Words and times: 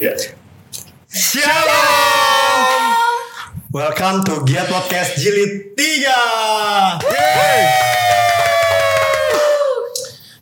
Ya. 0.00 0.16
Shalom. 1.12 2.82
Welcome 3.68 4.24
to 4.24 4.40
Giat 4.48 4.72
Podcast 4.72 5.20
Jilid 5.20 5.76
3. 5.76 7.99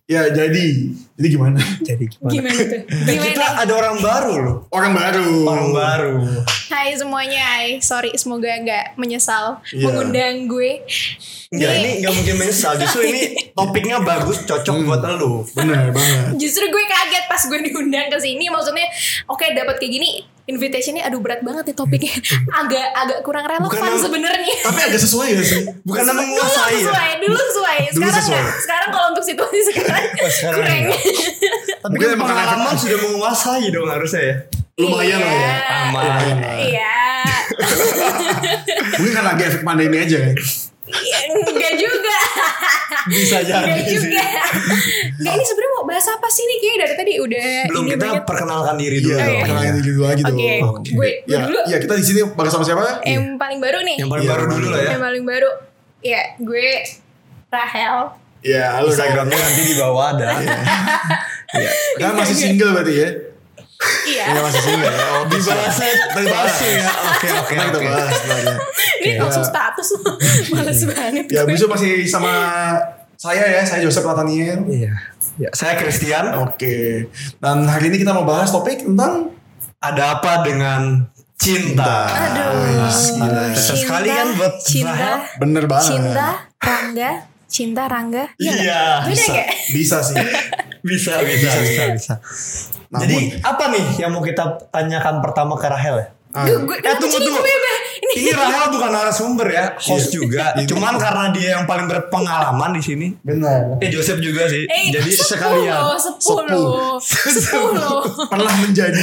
Ya 0.08 0.24
jadi, 0.32 0.96
ini 1.20 1.26
gimana? 1.28 1.60
Jadi 1.88 2.08
gimana? 2.08 2.32
Gimana 2.32 2.60
tuh? 2.64 2.80
Kita 3.12 3.46
ada 3.60 3.72
orang 3.76 4.00
baru 4.00 4.32
loh. 4.40 4.56
Orang 4.72 4.96
baru. 4.96 5.44
Orang 5.44 5.68
baru. 5.76 6.12
Hai 6.72 6.96
semuanya, 6.96 7.44
hai. 7.44 7.76
Sorry, 7.84 8.16
semoga 8.16 8.48
nggak 8.48 8.96
menyesal 8.96 9.60
Iya. 9.68 9.84
mengundang 9.84 10.48
gue. 10.48 10.80
Enggak, 11.52 11.72
ini 11.84 11.90
enggak 12.00 12.12
mungkin 12.16 12.34
menyesal. 12.40 12.80
Justru 12.80 13.04
ini 13.04 13.52
topiknya 13.52 14.00
bagus, 14.00 14.48
cocok 14.48 14.80
buat 14.88 15.04
lu. 15.20 15.44
Bener 15.52 15.92
banget. 15.92 16.40
Justru 16.40 16.64
gue 16.72 16.84
kaget 16.88 17.24
pas 17.28 17.42
gue 17.44 17.60
diundang 17.68 18.08
ke 18.08 18.16
sini. 18.16 18.48
Maksudnya, 18.48 18.88
oke 19.28 19.44
dapat 19.52 19.76
kayak 19.76 19.92
gini, 19.92 20.24
invitationnya 20.48 21.04
aduh 21.04 21.20
berat 21.20 21.44
banget 21.44 21.68
nih 21.68 21.76
topiknya. 21.76 22.14
Agak 22.64 22.86
agak 22.96 23.18
kurang 23.20 23.44
relevan 23.44 23.68
sebenarnya. 23.94 24.56
Tapi 24.64 24.80
agak 24.80 25.00
sesuai 25.00 25.28
gak 25.36 25.46
sih? 25.46 25.62
Bukan 25.84 26.02
nama 26.02 26.16
Dulu 26.16 26.24
menguasai 26.26 26.72
ya. 26.72 26.80
sesuai, 26.82 27.10
dulu 27.20 27.36
sesuai. 27.38 27.78
Dulu 27.78 27.92
Sekarang 28.00 28.16
sesuai. 28.18 28.40
nggak. 28.40 28.56
Sekarang 28.64 28.88
kalau 28.88 29.06
untuk 29.12 29.24
situasi 29.24 29.60
sekarang, 29.68 30.04
sekarang 30.40 30.58
kurang. 30.58 30.80
Tapi 31.84 31.94
kan 31.94 32.08
pengalaman 32.16 32.74
sudah 32.74 32.98
menguasai 32.98 33.66
dong 33.68 33.86
harusnya 33.86 34.22
ya. 34.24 34.34
Lumayan 34.78 35.18
lah 35.18 35.34
ya. 35.34 35.52
Aman. 35.90 36.02
Lumayan 36.02 36.36
lah. 36.38 36.54
Iya. 36.56 36.94
Mungkin 38.96 39.12
karena 39.12 39.28
lagi 39.28 39.42
efek 39.44 39.62
pandemi 39.62 39.96
aja 39.98 40.16
kan. 40.22 40.34
Iya, 40.90 41.18
Enggak 41.30 41.72
juga. 41.74 42.16
Bisa 43.06 43.36
jadi 43.40 43.62
Enggak 43.62 43.84
sih. 43.84 43.94
juga. 43.98 44.24
Enggak 45.14 45.34
ini 45.34 45.44
sebenarnya 45.44 45.72
mau 45.74 45.84
bahas 45.84 46.06
apa 46.06 46.28
sih 46.28 46.42
nih? 46.42 46.56
Kayaknya 46.58 46.78
dari 46.80 46.94
tadi 46.94 47.12
udah 47.18 47.46
Belum 47.66 47.82
ini 47.82 47.90
kita 47.90 48.04
banget. 48.06 48.24
perkenalkan 48.24 48.74
diri 48.76 48.98
dulu. 48.98 49.14
Iya, 49.14 49.26
iya. 49.26 49.42
kenalin 49.44 49.74
diri 49.74 49.90
dulu 49.90 50.04
lagi 50.04 50.22
dong. 50.22 50.36
Oke, 50.36 50.52
gue- 50.88 50.94
gue 50.94 51.10
ya, 51.26 51.38
dulu. 51.42 51.58
ya 51.66 51.76
kita 51.78 51.94
di 51.94 52.04
sini 52.04 52.20
bakal 52.28 52.50
sama 52.50 52.64
siapa? 52.64 52.82
Yang 53.02 53.24
paling 53.36 53.58
baru 53.58 53.78
nih. 53.82 53.96
Yang 53.96 54.08
paling 54.08 54.24
Iya, 54.24 54.30
baru 54.30 54.42
yang 54.42 54.52
dulu 54.52 54.66
lah 54.66 54.78
ya. 54.78 54.90
Yang 54.90 55.02
paling 55.02 55.24
baru. 55.24 55.50
Ya, 55.98 56.20
gue 56.38 56.68
Rahel. 57.48 57.96
Ya, 58.38 58.64
halo. 58.72 58.86
Instagramnya 58.86 59.34
nanti 59.36 59.62
di 59.64 59.74
bawah 59.74 60.14
ada. 60.14 60.26
Iya. 61.50 61.70
Kan 62.00 62.14
masih 62.14 62.36
single 62.36 62.70
berarti 62.72 62.94
ya? 62.94 63.08
Iya. 63.78 64.24
Iya 64.34 64.40
masih 64.42 64.62
single 64.62 64.90
ya. 64.90 65.06
Oh. 65.14 65.22
Dibahasnya 65.30 65.90
langsung 66.18 66.70
ya. 66.74 66.88
Oke 66.90 67.28
oke 67.30 67.54
Nah, 67.54 67.66
oke. 67.70 67.86
bahas. 67.86 68.16
Ini 68.98 69.10
langsung 69.22 69.44
status 69.46 69.88
loh. 69.94 70.14
Males 70.58 70.82
banget. 70.82 71.24
Ya, 71.30 71.42
gue. 71.46 71.54
besok 71.54 71.68
masih 71.78 72.02
sama 72.10 72.32
saya 73.14 73.46
ya, 73.46 73.62
saya 73.62 73.86
Joseph 73.86 74.02
Nathaniel. 74.02 74.66
Iya. 74.66 74.92
Ya, 75.38 75.50
saya 75.54 75.78
Christian. 75.78 76.34
Oke. 76.42 77.06
Dan 77.38 77.70
hari 77.70 77.94
ini 77.94 78.02
kita 78.02 78.10
mau 78.10 78.26
bahas 78.26 78.50
topik 78.50 78.82
tentang 78.82 79.30
Ada 79.78 80.18
apa 80.18 80.42
dengan 80.42 81.06
cinta? 81.38 82.10
Aduh. 82.10 82.90
Gila. 82.90 83.54
Susah 83.54 83.78
sekali 83.78 84.10
kan 84.10 84.34
buat 84.34 84.58
cinta, 84.58 85.22
bener 85.38 85.70
banget. 85.70 85.86
cinta, 85.94 86.28
Rangga, 86.58 87.10
cinta 87.48 87.84
Rangga. 87.84 88.28
Iya? 88.36 88.54
Beda 89.02 89.08
bisa, 89.08 89.32
bisa 89.72 89.98
sih. 90.04 90.16
Bisa, 90.78 91.18
bisa, 91.20 91.50
bisa, 91.58 91.82
bisa. 91.90 92.14
Namun- 92.88 93.02
Jadi 93.02 93.16
apa 93.42 93.64
nih 93.68 93.98
yang 93.98 94.08
mau 94.08 94.22
kita 94.22 94.46
tanyakan 94.68 95.18
pertama 95.18 95.58
ke 95.58 95.66
Rahel 95.66 95.96
ya? 95.96 96.06
Ah, 96.30 96.46
Gue, 96.46 96.54
gue, 96.62 96.76
Eh 96.78 96.94
tunggu 96.94 97.18
tunggu. 97.18 97.34
gue? 97.34 97.56
Ini, 97.98 98.12
Ini 98.16 98.30
Rahel 98.32 98.70
bukan 98.70 98.86
narasumber 98.88 99.48
ya, 99.48 99.64
host 99.74 100.08
Iya. 100.08 100.14
juga. 100.14 100.44
Ini- 100.56 100.70
Cuman 100.70 100.94
karena 100.96 101.24
dia 101.30 101.48
yang 101.52 101.66
paling 101.66 101.84
berpengalaman 101.84 102.70
di 102.72 102.82
sini. 102.84 103.06
benar. 103.20 103.74
Eh 103.80 103.90
Joseph 103.90 104.22
juga 104.22 104.46
sih. 104.46 104.64
eh, 104.64 104.88
Jadi 104.88 105.10
sekalian. 105.10 105.98
sepuluh, 105.98 107.02
sepuluh, 107.02 107.02
sepuluh. 107.36 107.98
Pernah 108.28 108.54
menjadi 108.56 109.02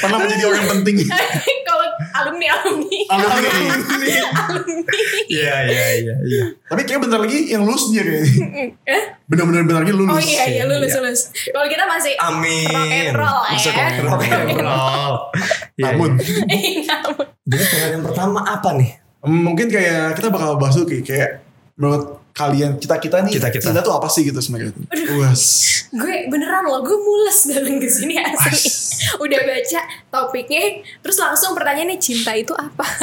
pernah 0.00 0.18
menjadi 0.18 0.42
orang 0.44 0.66
penting. 0.74 0.96
Kalau 1.98 2.30
alumni 2.30 2.46
alumni. 2.54 3.00
Alumni. 3.10 4.94
Iya, 5.28 5.54
iya, 5.66 5.86
iya, 5.98 6.14
iya. 6.22 6.44
Tapi 6.64 6.82
kayak 6.82 7.00
bentar 7.02 7.18
lagi 7.18 7.50
yang 7.50 7.62
lulus 7.62 7.90
dia 7.90 8.02
kayaknya. 8.02 8.70
Bener-bener 9.26 9.62
bentar 9.66 9.82
lagi 9.82 9.94
lulus. 9.94 10.14
Oh 10.14 10.22
iya 10.22 10.44
iya 10.48 10.62
lulus 10.64 10.88
Iya. 10.88 10.98
lulus. 11.02 11.20
Kalau 11.50 11.66
kita 11.66 11.84
masih 11.84 12.12
Amin. 12.18 12.70
rock 12.70 12.88
and 12.88 13.12
roll 13.12 13.42
Bisa 13.50 13.70
ya. 13.70 13.86
Rock 14.00 14.22
and 14.24 14.56
roll. 14.56 15.14
Iya, 15.74 15.84
Namun 15.90 16.10
iya. 16.48 16.96
Jadi 17.44 17.64
pertanyaan 17.64 18.02
pertama 18.04 18.40
apa 18.42 18.70
nih? 18.74 18.90
mungkin 19.18 19.66
kayak 19.66 20.14
kita 20.14 20.30
bakal 20.30 20.54
bahas 20.56 20.78
dulu 20.78 20.86
kayak, 20.86 21.02
kayak 21.04 21.30
menurut 21.74 22.22
kalian 22.38 22.78
kita 22.78 22.96
kita 22.96 23.18
nih 23.20 23.34
Kita-kita. 23.34 23.64
cinta 23.66 23.82
tuh 23.82 23.90
apa 23.92 24.06
sih 24.06 24.22
gitu 24.22 24.38
sebenarnya? 24.38 24.70
Was. 25.18 25.42
gue 25.90 26.28
beneran 26.28 26.62
loh 26.62 26.78
gue 26.80 26.94
mules 26.94 27.38
datang 27.44 27.76
ke 27.76 27.88
sini 27.88 28.14
asli. 28.14 28.54
Udah 29.24 29.40
baca 29.40 29.80
topiknya 30.08 30.62
terus 31.00 31.16
langsung 31.16 31.52
pertanyaannya 31.52 31.98
cinta 31.98 32.30
itu 32.32 32.54
apa? 32.54 32.86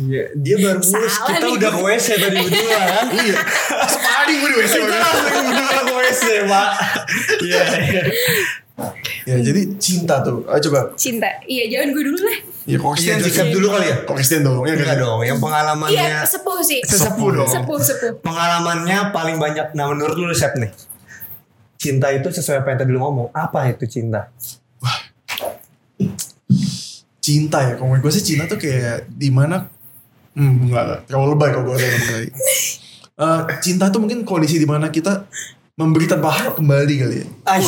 Iya, 0.00 0.24
dia 0.34 0.56
baru 0.56 0.80
mulus. 0.80 0.88
Salah 1.10 1.28
Kita 1.28 1.44
nih. 1.44 1.54
udah 1.54 1.70
ke 1.70 1.80
WC 1.82 2.06
tadi 2.16 2.36
berdua 2.40 2.78
kan? 2.80 3.06
Iya. 3.18 3.34
Sepadi 3.84 4.32
gue 4.34 4.48
di 4.48 4.56
WC. 4.56 4.74
Kita 4.78 4.96
langsung 4.96 5.44
berdua 5.44 5.68
ke 5.78 5.92
WC, 5.92 6.22
Pak. 6.46 6.68
Iya, 7.42 7.62
iya. 8.78 9.34
Ya 9.34 9.42
jadi 9.42 9.60
cinta 9.76 10.22
tuh. 10.22 10.46
Ayo 10.46 10.60
coba. 10.64 10.94
cinta. 10.94 11.26
Iya 11.44 11.64
jangan 11.68 11.88
gue 11.90 12.02
dulu 12.06 12.18
lah. 12.20 12.38
Ya 12.64 12.76
kok 12.76 12.84
Iya, 12.84 12.92
Christian 12.94 13.16
sih. 13.16 13.24
Joseph 13.28 13.50
dulu 13.50 13.66
kali 13.68 13.86
ya? 13.86 13.96
Kok 14.02 14.14
Christian 14.14 14.42
dong. 14.42 14.60
Ya, 14.62 14.72
Enggak 14.72 14.96
dong, 14.96 15.20
yang 15.22 15.38
pengalamannya 15.38 15.96
Iya 15.98 16.20
sepuh 16.22 16.60
sih. 16.60 16.80
sesepuh 16.80 17.28
dong. 17.34 17.48
Sepuh 17.48 17.78
sepuh. 17.78 18.12
Pengalamannya 18.20 18.98
paling 19.10 19.36
banyak. 19.36 19.72
Nah, 19.72 19.88
menurut 19.88 20.14
lu 20.14 20.30
Sep 20.30 20.52
nih. 20.54 20.70
Cinta 21.74 22.10
itu 22.10 22.28
sesuai 22.28 22.60
apa 22.60 22.68
yang 22.70 22.78
tadi 22.78 22.90
lu 22.90 23.00
ngomong. 23.00 23.30
Apa 23.30 23.66
itu 23.68 23.86
cinta? 23.86 24.28
Cinta 27.18 27.58
ya. 27.62 27.74
Kalau 27.76 27.92
gue 27.94 28.12
sih 28.12 28.24
cinta 28.24 28.46
tuh 28.46 28.56
kayak 28.56 29.08
di 29.08 29.28
mana 29.28 29.68
Hmm, 30.32 30.70
enggak. 30.70 31.02
Terlalu 31.04 31.34
lebay 31.34 31.50
kalau 31.50 31.64
gue 31.66 31.76
ngomong. 31.76 32.22
Eh, 33.18 33.40
cinta 33.58 33.90
tuh 33.90 33.98
mungkin 33.98 34.22
kondisi 34.22 34.62
di 34.62 34.68
mana 34.68 34.94
kita 34.94 35.26
memberi 35.74 36.06
tanpa 36.06 36.30
harap 36.30 36.54
kembali 36.54 36.94
kali 36.94 37.16
ya. 37.18 37.26
Aduh. 37.50 37.66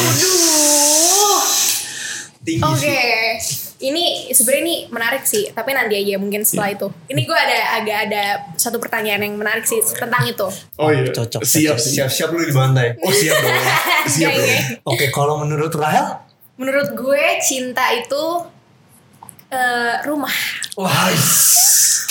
Tinggi 2.52 2.64
Oke. 2.64 2.98
sih. 3.38 3.58
Ini 3.80 4.04
sebenarnya 4.28 4.60
ini 4.62 4.76
menarik 4.88 5.24
sih, 5.24 5.48
tapi 5.50 5.72
nanti 5.72 5.96
aja 5.96 6.14
mungkin 6.14 6.44
setelah 6.44 6.68
itu. 6.70 6.84
Ini 7.06 7.20
gue 7.22 7.32
ada 7.34 7.58
agak 7.76 7.98
ada 8.06 8.22
satu 8.54 8.76
pertanyaan 8.76 9.22
yang 9.22 9.34
menarik 9.34 9.64
sih 9.64 9.80
tentang 9.80 10.20
itu. 10.22 10.44
Oh 10.76 10.90
iya. 10.90 11.08
Cocok. 11.08 11.40
Siap 11.40 11.74
cocok. 11.74 11.78
sih. 11.80 11.92
Siap-siap 11.96 12.28
lu 12.28 12.42
dibantai. 12.42 13.00
Oh 13.00 13.08
siap 13.08 13.36
dong. 13.36 13.56
Siap 14.10 14.20
Iya, 14.26 14.36
dong. 14.36 14.44
iya. 14.46 14.60
Oke, 14.84 15.06
kalau 15.08 15.38
menurut 15.38 15.72
Rahel? 15.72 16.12
Menurut 16.54 16.92
gue 16.92 17.24
cinta 17.40 17.88
itu 17.90 18.24
eh, 19.48 19.94
rumah. 20.04 20.36
Wah, 20.76 21.08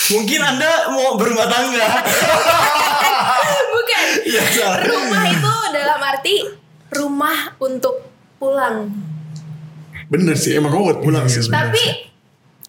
mungkin 0.10 0.40
Anda 0.42 0.90
mau 0.90 1.14
berumah 1.16 1.46
tangga. 1.46 1.86
Bukan. 3.74 4.04
Iya, 4.26 4.42
salah. 4.50 4.80
Rumah 4.82 5.24
itu 5.28 5.54
dalam 5.70 6.00
arti 6.02 6.36
rumah 6.90 7.38
untuk 7.60 8.10
pulang. 8.36 8.90
Bener 10.10 10.36
sih. 10.36 10.58
Emang 10.58 10.74
gue 10.74 10.82
buat 10.82 11.00
pulang 11.00 11.26
sih 11.30 11.46
sebenarnya. 11.46 11.70
Tapi 11.72 11.86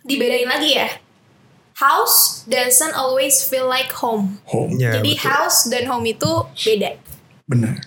dibedain 0.04 0.48
lagi 0.48 0.70
ya. 0.76 0.88
House 1.80 2.44
doesn't 2.44 2.92
always 2.92 3.40
feel 3.40 3.64
like 3.64 3.88
home. 3.88 4.36
Home. 4.52 4.76
Ya, 4.76 5.00
Jadi 5.00 5.16
betul. 5.16 5.32
house 5.32 5.58
dan 5.72 5.88
home 5.88 6.04
itu 6.12 6.30
beda. 6.60 7.00
Bener. 7.48 7.80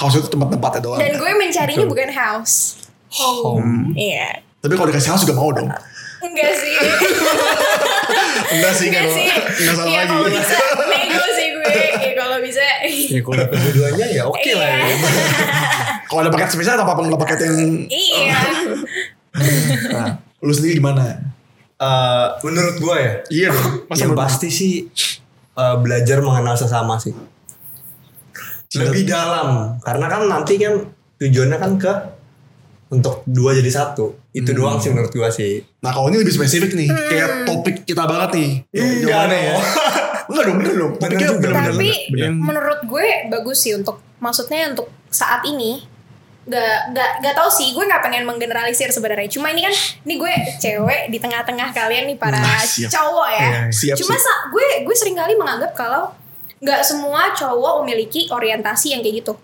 House 0.00 0.16
itu 0.16 0.32
tempat-tempatnya 0.32 0.80
doang. 0.80 0.98
Dan 0.98 1.20
gue 1.20 1.30
mencarinya 1.36 1.84
Betul. 1.84 1.92
bukan 1.92 2.10
house. 2.16 2.88
Home. 3.20 3.92
Iya. 3.92 4.40
Tapi 4.64 4.72
kalau 4.74 4.88
dikasih 4.88 5.10
house 5.12 5.22
juga 5.28 5.36
mau 5.36 5.52
dong. 5.52 5.68
Enggak 6.20 6.52
sih. 6.52 6.74
Enggak 8.50 8.72
sih, 8.74 8.86
Enggak 8.88 9.02
enggak 9.02 9.14
sih. 9.14 9.26
Enggak 9.28 9.74
salah 9.74 9.86
Iya 9.86 10.00
lagi. 10.00 10.10
kalau 10.10 10.28
bisa 10.28 10.56
nego 10.88 11.24
sih 11.30 11.46
gue. 11.48 11.72
Ya 11.98 12.12
kalau 12.14 12.38
bisa. 12.40 12.64
Ya 13.08 13.20
kalau 13.20 13.44
kedua-duanya 13.46 14.06
ya 14.08 14.22
oke 14.24 14.50
lah 14.52 14.68
ya. 14.68 14.82
Iya. 14.84 14.96
Kalau 16.04 16.20
ada 16.20 16.30
paket 16.30 16.48
spesial 16.50 16.74
atau 16.74 16.86
apa 16.86 17.02
nggak 17.02 17.20
paket 17.20 17.38
yang 17.42 17.56
Iya. 17.84 18.26
nah, 19.92 20.08
lu 20.40 20.50
sendiri 20.50 20.78
gimana? 20.78 21.04
Eh, 21.78 22.26
menurut 22.42 22.76
gue 22.76 22.96
ya, 22.96 23.12
Iya 23.28 23.48
dong. 23.52 23.86
Masa 23.86 23.98
yang 24.00 24.10
menurut- 24.10 24.22
pasti 24.24 24.48
sih 24.48 24.72
eh, 25.54 25.76
belajar 25.76 26.18
mengenal 26.18 26.54
sesama 26.54 26.96
sih. 26.96 27.14
Lebih 28.70 29.06
dalam, 29.06 29.78
karena 29.78 30.06
kan 30.06 30.22
nanti 30.24 30.54
kan 30.56 30.74
tujuannya 31.16 31.56
kan 31.56 31.72
ke 31.76 31.92
untuk 32.88 33.20
dua 33.24 33.52
jadi 33.52 33.68
satu. 33.68 34.16
Itu 34.30 34.50
doang 34.50 34.76
sih 34.76 34.88
menurut 34.88 35.10
gue 35.10 35.28
sih. 35.28 35.60
Nah 35.78 35.90
kalau 35.90 36.08
ini 36.08 36.18
lebih 36.18 36.32
spesifik 36.32 36.72
nih, 36.72 36.88
kayak 36.88 37.28
topik 37.44 37.76
kita 37.82 38.02
banget 38.02 38.30
nih. 38.34 38.50
Enggak 38.70 39.28
Jawabannya 39.28 39.40
dong. 39.42 39.62
Enggak 40.28 40.44
dong, 40.44 40.56
bener 40.58 40.74
dong. 40.74 40.92
Topiknya 40.94 41.26
juga. 41.26 41.38
bener-bener. 41.42 41.72
Tapi 41.74 41.90
bener. 42.10 42.30
menurut 42.34 42.80
gue 42.82 43.06
bagus 43.28 43.58
sih 43.58 43.72
untuk 43.72 43.96
maksudnya 44.18 44.68
untuk 44.68 44.88
saat 45.08 45.40
ini 45.42 45.84
gak 46.44 46.64
gak 46.90 47.20
gak 47.20 47.34
tau 47.34 47.44
sih 47.46 47.70
gue 47.70 47.80
nggak 47.82 48.00
pengen 48.00 48.24
menggeneralisir 48.24 48.88
sebenarnya 48.88 49.28
cuma 49.28 49.52
ini 49.52 49.60
kan 49.60 49.74
ini 50.02 50.16
gue 50.16 50.32
cewek 50.56 51.08
di 51.08 51.18
tengah-tengah 51.18 51.68
kalian 51.70 52.08
nih 52.08 52.16
para 52.16 52.34
Nah, 52.34 52.56
siap. 52.58 52.88
cowok 52.88 53.28
ya 53.30 53.44
Iya, 53.44 53.60
siap, 53.68 53.96
cuma 53.96 54.16
siap. 54.16 54.24
sa- 54.24 54.42
gue 54.48 54.66
gue 54.80 54.94
sering 54.96 55.12
kali 55.12 55.36
menganggap 55.36 55.76
kalau 55.76 56.08
nggak 56.58 56.80
semua 56.80 57.30
cowok 57.32 57.84
memiliki 57.84 58.26
orientasi 58.26 58.90
yang 58.90 59.00
kayak 59.00 59.20
gitu 59.20 59.36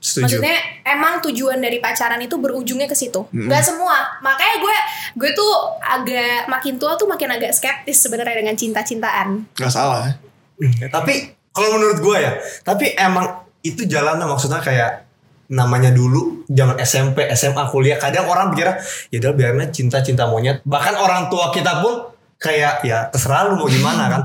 Setuju. 0.00 0.40
Maksudnya 0.40 0.56
emang 0.88 1.20
tujuan 1.28 1.60
dari 1.60 1.76
pacaran 1.76 2.16
itu 2.24 2.40
berujungnya 2.40 2.88
ke 2.88 2.96
situ. 2.96 3.20
Gak 3.28 3.62
semua. 3.62 4.16
Makanya 4.24 4.56
gue 4.56 4.76
gue 5.20 5.30
tuh 5.36 5.52
agak 5.84 6.48
makin 6.48 6.80
tua 6.80 6.96
tuh 6.96 7.04
makin 7.04 7.28
agak 7.36 7.52
skeptis 7.52 8.00
sebenarnya 8.00 8.40
dengan 8.40 8.56
cinta-cintaan. 8.56 9.44
Gak 9.60 9.68
salah. 9.68 10.16
Ya, 10.56 10.88
tapi 10.88 11.36
kalau 11.52 11.76
menurut 11.76 12.00
gue 12.00 12.16
ya, 12.16 12.32
tapi 12.64 12.96
emang 12.96 13.44
itu 13.60 13.84
jalannya 13.84 14.24
maksudnya 14.24 14.64
kayak 14.64 15.04
namanya 15.50 15.90
dulu 15.90 16.46
zaman 16.46 16.78
SMP, 16.80 17.26
SMA, 17.34 17.66
kuliah 17.68 17.98
kadang 17.98 18.30
orang 18.30 18.54
pikir 18.54 18.70
ya 19.10 19.18
udah 19.20 19.32
biarnya 19.36 19.66
cinta-cinta 19.68 20.30
monyet. 20.30 20.62
Bahkan 20.64 20.94
orang 20.96 21.28
tua 21.28 21.50
kita 21.50 21.82
pun 21.82 22.09
kayak 22.40 22.80
ya 22.88 23.04
terserah 23.12 23.52
lu 23.52 23.60
mau 23.60 23.68
gimana 23.68 24.08
kan. 24.08 24.22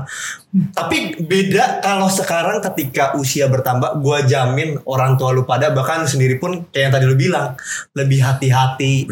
Tapi 0.72 1.20
beda 1.20 1.84
kalau 1.84 2.08
sekarang 2.08 2.64
ketika 2.64 3.12
usia 3.20 3.44
bertambah, 3.44 4.00
gue 4.00 4.18
jamin 4.24 4.80
orang 4.88 5.20
tua 5.20 5.36
lu 5.36 5.44
pada 5.44 5.68
bahkan 5.76 6.08
sendiri 6.08 6.40
pun 6.40 6.64
kayak 6.72 6.88
yang 6.88 6.92
tadi 6.96 7.04
lu 7.04 7.16
bilang 7.20 7.52
lebih 7.92 8.24
hati-hati, 8.24 9.04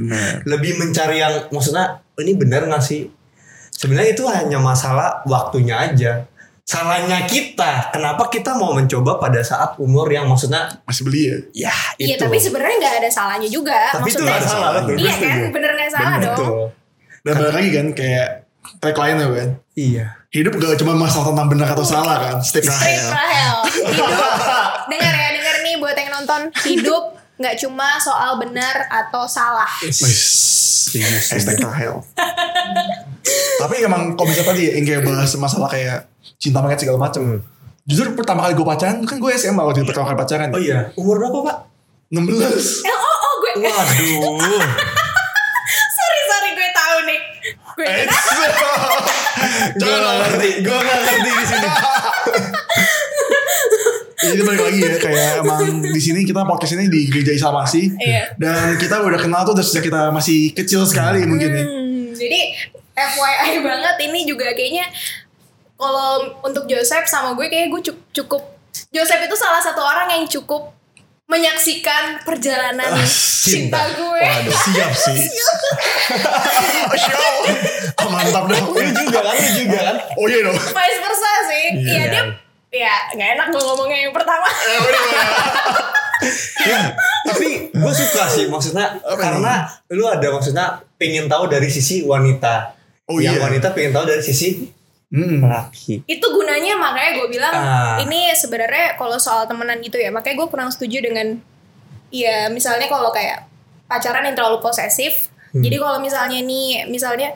lebih 0.49 0.81
mencari 0.81 1.21
yang 1.21 1.53
maksudnya 1.53 2.01
ini 2.17 2.33
bener 2.33 2.65
gak 2.73 2.81
sih? 2.81 3.13
Sebenarnya 3.77 4.17
itu 4.17 4.25
hanya 4.25 4.57
masalah 4.57 5.21
waktunya 5.29 5.77
aja. 5.85 6.25
Salahnya 6.65 7.29
kita, 7.29 7.93
kenapa 7.93 8.33
kita 8.33 8.57
mau 8.57 8.73
mencoba 8.73 9.21
pada 9.21 9.45
saat 9.45 9.77
umur 9.77 10.09
yang 10.09 10.25
maksudnya 10.25 10.65
Masih 10.89 11.05
beli 11.05 11.21
ya? 11.29 11.37
ya 11.69 11.75
Iya, 12.01 12.17
itu. 12.17 12.25
tapi 12.25 12.41
sebenarnya 12.41 12.77
nggak 12.81 12.95
ada 13.05 13.11
salahnya 13.13 13.49
juga. 13.53 13.77
Tapi 13.93 14.09
itu 14.09 14.25
Maksudnya, 14.25 14.33
nggak 14.33 14.49
salah, 14.49 14.71
betul. 14.81 14.97
Iya 14.97 15.15
kan, 15.21 15.39
bener 15.53 15.71
nggak 15.77 15.91
salah 15.93 16.09
Bener, 16.17 16.25
dong. 16.25 16.39
Betul. 16.41 16.65
Dan 17.21 17.35
balik 17.37 17.53
lagi 17.53 17.69
kan 17.69 17.87
kayak 17.93 18.29
tagline-nya 18.81 19.27
kan. 19.29 19.51
Iya. 19.77 20.07
Hidup 20.35 20.59
gak 20.59 20.79
cuma 20.81 20.99
masalah 20.99 21.31
tentang 21.31 21.49
benar 21.53 21.69
atau 21.73 21.87
salah 21.87 22.17
kan. 22.19 22.37
Straight 22.43 22.67
Rahel. 22.67 23.07
Rahel. 23.11 23.57
Hidup. 23.71 24.09
dengar 24.91 25.15
ya, 25.15 25.29
dengar 25.37 25.57
nih 25.63 25.75
buat 25.79 25.97
yang 25.97 26.11
nonton. 26.11 26.41
Hidup 26.67 27.05
nggak 27.35 27.59
cuma 27.67 27.99
soal 27.99 28.39
benar 28.39 28.87
atau 28.87 29.27
salah. 29.27 29.67
Hashtag 29.83 31.59
Rahel. 31.59 31.99
Tapi 33.59 33.75
emang 33.83 34.15
kalau 34.15 34.29
bisa 34.31 34.47
tadi 34.47 34.71
yang 34.71 34.85
kayak 34.87 35.03
bahas 35.03 35.35
masalah 35.35 35.67
kayak 35.67 36.07
cinta 36.39 36.63
monyet 36.63 36.79
segala 36.79 37.11
macam. 37.11 37.43
Jujur 37.85 38.17
pertama 38.17 38.49
kali 38.49 38.57
gue 38.57 38.65
pacaran 38.65 39.05
kan 39.05 39.17
gue 39.21 39.31
SMA 39.37 39.61
waktu 39.61 39.85
itu 39.85 39.89
pertama 39.93 40.13
kali 40.13 40.19
pacaran. 40.25 40.49
Oh 40.55 40.61
iya, 40.61 40.95
umur 40.97 41.21
berapa 41.21 41.39
pak? 41.45 41.57
16. 42.13 42.87
Eh, 42.87 42.95
oh, 42.95 43.01
oh, 43.03 43.35
gue. 43.43 43.53
Waduh. 43.65 44.65
sorry, 45.99 46.21
sorry, 46.31 46.51
gue 46.57 46.69
tahu 46.73 46.97
nih. 47.05 47.21
Gue 47.85 48.49
gue 49.77 49.95
gak 49.95 50.17
ngerti, 50.21 50.49
gue 50.61 50.79
gak 50.79 50.99
ngerti 50.99 51.31
di 51.31 51.45
sini. 51.45 51.69
Jadi 54.25 54.41
balik 54.41 54.63
lagi 54.63 54.79
ya 54.81 54.95
kayak 54.97 55.31
emang 55.39 55.61
di 55.85 56.01
sini 56.01 56.25
kita 56.25 56.43
podcast 56.43 56.73
ini 56.75 56.89
di 56.89 57.07
gereja 57.07 57.33
Islamasi 57.35 57.93
Iya. 57.95 58.33
dan 58.35 58.75
kita 58.75 58.99
udah 58.99 59.21
kenal 59.21 59.45
tuh 59.45 59.53
udah 59.53 59.61
sejak 59.63 59.85
kita 59.85 60.09
masih 60.11 60.49
kecil 60.53 60.81
sekali 60.85 61.23
mungkin 61.23 61.51
ya. 61.51 61.61
Hmm, 61.61 62.09
jadi 62.11 62.41
FYI 62.95 63.61
banget 63.61 63.97
ini 64.03 64.25
juga 64.25 64.49
kayaknya 64.49 64.89
kalau 65.75 66.41
untuk 66.41 66.65
Joseph 66.65 67.05
sama 67.05 67.37
gue 67.37 67.47
kayak 67.47 67.69
gue 67.69 67.81
cu- 67.85 68.05
cukup 68.15 68.43
Joseph 68.89 69.21
itu 69.21 69.37
salah 69.37 69.61
satu 69.61 69.83
orang 69.83 70.09
yang 70.09 70.25
cukup 70.25 70.73
menyaksikan 71.25 72.21
perjalanan 72.23 72.93
cinta 73.45 73.81
gue. 73.97 74.21
Waduh. 74.21 74.53
Siap 74.53 74.93
sih. 74.93 75.19
Siap. 77.05 77.35
Oh, 78.05 78.11
mantap 78.13 78.45
dong. 78.45 78.77
Lu 78.77 78.91
juga 78.93 79.21
kan, 79.25 79.37
lu 79.37 79.51
juga 79.57 79.79
kan. 79.81 79.97
Oh 80.21 80.27
iya 80.29 80.41
dong. 80.45 80.57
Vice 80.57 80.99
versa 81.01 81.31
sih. 81.49 81.67
Iya. 81.81 81.93
Iya 81.93 82.05
dia 82.13 82.25
ya 82.75 82.95
nggak 83.15 83.29
enak 83.39 83.47
gue 83.55 83.63
ngomongnya 83.63 83.99
yang 84.11 84.15
pertama. 84.15 84.49
Tapi 87.25 87.49
gue 87.73 87.93
suka 87.95 88.23
sih 88.29 88.45
maksudnya 88.51 88.99
karena 89.17 89.69
lu 89.95 90.05
ada 90.11 90.29
maksudnya 90.35 90.83
pengen 90.99 91.31
tahu 91.31 91.49
dari 91.49 91.71
sisi 91.71 92.03
wanita. 92.05 92.75
Oh 93.09 93.21
yang 93.21 93.37
iya. 93.37 93.45
wanita 93.49 93.73
pengen 93.77 93.93
tahu 93.93 94.05
dari 94.09 94.25
sisi 94.25 94.65
Hmm. 95.15 95.47
laki. 95.47 96.03
itu 96.05 96.27
gunanya 96.27 96.75
makanya 96.75 97.11
gue 97.15 97.29
bilang 97.31 97.55
Ah. 97.55 97.97
ini 98.03 98.35
sebenarnya 98.35 98.99
kalau 98.99 99.15
soal 99.15 99.47
temenan 99.47 99.79
gitu 99.79 99.95
ya 99.95 100.11
makanya 100.11 100.43
gue 100.43 100.49
kurang 100.51 100.69
setuju 100.69 100.99
dengan 101.01 101.39
ya 102.11 102.51
misalnya 102.51 102.87
kalau 102.87 103.09
kayak 103.09 103.47
pacaran 103.87 104.27
yang 104.27 104.35
terlalu 104.35 104.59
posesif 104.59 105.31
Hmm. 105.51 105.63
jadi 105.63 105.79
kalau 105.79 106.03
misalnya 106.03 106.43
nih 106.43 106.91
misalnya 106.91 107.31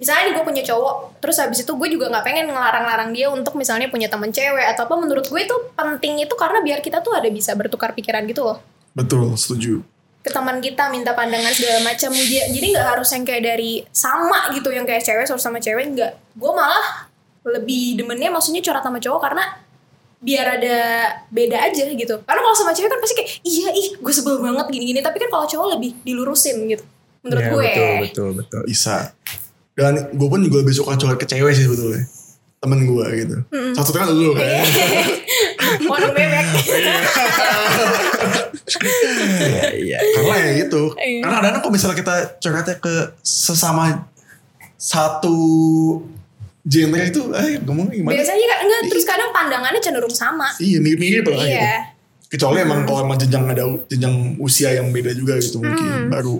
misalnya 0.00 0.22
nih 0.24 0.34
gue 0.34 0.42
punya 0.42 0.64
cowok 0.64 1.20
terus 1.20 1.36
habis 1.36 1.60
itu 1.60 1.68
gue 1.70 1.88
juga 1.90 2.08
nggak 2.08 2.24
pengen 2.24 2.48
ngelarang-larang 2.48 3.12
dia 3.12 3.28
untuk 3.28 3.54
misalnya 3.54 3.86
punya 3.86 4.08
temen 4.08 4.32
cewek 4.32 4.72
atau 4.72 4.88
apa 4.88 4.94
menurut 4.96 5.22
gue 5.22 5.36
itu 5.38 5.52
penting 5.76 6.16
itu 6.18 6.32
karena 6.32 6.58
biar 6.58 6.80
kita 6.80 6.98
tuh 6.98 7.12
ada 7.12 7.28
bisa 7.28 7.52
bertukar 7.52 7.92
pikiran 7.92 8.24
gitu 8.24 8.40
loh 8.42 8.58
Betul, 8.92 9.36
setuju. 9.36 9.84
Ke 10.22 10.30
teman 10.30 10.62
kita 10.62 10.86
minta 10.94 11.18
pandangan 11.18 11.50
segala 11.50 11.82
macam 11.82 12.14
jadi 12.14 12.66
nggak 12.72 12.88
harus 12.94 13.10
yang 13.10 13.24
kayak 13.26 13.42
dari 13.42 13.82
sama 13.90 14.54
gitu 14.54 14.70
yang 14.70 14.86
kayak 14.86 15.02
cewek 15.02 15.26
harus 15.26 15.42
sama 15.42 15.58
cewek 15.58 15.98
nggak 15.98 16.12
gue 16.38 16.52
malah 16.54 17.10
lebih 17.42 17.98
demennya 17.98 18.30
maksudnya 18.30 18.62
curhat 18.62 18.86
sama 18.86 19.02
cowok 19.02 19.18
karena 19.18 19.44
biar 20.22 20.62
ada 20.62 20.78
beda 21.34 21.58
aja 21.58 21.90
gitu 21.90 22.22
karena 22.22 22.40
kalau 22.46 22.54
sama 22.54 22.70
cewek 22.70 22.86
kan 22.86 23.02
pasti 23.02 23.14
kayak 23.18 23.30
iya 23.42 23.68
ih 23.74 23.98
gue 23.98 24.12
sebel 24.14 24.38
banget 24.38 24.70
gini-gini 24.70 25.02
tapi 25.02 25.18
kan 25.18 25.26
kalau 25.26 25.50
cowok 25.50 25.74
lebih 25.74 25.90
dilurusin 26.06 26.70
gitu 26.70 26.86
menurut 27.22 27.42
Ya, 27.42 27.50
gue 27.50 27.62
Betul, 27.62 27.94
betul, 28.02 28.28
betul. 28.42 28.62
Bisa. 28.66 28.96
Dan 29.72 29.94
gue 30.12 30.28
pun 30.28 30.40
juga 30.42 30.56
lebih 30.60 30.74
suka 30.74 30.98
curhat 30.98 31.16
ke 31.16 31.26
cewek 31.26 31.54
sih 31.54 31.64
sebetulnya. 31.64 32.04
Temen 32.62 32.86
gue 32.86 33.06
gitu. 33.18 33.36
Satu 33.74 33.92
kan 33.94 34.10
lu 34.10 34.34
kan. 34.36 34.44
mau 35.88 35.96
Iya, 38.74 39.68
iya. 39.74 39.98
Karena 40.14 40.34
ya 40.38 40.50
gitu. 40.60 40.82
Iya. 40.94 41.20
Karena 41.20 41.34
kadang-kadang 41.36 41.62
kalau 41.62 41.74
misalnya 41.74 41.96
kita 41.96 42.14
curhatnya 42.38 42.76
ke 42.78 42.94
sesama 43.18 44.08
satu 44.76 45.36
genre 46.62 46.98
itu, 47.00 47.22
eh 47.32 47.58
ngomongnya 47.60 47.94
gimana? 47.96 48.14
biasanya 48.14 48.46
kan 48.48 48.58
enggak 48.60 48.80
terus 48.86 49.04
kadang 49.04 49.30
pandangannya 49.30 49.78
cenderung 49.78 50.10
sama 50.10 50.46
Iya 50.56 50.78
mirip-mirip 50.78 51.24
lah 51.24 51.38
gitu. 51.38 51.48
iya 51.48 51.74
Kecuali 52.24 52.58
emang 52.60 52.80
kalau 52.82 53.02
emang 53.02 53.14
jenjang 53.16 53.44
ada 53.44 53.62
jenjang 53.86 54.14
usia 54.38 54.72
yang 54.72 54.88
beda 54.88 55.12
juga 55.12 55.36
gitu 55.36 55.58
Hmm. 55.58 55.68
mungkin 55.68 55.88
baru 56.08 56.34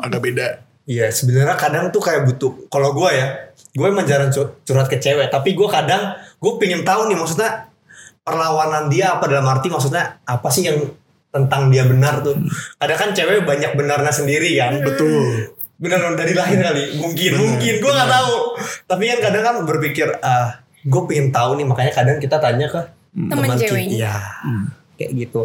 agak 0.00 0.20
beda. 0.20 0.46
Iya 0.84 1.08
sebenarnya 1.08 1.54
kadang 1.54 1.88
tuh 1.88 2.00
kayak 2.00 2.26
butuh 2.26 2.52
kalau 2.66 2.90
gue 2.92 3.10
ya 3.12 3.26
gue 3.70 3.86
emang 3.86 4.02
jarang 4.02 4.28
cu- 4.28 4.56
curhat 4.62 4.86
ke 4.86 4.96
cewek 4.96 5.28
tapi 5.28 5.52
gue 5.52 5.68
kadang 5.68 6.10
gue 6.34 6.52
pengen 6.56 6.82
tahu 6.82 7.06
nih 7.06 7.14
maksudnya 7.14 7.70
perlawanan 8.20 8.88
dia 8.88 9.12
apa 9.12 9.24
dalam 9.26 9.46
arti 9.46 9.68
maksudnya 9.68 10.20
apa 10.22 10.48
sih 10.48 10.64
yang 10.64 10.80
tentang 11.28 11.68
dia 11.68 11.84
benar 11.84 12.20
tuh. 12.24 12.36
Kadang 12.76 12.98
kan 12.98 13.10
cewek 13.12 13.44
banyak 13.44 13.72
benarnya 13.76 14.12
sendiri 14.12 14.50
kan? 14.56 14.80
Betul. 14.80 15.54
benar 15.78 16.02
dari 16.18 16.34
lahir 16.34 16.58
kali. 16.58 16.98
Mungkin 16.98 17.30
Benar, 17.38 17.42
mungkin. 17.46 17.74
Gue 17.78 17.92
nggak 17.94 18.10
tahu. 18.10 18.34
Tapi 18.90 19.02
kan 19.14 19.18
kadang 19.30 19.42
kan 19.46 19.54
berpikir 19.62 20.10
ah 20.20 20.58
gue 20.82 21.02
pengen 21.06 21.30
tahu 21.30 21.54
nih. 21.54 21.66
Makanya 21.70 21.92
kadang 21.94 22.18
kita 22.18 22.36
tanya 22.42 22.66
ke 22.66 22.80
Temen 23.14 23.30
teman 23.30 23.54
kita. 23.54 23.62
ceweknya. 23.70 23.94
Iya, 23.94 24.14
kayak 24.98 25.10
gitu. 25.14 25.40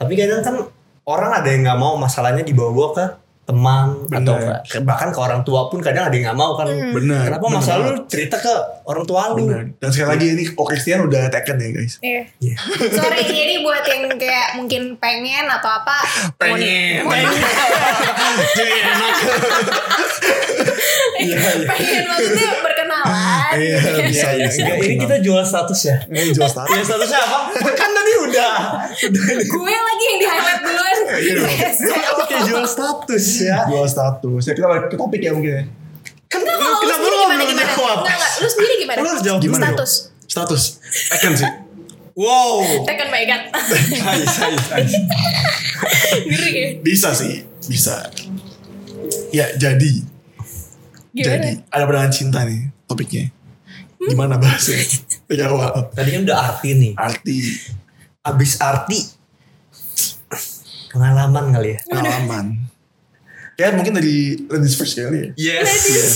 Tapi 0.00 0.12
kadang 0.16 0.40
kan 0.40 0.56
orang 1.04 1.30
ada 1.36 1.48
yang 1.52 1.68
nggak 1.68 1.76
mau 1.76 2.00
masalahnya 2.00 2.40
dibawa-bawa 2.40 2.88
ke 2.96 3.04
teman 3.44 4.08
Benar. 4.08 4.24
atau 4.24 4.34
ke, 4.64 4.78
bahkan 4.80 5.08
ke 5.12 5.20
orang 5.20 5.44
tua 5.44 5.68
pun 5.68 5.78
kadang 5.78 6.08
ada 6.08 6.14
yang 6.16 6.32
nggak 6.32 6.38
mau 6.40 6.56
kan 6.56 6.64
Benar. 6.64 7.28
kenapa 7.28 7.44
benar 7.44 7.56
masalah 7.60 7.84
banget. 7.84 8.00
lu 8.00 8.08
cerita 8.08 8.36
ke 8.40 8.54
orang 8.88 9.04
tua 9.04 9.20
lu 9.30 9.44
Benar. 9.44 9.62
Dan 9.76 9.88
sekali 9.92 10.08
lagi 10.16 10.26
ini 10.32 10.42
kok 10.48 10.64
Christian 10.64 11.04
udah 11.04 11.22
taken 11.28 11.56
ya 11.56 11.68
guys. 11.70 11.94
Iya. 12.00 12.22
Iya. 12.40 12.56
Sorry 12.88 13.20
jadi 13.22 13.54
buat 13.60 13.84
yang 13.84 14.02
kayak 14.16 14.48
mungkin 14.56 14.82
pengen 14.96 15.44
atau 15.44 15.70
apa 15.70 15.96
Pengen. 16.34 17.04
Jadi 18.54 18.74
enak. 18.80 19.14
Iya, 21.20 21.36
iya. 21.56 21.66
pengen 21.68 22.02
maksudnya 22.08 22.48
berkenalan 23.04 23.52
Iya 23.54 23.76
bisa 24.02 24.26
Iya, 24.30 24.46
bisa. 24.46 24.60
iya. 24.62 24.74
ini 24.78 24.94
kita 24.98 25.16
jual 25.20 25.40
status 25.40 25.80
ya 25.84 25.96
Ini 26.06 26.32
jual 26.32 26.46
status. 26.46 26.70
ya 26.70 26.82
statusnya 26.82 27.20
apa 27.20 27.70
kan 27.72 27.90
tadi 27.90 28.12
udah 28.22 28.54
gue 29.44 29.76
lagi 29.78 30.04
yang 30.06 30.18
di 30.18 30.26
highlight 30.26 30.60
duluan 30.60 30.96
Iya. 31.14 31.34
Oke 32.16 32.34
jual 32.44 32.64
status 32.64 33.24
ya 33.40 33.58
Jual 33.66 33.84
status. 33.84 34.42
Ya 34.42 34.52
kita 34.52 34.66
balik 34.66 34.88
ke 34.88 34.96
topik 34.96 35.20
ya 35.20 35.30
mungkin 35.30 35.52
ya. 35.52 35.64
kan 36.26 36.40
Enggak 36.40 36.56
kalau 36.56 36.72
lu 36.72 36.80
kenapa 36.80 36.98
sendiri 36.98 37.14
lu 37.14 37.24
gimana 37.46 37.62
enggak 37.70 38.04
enggak 38.10 38.32
lu 38.34 38.48
sendiri 38.48 38.74
gimana 38.78 38.98
Lu 38.98 39.06
harus 39.06 39.22
jawab 39.22 39.40
status 39.44 39.92
Status. 40.24 40.62
Taken 41.10 41.32
sih. 41.36 41.50
wow 42.14 42.58
Tekan 42.82 43.08
my 43.08 43.22
god 43.22 43.42
Ais, 43.52 44.34
ais, 44.40 44.66
ais. 44.72 44.92
ngeri 46.24 46.48
ya 46.50 46.68
Bisa 46.80 47.10
sih. 47.12 47.42
Bisa. 47.64 48.08
Ya 49.30 49.46
jadi. 49.52 50.02
gimana 51.10 51.38
Jadi 51.38 51.50
ada 51.68 51.84
pandangan 51.84 52.10
cinta 52.10 52.42
nih 52.42 52.66
topiknya. 52.94 53.34
Gimana 53.98 54.38
bahasnya? 54.38 54.78
Dari 55.26 55.42
awal. 55.42 55.90
Tadi 55.90 56.08
kan 56.10 56.20
udah 56.22 56.38
arti 56.38 56.68
nih. 56.72 56.92
Arti 56.94 57.36
Abis 58.22 58.56
arti. 58.56 58.98
Pengalaman 60.88 61.50
kali 61.50 61.74
ya. 61.74 61.78
pengalaman. 61.84 62.46
Ya 63.54 63.70
mungkin 63.70 63.94
dari 63.94 64.34
ladies 64.46 64.74
first 64.74 64.94
kali 64.94 65.30
ya. 65.34 65.58
Yes. 65.58 65.66
Ladies 65.66 65.86
yes. 65.90 66.14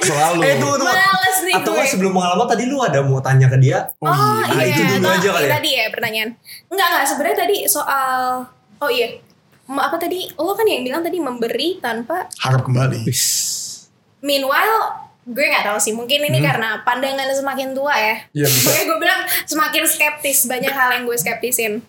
Selalu. 0.00 0.40
Eh 0.42 0.54
tunggu 0.58 0.76
tunggu. 0.76 0.90
Males 0.90 1.38
nih 1.42 1.54
Atau 1.54 1.72
gue. 1.72 1.86
sebelum 1.86 2.12
pengalaman 2.12 2.46
tadi 2.46 2.62
lu 2.66 2.78
ada 2.78 3.02
mau 3.02 3.18
tanya 3.18 3.46
ke 3.46 3.58
dia? 3.58 3.90
Oh, 3.98 4.06
Oh, 4.06 4.12
iya. 4.12 4.50
Ah, 4.50 4.62
iya, 4.62 4.74
itu 4.74 4.82
dulu 4.92 5.08
aja 5.08 5.28
kali 5.30 5.40
iya, 5.40 5.46
ya? 5.46 5.54
Tadi 5.54 5.70
ya 5.72 5.84
pertanyaan. 5.90 6.30
Enggak 6.66 6.86
enggak 6.88 7.04
sebenarnya 7.06 7.38
tadi 7.40 7.56
soal 7.66 8.10
oh 8.78 8.90
iya. 8.90 9.08
Ma- 9.64 9.86
Apa 9.86 9.96
tadi? 9.96 10.26
Lo 10.34 10.52
kan 10.52 10.66
yang 10.66 10.82
bilang 10.82 11.00
tadi 11.00 11.18
memberi 11.18 11.78
tanpa 11.78 12.26
Harap 12.36 12.62
kembali. 12.62 13.06
meanwhile 14.20 15.03
gue 15.24 15.40
nggak 15.40 15.64
tahu 15.64 15.78
sih 15.80 15.96
mungkin 15.96 16.20
ini 16.20 16.36
karena 16.38 16.84
pandangan 16.84 17.32
semakin 17.32 17.72
tua 17.72 17.96
ya. 17.96 18.16
Iya, 18.36 18.44
bisa. 18.44 18.68
Makanya 18.68 18.84
gue 18.84 18.98
bilang 19.00 19.20
semakin 19.44 19.82
skeptis 19.88 20.38
banyak 20.44 20.68
hal 20.68 20.88
yang 20.92 21.04
gue 21.04 21.16
skeptisin. 21.16 21.80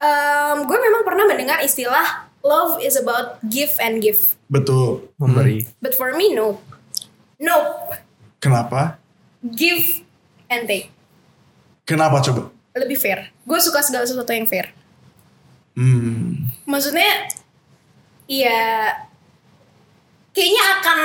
Em, 0.00 0.56
gue 0.64 0.78
memang 0.78 1.02
pernah 1.04 1.24
mendengar 1.24 1.60
istilah 1.60 2.28
love 2.40 2.76
is 2.78 2.92
about 2.94 3.40
give 3.48 3.72
and 3.80 4.00
give, 4.00 4.36
Betul. 4.48 5.08
Memberi. 5.16 5.64
but 5.80 5.92
for 5.92 6.12
me 6.12 6.32
no, 6.32 6.60
no, 7.36 7.56
Kenapa? 8.36 9.00
give 9.40 10.04
and 10.48 10.68
take 10.68 10.92
Kenapa 11.84 12.20
coba? 12.20 12.52
lebih 12.74 12.96
fair. 12.96 13.28
Gue 13.44 13.60
suka 13.60 13.80
segala 13.80 14.04
sesuatu 14.04 14.32
yang 14.32 14.44
fair. 14.44 14.72
Hmm. 15.74 16.52
maksudnya 16.64 17.26
ya 18.24 18.88
kayaknya 20.34 20.62
akan 20.82 20.98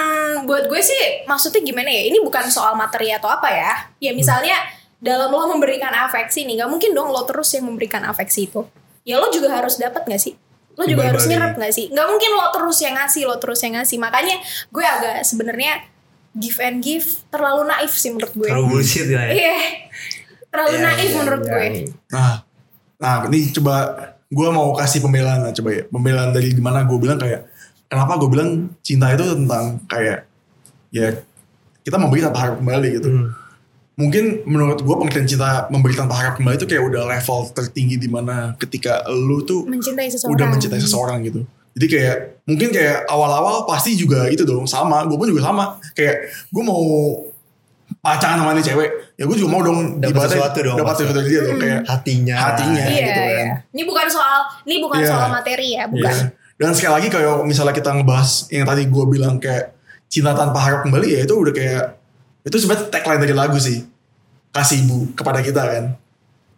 buat 0.49 0.65
gue 0.65 0.81
sih 0.81 1.23
maksudnya 1.29 1.61
gimana 1.61 1.87
ya? 1.87 2.09
Ini 2.09 2.17
bukan 2.25 2.49
soal 2.49 2.73
materi 2.73 3.13
atau 3.13 3.29
apa 3.29 3.47
ya. 3.53 3.71
Ya 4.01 4.11
misalnya 4.11 4.57
dalam 4.99 5.31
lo 5.31 5.47
memberikan 5.53 5.93
afeksi 5.93 6.43
nih 6.43 6.59
nggak 6.59 6.69
mungkin 6.73 6.91
dong 6.91 7.13
lo 7.13 7.23
terus 7.23 7.53
yang 7.53 7.69
memberikan 7.69 8.03
afeksi 8.03 8.49
itu. 8.49 8.65
Ya 9.05 9.21
lo 9.21 9.29
juga 9.29 9.53
harus 9.53 9.77
dapat 9.77 10.03
nggak 10.09 10.19
sih? 10.19 10.33
Lo 10.75 10.83
juga 10.89 11.13
harus 11.13 11.29
nyerap 11.29 11.55
nggak 11.55 11.73
sih? 11.75 11.87
Nggak 11.93 12.07
mungkin 12.09 12.31
lo 12.35 12.47
terus 12.51 12.77
yang 12.81 12.97
ngasih 12.97 13.23
lo 13.29 13.35
terus 13.37 13.59
yang 13.61 13.73
ngasih. 13.77 13.97
Makanya 14.01 14.35
gue 14.73 14.85
agak 14.85 15.21
sebenarnya 15.23 15.85
give 16.33 16.59
and 16.61 16.81
give 16.81 17.07
terlalu 17.29 17.69
naif 17.69 17.93
sih 17.93 18.09
menurut 18.09 18.33
gue. 18.33 18.49
Terlalu 18.49 18.67
bullshit 18.73 19.07
ya. 19.07 19.29
ya? 19.29 19.31
iya. 19.33 19.57
Terlalu 20.49 20.75
Iya, 20.75 20.85
naif 20.89 21.09
iya, 21.09 21.17
menurut 21.21 21.41
iya. 21.45 21.51
gue. 21.53 21.67
Nah, 22.09 22.33
nah 22.97 23.13
ini 23.29 23.39
coba 23.53 23.73
gue 24.29 24.47
mau 24.53 24.73
kasih 24.73 25.01
pembelaan 25.05 25.45
lah 25.45 25.53
coba 25.53 25.69
ya. 25.73 25.83
Pembelaan 25.89 26.29
dari 26.33 26.49
di 26.53 26.61
mana 26.61 26.85
gue 26.85 26.97
bilang 26.97 27.17
kayak 27.21 27.48
kenapa 27.89 28.21
gue 28.21 28.29
bilang 28.29 28.49
cinta 28.85 29.09
itu 29.11 29.25
tentang 29.25 29.81
kayak 29.89 30.29
ya 30.93 31.17
kita 31.81 31.97
memberi 31.97 32.21
tanpa 32.21 32.39
harap 32.45 32.55
kembali 32.61 32.89
gitu. 33.01 33.09
Hmm. 33.09 33.29
Mungkin 33.99 34.47
menurut 34.47 34.79
gue 34.79 34.95
pengertian 34.95 35.27
cinta 35.27 35.67
memberi 35.67 35.91
tanpa 35.97 36.15
harap 36.15 36.39
kembali 36.39 36.55
itu 36.55 36.69
kayak 36.69 36.83
udah 36.87 37.03
level 37.03 37.51
tertinggi 37.51 37.99
di 37.99 38.07
mana 38.07 38.55
ketika 38.55 39.03
lu 39.11 39.43
tuh 39.43 39.67
mencintai 39.67 40.07
seseorang 40.07 40.35
udah 40.37 40.45
mencintai 40.47 40.79
seseorang 40.79 41.19
gitu. 41.27 41.41
Jadi 41.75 41.85
kayak 41.85 42.17
mungkin 42.47 42.69
kayak 42.71 43.05
awal-awal 43.11 43.67
pasti 43.67 43.93
juga 43.99 44.27
itu 44.31 44.43
dong 44.47 44.65
sama, 44.65 45.03
gue 45.05 45.15
pun 45.19 45.27
juga 45.29 45.43
sama. 45.51 45.77
Kayak 45.93 46.31
gue 46.49 46.63
mau 46.63 46.81
pacaran 47.99 48.39
sama 48.39 48.51
nih 48.53 48.65
cewek, 48.69 48.89
ya 49.17 49.23
gue 49.25 49.37
juga 49.37 49.49
mau 49.49 49.61
dong 49.65 49.97
Dapat 49.97 50.29
sesuatu 50.31 50.59
dong, 50.61 50.77
dapat 50.77 50.93
sesuatu 50.95 51.15
dari 51.19 51.29
dia 51.29 51.41
dong 51.43 51.57
kayak 51.59 51.79
Hatinya. 51.89 52.35
Hatinya. 52.37 52.83
Iya, 52.85 52.99
gitu 53.03 53.21
kan. 53.21 53.29
iya. 53.33 53.53
Ini 53.75 53.83
bukan 53.83 54.07
soal 54.07 54.39
ini 54.63 54.75
bukan 54.79 54.99
Iya. 55.01 55.09
soal 55.09 55.27
materi 55.33 55.67
ya, 55.75 55.83
bukan. 55.89 56.13
Iya. 56.13 56.25
Dan 56.59 56.75
sekali 56.75 56.91
lagi 56.99 57.07
kayak 57.07 57.47
misalnya 57.47 57.71
kita 57.71 57.95
ngebahas 57.95 58.51
yang 58.51 58.67
tadi 58.67 58.83
gue 58.91 59.05
bilang 59.07 59.39
kayak 59.39 59.79
cinta 60.11 60.35
tanpa 60.35 60.59
harap 60.59 60.83
kembali 60.83 61.07
ya 61.07 61.19
itu 61.23 61.31
udah 61.39 61.53
kayak 61.55 61.85
itu 62.43 62.55
sebenarnya 62.59 62.91
tagline 62.91 63.21
dari 63.23 63.31
lagu 63.31 63.55
sih 63.55 63.79
kasih 64.51 64.83
ibu 64.83 65.13
kepada 65.15 65.39
kita 65.39 65.61
kan 65.63 65.85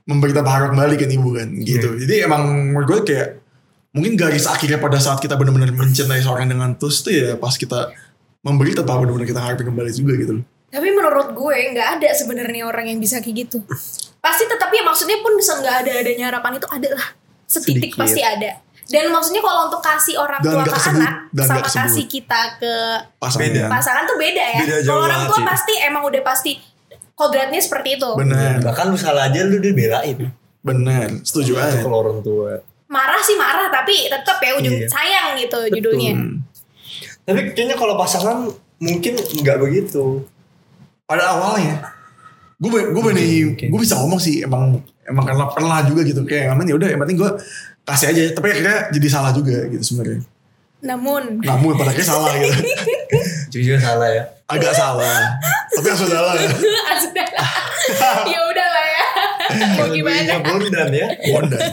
memberi 0.09 0.33
tanpa 0.33 0.57
harap 0.57 0.73
kembali 0.73 0.95
kan 0.97 1.09
ibu 1.13 1.29
kan 1.37 1.47
gitu. 1.61 1.89
Jadi 2.01 2.25
emang 2.25 2.73
menurut 2.73 2.87
gue 2.89 2.99
kayak 3.13 3.27
mungkin 3.93 4.17
garis 4.17 4.49
akhirnya 4.49 4.81
pada 4.81 4.97
saat 4.97 5.21
kita 5.21 5.37
benar-benar 5.37 5.69
mencintai 5.69 6.23
seorang 6.23 6.49
dengan 6.49 6.73
tulus 6.79 7.05
tuh 7.05 7.13
ya 7.13 7.37
pas 7.37 7.53
kita 7.53 7.93
memberi 8.41 8.73
tanpa 8.73 8.97
benar-benar 8.97 9.27
kita 9.29 9.41
harapin 9.43 9.69
kembali 9.69 9.91
juga 9.93 10.13
gitu 10.17 10.33
loh. 10.41 10.45
Tapi 10.71 10.87
menurut 10.87 11.35
gue 11.35 11.55
nggak 11.75 11.87
ada 11.99 12.09
sebenarnya 12.15 12.63
orang 12.65 12.89
yang 12.89 12.97
bisa 12.97 13.19
kayak 13.21 13.45
gitu. 13.45 13.61
Pasti 14.23 14.49
tetapi 14.49 14.81
ya 14.81 14.83
maksudnya 14.87 15.19
pun 15.21 15.35
bisa 15.37 15.59
nggak 15.59 15.75
ada 15.85 15.91
adanya 16.01 16.25
harapan 16.31 16.57
itu 16.57 16.67
ada 16.71 16.89
lah. 16.95 17.07
Setitik 17.45 17.91
Sedikit. 17.91 17.99
pasti 17.99 18.21
ada. 18.23 18.51
Dan 18.91 19.07
maksudnya 19.07 19.39
kalau 19.39 19.61
untuk 19.65 19.79
kasih 19.79 20.15
orang 20.15 20.39
Dan 20.39 20.51
tua 20.51 20.63
ke 20.63 20.71
kesebut, 20.71 20.99
anak 20.99 21.13
dan 21.31 21.45
sama 21.47 21.63
kasih 21.63 22.05
kita 22.05 22.41
ke 22.59 22.73
Pasangannya. 23.15 23.65
pasangan 23.67 24.03
tuh 24.03 24.17
beda 24.17 24.43
ya. 24.45 24.59
Beda 24.61 24.75
Kalau 24.83 25.01
orang 25.01 25.21
tua 25.25 25.37
sih. 25.37 25.45
pasti 25.47 25.73
emang 25.79 26.03
udah 26.03 26.21
pasti 26.21 26.51
kodratnya 27.13 27.57
seperti 27.57 27.95
itu. 27.95 28.09
Bener, 28.13 28.59
Bahkan 28.59 28.85
lu 28.87 28.97
salah 28.97 29.25
aja 29.25 29.41
lu 29.41 29.57
dibelain. 29.57 30.17
bener, 30.61 31.07
setuju 31.21 31.57
aja. 31.57 31.79
kalau 31.79 32.03
orang 32.03 32.19
tua. 32.19 32.59
Marah 32.85 33.17
sih 33.17 33.33
marah 33.33 33.65
tapi 33.67 34.05
tetap 34.05 34.37
ya 34.37 34.51
ujung 34.53 34.75
Iya. 34.75 34.85
sayang 34.85 35.27
gitu 35.35 35.59
judulnya. 35.71 36.11
Hmm. 36.13 36.43
Tapi 37.23 37.55
kayaknya 37.55 37.73
kalau 37.73 37.95
pasangan 37.95 38.51
mungkin 38.77 39.13
nggak 39.15 39.57
begitu. 39.57 40.25
pada 41.03 41.27
awalnya 41.29 41.91
gue 42.55 42.71
gue 42.71 43.11
gue 43.59 43.79
bisa 43.79 43.97
ngomong 43.97 44.15
sih 44.15 44.41
emang 44.41 44.79
emang 45.03 45.25
karena 45.25 45.43
pernah 45.49 45.83
juga 45.83 46.01
gitu 46.03 46.23
kayak 46.23 46.55
aman 46.55 46.63
ya 46.63 46.79
udah 46.79 46.87
yang 46.87 46.99
penting 46.99 47.19
gue 47.19 47.31
kasih 47.83 48.07
aja 48.13 48.21
tapi 48.33 48.47
akhirnya 48.51 48.77
jadi 48.89 49.07
salah 49.09 49.31
juga 49.33 49.65
gitu 49.67 49.83
sebenarnya 49.83 50.21
Namun 50.81 51.41
namun 51.45 51.77
pada 51.77 51.93
akhirnya 51.93 52.09
salah 52.09 52.33
gitu 52.37 52.57
Jujur 53.53 53.77
salah 53.77 54.09
ya. 54.09 54.23
agak 54.47 54.73
salah 54.73 55.37
tapi 55.71 55.85
yang 55.87 55.99
saudara 55.99 56.31
sudah 57.01 57.27
ya 58.27 58.39
udah 58.43 58.67
lah 58.67 58.85
ya. 58.87 59.05
Mau 59.75 59.87
gimana? 59.91 60.39
Bondan 60.39 60.89
ya. 60.91 61.07
Bondan 61.27 61.59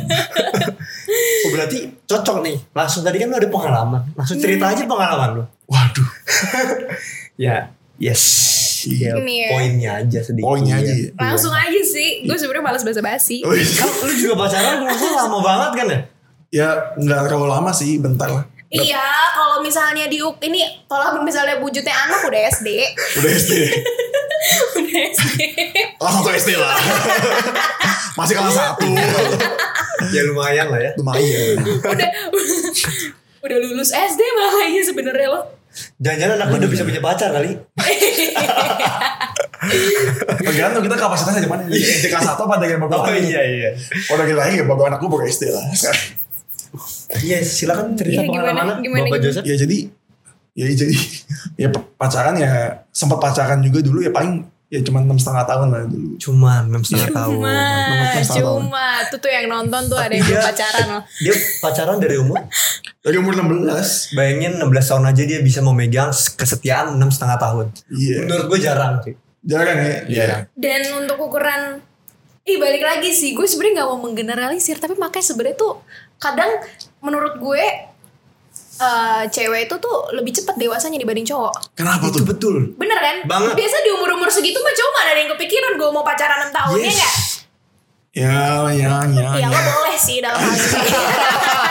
Oh, 1.46 1.50
berarti 1.54 1.88
cocok 2.04 2.42
nih. 2.44 2.56
Langsung 2.74 3.06
tadi 3.06 3.16
kan 3.22 3.30
lu 3.30 3.36
ada 3.38 3.48
pengalaman. 3.48 4.02
Langsung 4.12 4.36
cerita 4.36 4.68
aja 4.74 4.82
pengalaman 4.84 5.40
lu. 5.40 5.44
waduh 5.70 6.08
Ya. 7.40 7.70
Yes. 7.98 8.22
Iya. 8.84 9.10
Ya, 9.10 9.12
Ini 9.18 9.34
ya. 9.34 9.48
poinnya 9.50 9.90
aja 9.98 10.20
sedikit. 10.20 10.46
poinnya 10.46 10.74
aja 10.76 10.92
ya. 10.92 11.08
Langsung 11.16 11.50
aja 11.50 11.80
sih. 11.80 12.22
Gue 12.22 12.36
sebenarnya 12.36 12.64
malas 12.64 12.82
basa-basi. 12.82 13.42
Wih, 13.42 13.64
Kan 13.74 13.88
lu 14.06 14.12
juga 14.12 14.34
pacaran 14.38 14.78
gue 14.78 14.90
lama 15.10 15.38
banget 15.40 15.70
kan 15.74 15.86
ya? 15.88 16.00
ya 16.48 16.68
nggak 16.96 17.28
terlalu 17.28 17.44
lama 17.46 17.68
sih 17.70 18.00
bentar 18.00 18.24
lah 18.26 18.44
Iya, 18.68 19.00
kalau 19.32 19.60
misalnya 19.60 20.08
di 20.08 20.16
UK 20.18 20.44
ini 20.44 20.60
kalau 20.84 21.20
misalnya 21.20 21.56
wujudnya 21.56 21.88
anak 21.88 22.20
udah 22.20 22.40
SD, 22.48 22.68
udah 23.16 23.30
SD 23.32 23.52
udah 24.80 25.00
SD. 25.08 25.28
kelas 25.96 26.12
satu 26.14 26.28
SD 26.30 26.50
lah 26.52 26.72
masih 28.14 28.34
kelas 28.36 28.52
satu 28.54 28.88
ya 30.08 30.20
lumayan 30.24 30.68
lah 30.68 30.80
ya. 30.80 30.90
lumayan 30.96 31.56
udah 31.64 32.10
udah 33.40 33.56
lulus 33.58 33.92
SD 33.92 34.20
malah 34.20 34.66
ya 34.66 34.82
sebenarnya 34.82 35.28
lo. 35.28 35.40
Jangan-jangan 35.98 36.34
anak 36.38 36.48
udah 36.58 36.70
bisa 36.70 36.82
punya 36.86 37.00
pacar 37.02 37.30
kali. 37.34 37.50
tergantung 40.38 40.82
kita 40.86 40.96
kapasitasnya 40.96 41.42
di 41.44 41.50
mana 41.50 41.66
SD 41.68 42.08
kelas 42.08 42.24
satu 42.24 42.46
apa 42.46 42.62
dari 42.62 42.78
bagus 42.78 42.94
Oh 42.94 43.10
iya 43.10 43.42
iya. 43.42 43.70
Oh 44.08 44.16
dari 44.16 44.32
lahir 44.32 44.62
ya 44.62 44.66
bagus 44.66 44.86
anak 44.86 44.98
gue 45.02 45.10
baru 45.10 45.24
SD 45.26 45.44
lah 45.50 45.64
Iya 47.24 47.38
silakan 47.40 47.96
cerita 47.96 48.22
gimana, 48.22 48.52
pengalaman 48.52 48.76
gimana, 48.84 49.08
Bapak 49.08 49.18
gimana? 49.18 49.24
Joseph. 49.24 49.44
ya 49.48 49.54
jadi 49.56 49.78
ya 50.58 50.66
jadi 50.74 50.96
ya 51.54 51.68
pacaran 51.96 52.34
ya 52.36 52.82
sempat 52.92 53.18
pacaran 53.22 53.62
juga 53.64 53.80
dulu 53.80 54.02
ya 54.04 54.10
paling 54.12 54.44
ya 54.68 54.84
cuma 54.84 55.00
enam 55.00 55.16
setengah 55.16 55.48
tahun 55.48 55.68
lah 55.72 55.82
dulu 55.88 56.20
Cuma 56.20 56.60
enam 56.60 56.84
setengah 56.84 57.08
tahun. 57.10 57.40
Cuma, 57.40 57.56
cuma 58.28 58.86
tuh 59.08 59.18
tuh 59.18 59.30
yang 59.32 59.48
nonton 59.48 59.88
tuh 59.88 59.96
ada 59.96 60.12
yang 60.12 60.22
Dia- 60.22 60.44
pacaran 60.44 60.86
loh. 60.92 61.02
Dia 61.18 61.34
pacaran 61.58 61.96
dari 61.96 62.16
umur 62.16 62.36
dari 63.00 63.16
umur 63.16 63.32
16 63.32 64.12
Bayangin 64.12 64.52
16 64.60 64.68
tahun 64.84 65.04
aja 65.08 65.22
dia 65.24 65.40
bisa 65.40 65.64
memegang 65.64 66.12
kesetiaan 66.12 66.94
enam 66.94 67.08
setengah 67.08 67.40
tahun. 67.40 67.66
iya 67.90 68.28
Menurut 68.28 68.46
gue 68.46 68.58
jarang 68.60 68.94
sih. 69.00 69.16
jarang 69.40 69.78
ya 69.80 69.96
Jarang. 70.06 70.42
Dan 70.52 70.80
untuk 70.94 71.16
ukuran 71.18 71.80
Ih 72.44 72.56
balik 72.56 72.80
lagi 72.80 73.12
sih, 73.12 73.36
gue 73.36 73.44
sebenarnya 73.44 73.84
nggak 73.84 73.88
mau 73.92 74.00
menggeneralisir, 74.08 74.80
tapi 74.80 74.96
makanya 74.96 75.20
sebenarnya 75.20 75.52
tuh 75.54 75.84
kadang 76.16 76.48
menurut 77.04 77.36
gue 77.36 77.64
eh 78.78 79.22
cewek 79.26 79.60
itu 79.64 79.74
tuh 79.76 79.96
lebih 80.12 80.30
cepat 80.32 80.54
dewasanya 80.54 80.96
dibanding 80.96 81.24
cowok. 81.24 81.74
kenapa 81.74 82.04
Itu 82.04 82.14
tuh 82.14 82.24
betul. 82.24 82.56
Bener 82.74 82.94
kan? 82.96 83.16
Banget. 83.24 83.54
Biasa 83.54 83.76
di 83.80 83.90
umur-umur 83.90 84.28
segitu 84.28 84.56
mah 84.56 84.70
cowok 84.72 84.98
ada 85.00 85.12
yang 85.16 85.30
kepikiran 85.32 85.72
gue 85.74 85.88
mau 85.88 86.02
pacaran 86.02 86.38
6 86.44 86.52
tahun 86.52 86.76
ya 86.78 86.92
nggak? 86.92 87.14
ya 88.10 88.34
ya 88.68 88.94
ya 89.04 89.30
Ya 89.30 89.30
ya 89.36 89.48
lo 89.48 89.60
boleh 89.76 89.96
sih 89.96 90.18
dalam 90.18 90.34
hal 90.36 90.50
ini. 90.50 90.90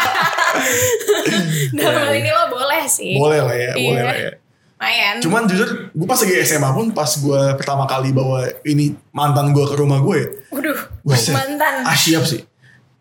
dalam 1.78 2.02
hal 2.02 2.14
ini 2.14 2.30
lo 2.30 2.44
boleh 2.48 2.84
sih. 2.86 3.14
boleh 3.14 3.40
lah 3.42 3.56
ya 3.56 3.72
boleh 3.74 3.88
Iya. 3.94 4.04
lah 4.06 4.18
ya 4.18 4.32
Lumayan. 4.78 5.16
cuman 5.20 5.42
jujur 5.44 5.70
gue 5.90 6.06
pas 6.06 6.16
lagi 6.16 6.34
SMA 6.40 6.70
pun 6.70 6.94
pas 6.94 7.10
gue 7.10 7.42
pertama 7.56 7.84
kali 7.84 8.14
bawa 8.14 8.46
ini 8.64 8.94
mantan 9.10 9.50
gue 9.50 9.66
ke 9.66 9.74
rumah 9.74 9.98
gue 10.00 10.46
Waduh, 10.48 10.78
mantan. 11.04 11.74
ah 11.82 11.98
siap 11.98 12.22
sih 12.24 12.46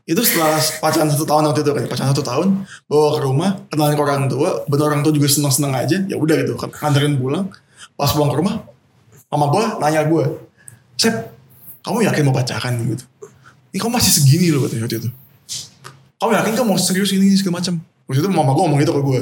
itu 0.07 0.23
setelah 0.23 0.55
pacaran 0.79 1.11
satu 1.11 1.27
tahun 1.27 1.51
waktu 1.51 1.67
itu 1.67 1.71
kan 1.75 1.85
pacaran 1.91 2.11
satu 2.15 2.23
tahun 2.23 2.49
bawa 2.87 3.09
ke 3.13 3.21
rumah 3.27 3.51
kenalin 3.67 3.99
ke 3.99 4.03
orang 4.03 4.31
tua 4.31 4.63
bener 4.65 4.87
orang 4.87 5.03
tua 5.03 5.11
juga 5.11 5.27
seneng 5.27 5.51
seneng 5.51 5.75
aja 5.75 5.99
ya 6.07 6.15
udah 6.15 6.35
gitu 6.47 6.55
kan 6.55 6.71
nganterin 6.71 7.19
pulang. 7.19 7.51
Pas 7.99 8.13
pulang 8.15 8.31
ke 8.31 8.39
rumah 8.39 8.63
mama 9.27 9.47
gue 9.51 9.65
nanya 9.83 10.07
gue 10.07 10.25
Sep 10.95 11.13
kamu 11.83 12.07
yakin 12.07 12.23
mau 12.23 12.35
pacaran? 12.35 12.79
Gitu. 12.79 13.03
Ini 13.75 13.79
kamu 13.79 13.93
masih 13.95 14.13
segini 14.15 14.49
loh 14.49 14.65
katanya 14.65 14.87
waktu 14.87 14.97
itu. 15.03 15.09
Kamu 16.17 16.31
yakin 16.33 16.53
kamu 16.55 16.67
mau 16.71 16.79
serius 16.79 17.11
ini 17.13 17.35
segala 17.35 17.59
macam? 17.61 17.75
Waktu 18.07 18.19
itu 18.23 18.29
mama 18.31 18.51
gue 18.55 18.63
ngomong 18.63 18.79
gitu 18.81 18.95
ke 18.95 19.03
gue 19.03 19.21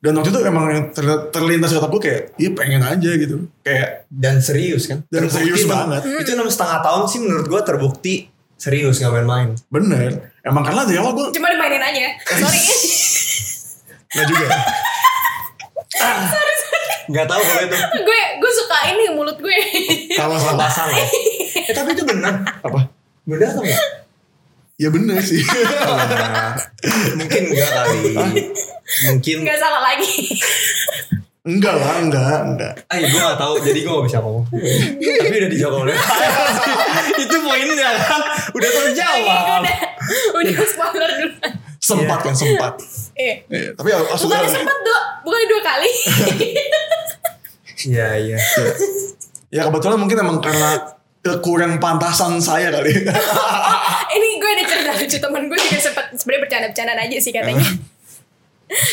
dan 0.00 0.16
waktu 0.16 0.32
itu 0.32 0.40
emang 0.48 0.64
yang 0.72 0.84
ter- 0.96 1.28
terlintas 1.28 1.70
di 1.70 1.76
otak 1.76 1.92
gue 1.92 2.00
kayak 2.00 2.22
iya 2.40 2.50
pengen 2.56 2.80
aja 2.80 3.10
gitu. 3.14 3.44
Kayak 3.60 4.08
Dan 4.08 4.40
serius 4.40 4.88
kan. 4.88 5.04
Dan 5.06 5.28
serius 5.28 5.68
enam- 5.68 5.92
banget. 5.92 6.24
Itu 6.24 6.30
enam 6.34 6.48
setengah 6.48 6.80
tahun 6.80 7.02
sih 7.04 7.20
menurut 7.20 7.46
gue 7.46 7.60
terbukti 7.60 8.14
serius 8.60 9.00
nggak 9.00 9.12
main-main. 9.16 9.48
bener 9.66 10.10
emang 10.40 10.60
karena 10.60 10.84
dari 10.84 11.00
awal 11.00 11.12
gue 11.12 11.26
Cuma 11.32 11.48
dimainin 11.48 11.80
aja. 11.80 12.12
Sorry. 12.36 12.60
nggak 14.12 14.26
juga 14.26 14.46
Nggak 17.10 17.26
tahu 17.26 17.42
kalau 17.42 17.62
itu. 17.64 17.76
gue 18.00 18.20
gue 18.38 18.52
suka 18.54 18.78
ini 18.86 19.04
mulut 19.10 19.34
gue. 19.34 19.56
salah 20.14 20.38
salah 20.38 20.60
Pasang 20.60 20.88
ya. 20.88 21.02
Eh 21.66 21.72
tapi 21.72 21.90
itu 21.90 22.04
benar. 22.04 22.38
apa 22.60 22.86
Benar 23.24 23.48
atau 23.48 23.62
enggak? 23.62 23.82
ya 24.76 24.88
bener 24.88 25.20
sih 25.20 25.42
Benar. 25.42 26.54
Mungkin 27.18 27.42
enggak 27.50 27.70
kali. 27.74 28.00
Mungkin. 29.06 29.36
Gak 29.42 29.58
salah 29.58 29.80
lagi. 29.82 30.08
Enggak 31.40 31.74
lah 31.74 31.96
enggak 31.98 32.38
enggak 32.46 32.72
Ah, 32.86 32.96
gue 32.98 33.16
gak 33.16 33.38
tahu, 33.38 33.54
jadi 33.60 33.78
gue 33.80 33.92
gak 33.92 34.06
bisa 34.06 34.18
ngomong. 34.20 34.44
Tapi 35.00 35.34
udah 35.34 35.50
dijawab 35.50 35.76
oleh 35.84 35.96
Itu 37.22 37.36
poinnya 37.40 37.90
kan, 37.98 38.20
udah 38.52 38.70
terjawab. 38.70 39.62
udah 39.64 39.76
udah 40.36 40.54
spoiler 40.66 41.10
dulu. 41.16 41.34
sempat 41.80 42.18
kan 42.20 42.34
sempat 42.36 42.76
Eh. 43.16 43.40
Iya, 43.48 43.72
tapi 43.72 43.88
Bukan 43.90 44.46
sempat 44.46 44.78
dua, 44.80 45.00
bukan 45.20 45.40
dua 45.46 45.60
kali. 45.62 45.90
Iya, 47.80 48.08
iya. 48.16 48.38
ya 49.48 49.60
kebetulan 49.64 49.96
mungkin 49.96 50.20
emang 50.20 50.38
karena 50.38 50.76
kekurang 51.20 51.76
pantasan 51.76 52.36
saya 52.36 52.72
kali 52.72 52.92
ini 54.16 54.28
gue 54.36 54.50
ada 54.50 54.64
cerita 54.64 54.90
lucu 54.94 55.16
temen 55.16 55.42
gue 55.48 55.58
juga 55.58 55.78
sempat 55.78 56.04
sebenarnya 56.16 56.42
bercanda-bercandaan 56.44 57.00
aja 57.00 57.16
sih 57.16 57.32
katanya. 57.32 57.64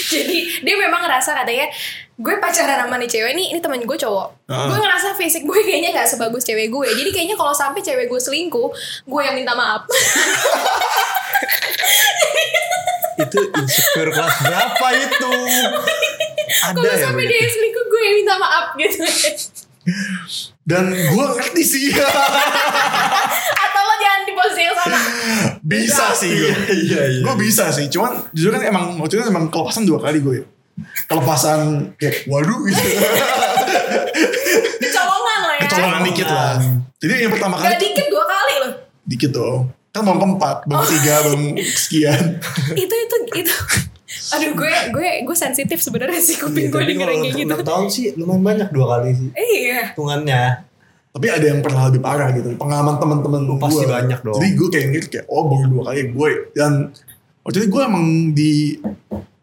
Jadi 0.08 0.38
dia 0.60 0.75
memang 0.75 1.04
ngerasa 1.04 1.38
katanya 1.38 1.68
gue 2.18 2.34
pacaran 2.36 2.82
sama 2.82 2.98
nih 2.98 3.06
cewek 3.06 3.32
nih 3.32 3.54
ini 3.54 3.60
temen 3.60 3.78
gue 3.80 3.94
cowok. 3.96 4.28
Ah. 4.46 4.66
Gue 4.66 4.78
ngerasa 4.78 5.14
fisik 5.14 5.46
gue 5.46 5.60
kayaknya 5.62 5.94
nggak 5.94 6.10
sebagus 6.10 6.42
cewek 6.42 6.68
gue. 6.68 6.88
Jadi 6.92 7.10
kayaknya 7.12 7.36
kalau 7.36 7.54
sampai 7.54 7.80
cewek 7.80 8.06
gue 8.06 8.18
selingkuh, 8.18 8.70
gue 9.06 9.22
yang 9.22 9.34
minta 9.34 9.54
maaf. 9.54 9.86
Itu 13.18 13.38
insecure 13.52 14.10
kelas 14.10 14.36
berapa 14.40 14.88
itu? 14.96 15.34
Ada 16.48 16.74
kalau 16.76 16.86
ya 16.88 16.98
sampai 17.02 17.24
dia 17.24 17.34
begitu? 17.36 17.50
selingkuh, 17.52 17.86
gue 17.88 18.00
yang 18.00 18.16
minta 18.16 18.36
maaf 18.38 18.66
gitu. 18.76 19.02
dan 20.62 20.84
gue 20.92 21.26
ngerti 21.32 21.64
sih 21.64 21.88
Atau 23.64 23.82
lo 23.82 23.96
jangan 23.96 24.22
di 24.22 24.34
posisi 24.34 24.62
yang 24.62 24.76
sama. 24.76 25.00
bisa 25.64 26.06
sih 26.12 26.28
gue 26.30 26.52
Iya, 26.68 27.02
iya. 27.08 27.22
gue 27.24 27.36
bisa 27.40 27.72
sih 27.72 27.88
cuman 27.88 28.20
jujur 28.32 28.52
kan 28.52 28.62
emang 28.62 29.00
waktu 29.00 29.16
itu 29.16 29.26
emang 29.26 29.48
kelepasan 29.48 29.88
dua 29.88 29.98
kali 29.98 30.20
gue 30.20 30.44
kelepasan 31.05 31.60
kayak 31.96 32.25
waduh 32.25 32.60
gitu 32.63 32.81
Kecolongan 34.79 35.39
lo 35.39 35.51
ya. 35.51 35.60
kecolongan 35.63 36.01
dikit 36.03 36.27
lah 36.27 36.55
jadi 36.98 37.13
yang 37.19 37.31
pertama 37.31 37.55
kali 37.55 37.69
Gak 37.69 37.81
dikit 37.81 38.05
dua 38.07 38.25
kali 38.25 38.53
loh. 38.60 38.74
dikit 39.03 39.31
dong 39.31 39.60
kan 39.89 40.01
bang 40.03 40.17
keempat 40.17 40.57
bang 40.63 40.79
ketiga 40.84 41.13
bang 41.24 41.41
sekian 41.75 42.22
itu 42.75 42.96
itu 42.96 43.15
itu. 43.36 43.55
Aduh 44.29 44.53
gue 44.53 44.72
gue 44.91 45.07
gue 45.24 45.36
sensitif 45.36 45.79
sebenarnya 45.79 46.17
sih 46.17 46.36
kuping 46.36 46.67
Iya, 46.67 46.69
gue 46.69 46.79
tapi 46.79 46.89
denger 46.89 47.01
kalau 47.01 47.13
yang 47.13 47.24
kayak 47.25 47.38
gitu. 47.39 47.55
6 47.55 47.69
tahun 47.69 47.86
sih 47.88 48.05
lumayan 48.15 48.41
banyak 48.41 48.69
dua 48.69 48.86
kali 48.89 49.10
sih. 49.12 49.29
Iya. 49.34 49.81
Hitungannya. 49.91 50.43
tapi 51.10 51.27
ada 51.27 51.46
yang 51.48 51.60
pernah 51.60 51.81
lebih 51.84 51.98
parah 52.00 52.29
gitu 52.29 52.53
pengalaman 52.55 52.96
teman-teman 52.96 53.41
Oh, 53.43 53.48
gue 53.50 53.57
pasti 53.60 53.86
banyak 53.86 54.19
dong. 54.22 54.38
jadi 54.38 54.50
gue 54.53 54.67
kayak 54.69 54.88
gitu 54.93 55.07
kayak 55.10 55.25
oh 55.27 55.43
baru 55.48 55.65
dua 55.67 55.84
kali 55.84 56.01
gue 56.07 56.29
dan 56.53 56.72
waktu 57.41 57.57
itu 57.57 57.67
gue 57.67 57.81
emang 57.81 58.05
di 58.31 58.53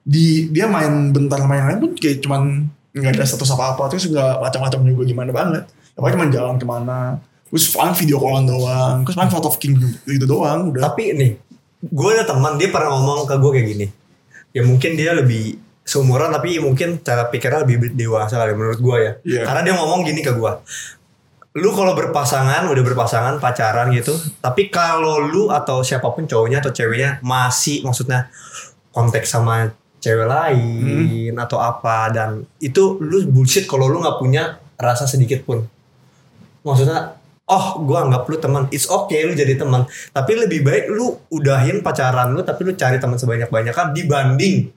di 0.04 0.52
dia 0.52 0.68
main 0.68 1.10
bentar 1.10 1.40
main 1.48 1.64
lain 1.64 1.78
pun 1.80 1.92
kayak 1.96 2.20
cuman 2.20 2.68
nggak 2.94 3.18
ada 3.18 3.24
status 3.24 3.50
apa 3.56 3.74
apa 3.74 3.90
terus 3.90 4.06
nggak 4.06 4.38
macam-macam 4.38 4.80
juga 4.86 5.02
gimana 5.08 5.30
banget 5.32 5.64
ya 5.66 6.10
cuma 6.12 6.26
jalan 6.28 6.56
ke 6.60 6.66
mana 6.68 7.18
terus 7.54 7.70
paling 7.70 7.94
video 7.94 8.18
callan 8.18 8.44
doang 8.50 9.06
terus 9.06 9.14
paling 9.14 9.30
foto 9.30 9.46
of 9.46 9.58
king 9.62 9.78
gitu 10.10 10.26
doang 10.26 10.74
udah 10.74 10.90
Tapi 10.90 11.14
nih, 11.14 11.38
gue 11.86 12.08
ada 12.10 12.26
teman 12.26 12.58
dia 12.58 12.66
pernah 12.74 12.98
ngomong 12.98 13.30
ke 13.30 13.34
gue 13.38 13.50
kayak 13.54 13.66
gini. 13.70 13.86
Ya 14.50 14.66
mungkin 14.66 14.98
dia 14.98 15.14
lebih 15.14 15.58
seumuran 15.86 16.34
tapi 16.34 16.58
mungkin 16.58 16.98
cara 17.04 17.30
pikirnya 17.30 17.62
lebih 17.62 17.92
dewasa 17.94 18.42
kali 18.42 18.58
menurut 18.58 18.80
gue 18.82 18.96
ya. 18.98 19.12
Iya. 19.22 19.42
Karena 19.46 19.60
dia 19.70 19.74
ngomong 19.78 20.02
gini 20.02 20.18
ke 20.24 20.34
gue. 20.34 20.52
Lu 21.54 21.70
kalau 21.70 21.94
berpasangan, 21.94 22.66
udah 22.66 22.82
berpasangan, 22.82 23.38
pacaran 23.38 23.94
gitu. 23.94 24.18
Tapi 24.42 24.74
kalau 24.74 25.22
lu 25.22 25.54
atau 25.54 25.86
siapa 25.86 26.10
pun 26.10 26.26
cowoknya 26.26 26.58
atau 26.58 26.74
ceweknya 26.74 27.22
masih 27.22 27.86
maksudnya 27.86 28.34
konteks 28.90 29.30
sama 29.30 29.70
cewek 30.04 30.28
lain 30.28 31.32
atau 31.40 31.56
apa 31.56 32.12
dan 32.12 32.44
itu 32.60 33.00
lu 33.00 33.24
bullshit 33.32 33.64
kalau 33.64 33.88
lu 33.88 34.04
nggak 34.04 34.20
punya 34.20 34.60
rasa 34.76 35.08
sedikit 35.08 35.40
pun. 35.48 35.64
Maksudnya 36.60 37.16
oh 37.48 37.80
gue 37.80 37.96
anggap 37.96 38.28
lu 38.28 38.36
teman 38.36 38.68
it's 38.68 38.84
okay 38.84 39.24
lu 39.24 39.32
jadi 39.32 39.56
teman. 39.56 39.88
Tapi 39.88 40.32
lebih 40.36 40.60
baik 40.60 40.92
lu 40.92 41.16
udahin 41.32 41.80
pacaran 41.80 42.36
lu 42.36 42.44
tapi 42.44 42.68
lu 42.68 42.76
cari 42.76 43.00
teman 43.00 43.16
sebanyak 43.16 43.48
banyaknya 43.48 43.96
dibanding 43.96 44.68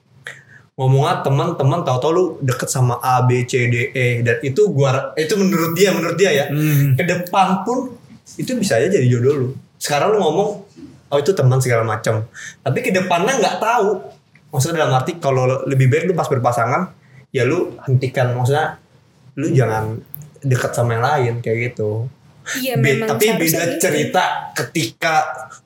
ngomongnya 0.78 1.26
teman-teman 1.26 1.82
tahu-tahu 1.82 2.12
lu 2.14 2.24
deket 2.38 2.70
sama 2.70 3.02
A 3.02 3.26
B 3.26 3.42
C 3.44 3.66
D 3.68 3.92
E. 3.92 4.22
Dan 4.24 4.40
itu 4.40 4.70
gua 4.72 5.12
itu 5.18 5.34
menurut 5.36 5.76
dia 5.76 5.92
menurut 5.92 6.16
dia 6.16 6.30
ya. 6.32 6.46
Hmm. 6.48 6.96
ke 6.96 7.04
depan 7.04 7.66
pun 7.68 7.92
itu 8.38 8.56
bisa 8.56 8.80
aja 8.80 8.88
jadi 8.88 9.04
jodoh 9.04 9.34
lu. 9.34 9.48
Sekarang 9.76 10.14
lu 10.14 10.24
ngomong 10.24 10.48
oh 11.08 11.18
itu 11.18 11.34
teman 11.34 11.58
segala 11.60 11.84
macam. 11.84 12.24
Tapi 12.62 12.78
ke 12.80 12.94
depannya 12.94 13.36
nggak 13.42 13.58
tahu 13.58 14.17
maksudnya 14.48 14.82
dalam 14.82 14.94
arti 14.94 15.16
kalau 15.16 15.44
lebih 15.64 15.86
baik 15.86 16.04
lu 16.06 16.14
pas 16.14 16.26
berpasangan 16.26 16.92
ya 17.28 17.44
lu 17.44 17.76
hentikan 17.84 18.32
maksudnya 18.32 18.80
lu 19.34 19.48
jangan 19.50 20.00
deket 20.40 20.72
sama 20.72 20.96
yang 20.96 21.04
lain 21.04 21.34
kayak 21.38 21.72
gitu 21.72 22.08
Iya 22.48 22.80
Be- 22.80 22.96
memang. 22.96 23.12
tapi 23.12 23.28
beda 23.36 23.44
gitu. 23.44 23.76
cerita 23.78 24.24
ketika 24.56 25.14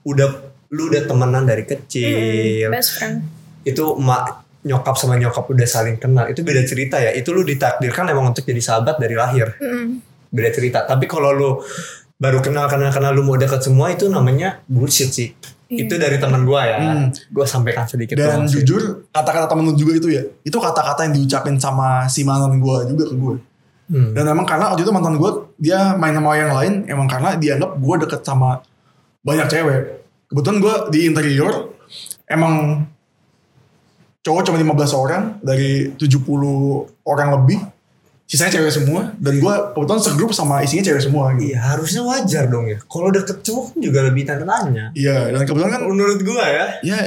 udah 0.03 0.29
lu 0.69 0.91
udah 0.91 1.07
temenan 1.07 1.47
dari 1.47 1.63
kecil 1.63 2.67
Mm-mm, 2.67 2.75
best 2.75 2.99
friend. 2.99 3.23
itu 3.63 3.95
emak 3.95 4.43
nyokap 4.63 4.95
sama 4.95 5.15
nyokap 5.15 5.47
udah 5.47 5.63
saling 5.63 5.95
kenal 5.95 6.27
itu 6.27 6.43
beda 6.43 6.63
cerita 6.63 6.99
ya 6.99 7.15
itu 7.15 7.31
lu 7.31 7.43
ditakdirkan 7.43 8.11
emang 8.11 8.31
untuk 8.31 8.43
jadi 8.43 8.59
sahabat 8.59 8.99
dari 8.99 9.15
lahir 9.15 9.55
Mm-mm. 9.57 10.03
beda 10.29 10.51
cerita 10.51 10.79
tapi 10.83 11.07
kalau 11.07 11.31
lu 11.31 11.51
baru 12.17 12.39
kenal 12.39 12.67
kenal 12.67 12.91
kenal 12.91 13.11
lu 13.11 13.23
mau 13.23 13.35
deket 13.35 13.63
semua 13.63 13.91
itu 13.91 14.07
namanya 14.07 14.59
bullshit 14.67 15.11
sih 15.11 15.31
Iya. 15.73 15.89
itu 15.89 15.95
dari 15.97 16.21
teman 16.21 16.45
gua 16.45 16.61
ya 16.63 16.77
Hmm. 16.77 17.09
gua 17.33 17.49
sampaikan 17.49 17.89
sedikit 17.89 18.13
dan 18.15 18.45
doang 18.45 18.45
sih. 18.45 18.61
jujur 18.61 19.09
kata-kata 19.09 19.49
temen 19.49 19.65
lu 19.65 19.73
juga 19.73 19.97
itu 19.97 20.13
ya 20.13 20.21
itu 20.45 20.53
kata-kata 20.53 21.09
yang 21.09 21.17
diucapin 21.17 21.57
sama 21.57 22.05
si 22.07 22.23
mantan 22.23 22.61
gue 22.61 22.77
juga 22.87 23.05
ke 23.09 23.17
gue 23.17 23.37
Hmm. 23.89 24.13
Dan 24.13 24.25
emang 24.25 24.45
karena 24.45 24.73
waktu 24.73 24.85
itu 24.85 24.93
mantan 24.93 25.17
gue 25.17 25.31
dia 25.59 25.93
main 25.95 26.13
sama 26.13 26.33
yang 26.33 26.53
lain 26.53 26.73
emang 26.87 27.05
karena 27.05 27.37
dianggap 27.37 27.77
gue 27.77 27.95
deket 28.01 28.21
sama 28.23 28.61
banyak 29.21 29.49
cewek. 29.49 29.81
Kebetulan 30.29 30.59
gue 30.61 30.75
di 30.89 31.01
interior 31.05 31.73
emang 32.25 32.87
cowok 34.23 34.43
cuma 34.47 34.57
15 34.57 34.93
orang 34.95 35.23
dari 35.41 35.93
70 35.93 36.25
orang 37.05 37.29
lebih. 37.37 37.59
Sisanya 38.33 38.57
cewek 38.57 38.73
semua. 38.73 39.13
Dan 39.21 39.45
gue 39.45 39.55
kebetulan 39.77 40.01
segrup 40.01 40.33
sama 40.33 40.65
isinya 40.65 40.89
cewek 40.89 41.05
semua 41.05 41.37
gitu. 41.37 41.53
iya 41.53 41.61
harusnya 41.61 42.01
wajar 42.01 42.49
dong 42.49 42.65
ya. 42.65 42.81
Kalau 42.89 43.13
deket 43.13 43.45
cowok 43.45 43.65
kan 43.69 43.79
juga 43.85 43.99
lebih 44.09 44.25
tanda 44.25 44.49
tanya. 44.49 44.89
Iya 44.97 45.29
dan 45.37 45.45
kebetulan 45.45 45.73
kan 45.77 45.83
menurut 45.85 46.19
gua 46.25 46.45
ya. 46.49 46.67
Ya 46.81 46.99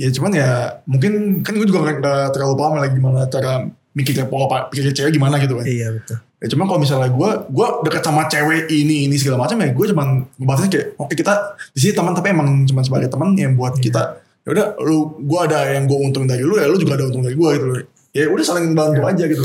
ya 0.00 0.08
cuman 0.08 0.32
ya 0.32 0.80
mungkin 0.88 1.44
kan 1.44 1.52
gue 1.52 1.68
juga 1.68 1.84
gak, 1.84 2.32
terlalu 2.32 2.56
paham 2.56 2.80
lagi 2.80 2.96
gimana 2.96 3.28
cara 3.28 3.68
mikirnya 3.92 4.24
pola 4.24 4.72
pikirnya 4.72 4.96
cewek 4.96 5.20
gimana 5.20 5.36
gitu 5.36 5.60
kan. 5.60 5.68
iya 5.68 5.92
betul. 5.92 6.16
Ya 6.40 6.46
cuma 6.48 6.64
kalau 6.64 6.80
misalnya 6.80 7.12
gue 7.12 7.30
gue 7.52 7.66
deket 7.84 8.00
sama 8.00 8.24
cewek 8.24 8.72
ini 8.72 9.04
ini 9.04 9.16
segala 9.20 9.44
macam 9.44 9.60
ya 9.60 9.76
gue 9.76 9.86
cuman 9.92 10.08
ngebatasnya 10.40 10.70
kayak 10.72 10.86
oke 10.96 11.12
kita 11.12 11.32
di 11.76 11.78
sini 11.84 11.92
teman 11.92 12.16
tapi 12.16 12.32
emang 12.32 12.64
cuma 12.64 12.80
sebagai 12.80 13.12
teman 13.12 13.36
yang 13.36 13.52
buat 13.52 13.76
kita. 13.76 14.16
Ya 14.48 14.56
udah 14.56 14.66
lu 14.80 15.20
gue 15.20 15.40
ada 15.44 15.76
yang 15.76 15.84
gue 15.84 15.98
untung 16.00 16.24
dari 16.24 16.40
lu 16.40 16.56
ya 16.56 16.64
lu 16.64 16.80
juga 16.80 16.96
ada 16.96 17.04
untung 17.04 17.20
dari 17.20 17.36
gue 17.36 17.50
gitu 17.60 17.66
loh. 17.68 17.76
Ya 18.10 18.26
udah 18.26 18.44
saling 18.44 18.74
bantu 18.74 19.06
aja 19.06 19.24
gitu. 19.26 19.44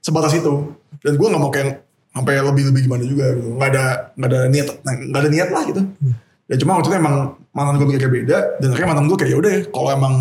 Sebatas 0.00 0.32
itu. 0.36 0.72
Dan 1.04 1.12
gue 1.20 1.26
nggak 1.28 1.42
mau 1.42 1.52
kayak 1.52 1.84
sampai 2.16 2.40
lebih 2.40 2.72
lebih 2.72 2.80
gimana 2.88 3.04
juga 3.04 3.28
gitu. 3.36 3.48
Nggak 3.60 3.68
ada 3.76 3.84
nggak 4.16 4.28
ada 4.32 4.40
niat 4.48 4.66
nggak 4.82 5.20
ada 5.20 5.30
niat 5.30 5.48
lah 5.52 5.62
gitu. 5.68 5.80
Ya 6.46 6.56
cuma 6.62 6.78
waktu 6.80 6.88
itu 6.88 6.96
emang 6.96 7.36
mantan 7.52 7.76
gue 7.80 7.86
mikirnya 7.88 8.12
beda 8.12 8.38
dan 8.62 8.68
akhirnya 8.72 8.88
mantan 8.94 9.06
gue 9.10 9.18
kayak 9.20 9.30
ya 9.34 9.38
udah 9.40 9.52
kalau 9.68 9.88
emang 9.92 10.14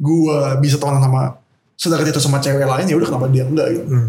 gue 0.00 0.36
bisa 0.60 0.76
temenan 0.80 1.04
sama 1.04 1.22
sedekat 1.80 2.12
itu 2.12 2.20
sama 2.20 2.38
cewek 2.44 2.64
lain 2.68 2.84
ya 2.88 2.96
udah 2.96 3.08
kenapa 3.08 3.26
dia 3.32 3.44
enggak 3.48 3.68
gitu. 3.72 3.84
Hmm. 3.88 4.08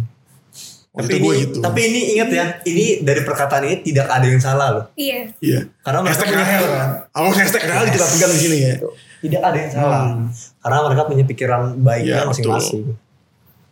Waktu 0.92 1.08
Tapi 1.08 1.16
itu 1.16 1.24
gue 1.24 1.32
ini, 1.32 1.44
gitu. 1.48 1.58
tapi 1.64 1.80
ini 1.88 2.02
ingat 2.20 2.30
ya, 2.36 2.46
ini 2.68 2.86
dari 3.00 3.24
perkataan 3.24 3.64
ini 3.64 3.80
tidak 3.80 4.12
ada 4.12 4.28
yang 4.28 4.44
salah 4.44 4.68
loh. 4.76 4.86
Iya. 5.00 5.32
Iya. 5.40 5.60
Karena 5.80 6.04
mereka 6.04 6.20
Hashtag 6.20 6.36
punya, 6.36 6.44
Rahel 6.44 6.64
kan. 6.68 6.90
Harus 7.16 7.36
hashtag 7.40 7.64
Rahel 7.64 7.86
kita 7.96 8.06
pegang 8.12 8.32
di 8.36 8.42
sini 8.44 8.58
ya. 8.60 8.76
tidak 9.24 9.42
ada 9.48 9.58
yang 9.64 9.72
salah. 9.72 10.04
Hmm. 10.12 10.28
Karena 10.60 10.78
mereka 10.84 11.02
punya 11.08 11.24
pikiran 11.24 11.62
baiknya 11.80 12.12
Iya, 12.12 12.28
masing-masing. 12.28 12.84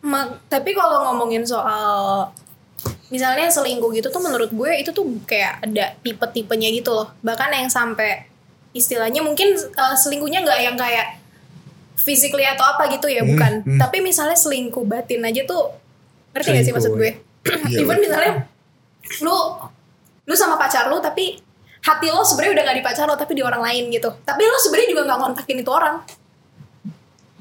Ma- 0.10 0.34
tapi 0.50 0.74
kalau 0.74 1.06
ngomongin 1.06 1.46
soal 1.46 2.26
misalnya 3.10 3.46
selingkuh 3.50 3.90
gitu 3.94 4.10
tuh 4.10 4.22
menurut 4.22 4.50
gue 4.50 4.72
itu 4.82 4.90
tuh 4.90 5.06
kayak 5.26 5.62
ada 5.62 5.94
tipe-tipenya 6.02 6.70
gitu 6.74 6.90
loh. 6.92 7.14
Bahkan 7.22 7.54
yang 7.54 7.70
sampai 7.70 8.26
istilahnya 8.70 9.22
mungkin 9.22 9.54
uh, 9.54 9.94
selingkuhnya 9.94 10.42
nggak 10.42 10.60
yang 10.62 10.78
kayak 10.78 11.18
physically 12.00 12.46
atau 12.46 12.64
apa 12.64 12.86
gitu 12.90 13.10
ya 13.10 13.22
Hmm, 13.22 13.34
bukan 13.34 13.52
hmm. 13.66 13.80
tapi 13.82 14.00
misalnya 14.00 14.38
selingkuh 14.38 14.86
batin 14.86 15.26
aja 15.26 15.44
tuh 15.44 15.74
ngerti 16.32 16.50
gak 16.54 16.64
sih 16.64 16.72
maksud 16.72 16.94
Selingkuh, 16.96 17.18
gue 17.18 17.72
Iya, 17.74 17.82
even 17.82 17.98
misalnya 17.98 18.34
lu 19.26 19.36
lu 20.24 20.36
sama 20.38 20.56
pacar 20.56 20.86
lu 20.88 21.02
tapi 21.02 21.42
hati 21.82 22.08
lo 22.08 22.22
sebenarnya 22.22 22.62
udah 22.62 22.64
gak 22.70 22.78
di 22.78 22.86
pacar 22.86 23.06
lo 23.10 23.18
tapi 23.18 23.34
di 23.34 23.44
orang 23.44 23.60
lain 23.60 23.90
gitu 23.90 24.10
tapi 24.22 24.46
lo 24.46 24.56
sebenarnya 24.56 24.90
juga 24.94 25.02
nggak 25.10 25.20
kontakin 25.20 25.58
itu 25.60 25.72
orang 25.74 25.96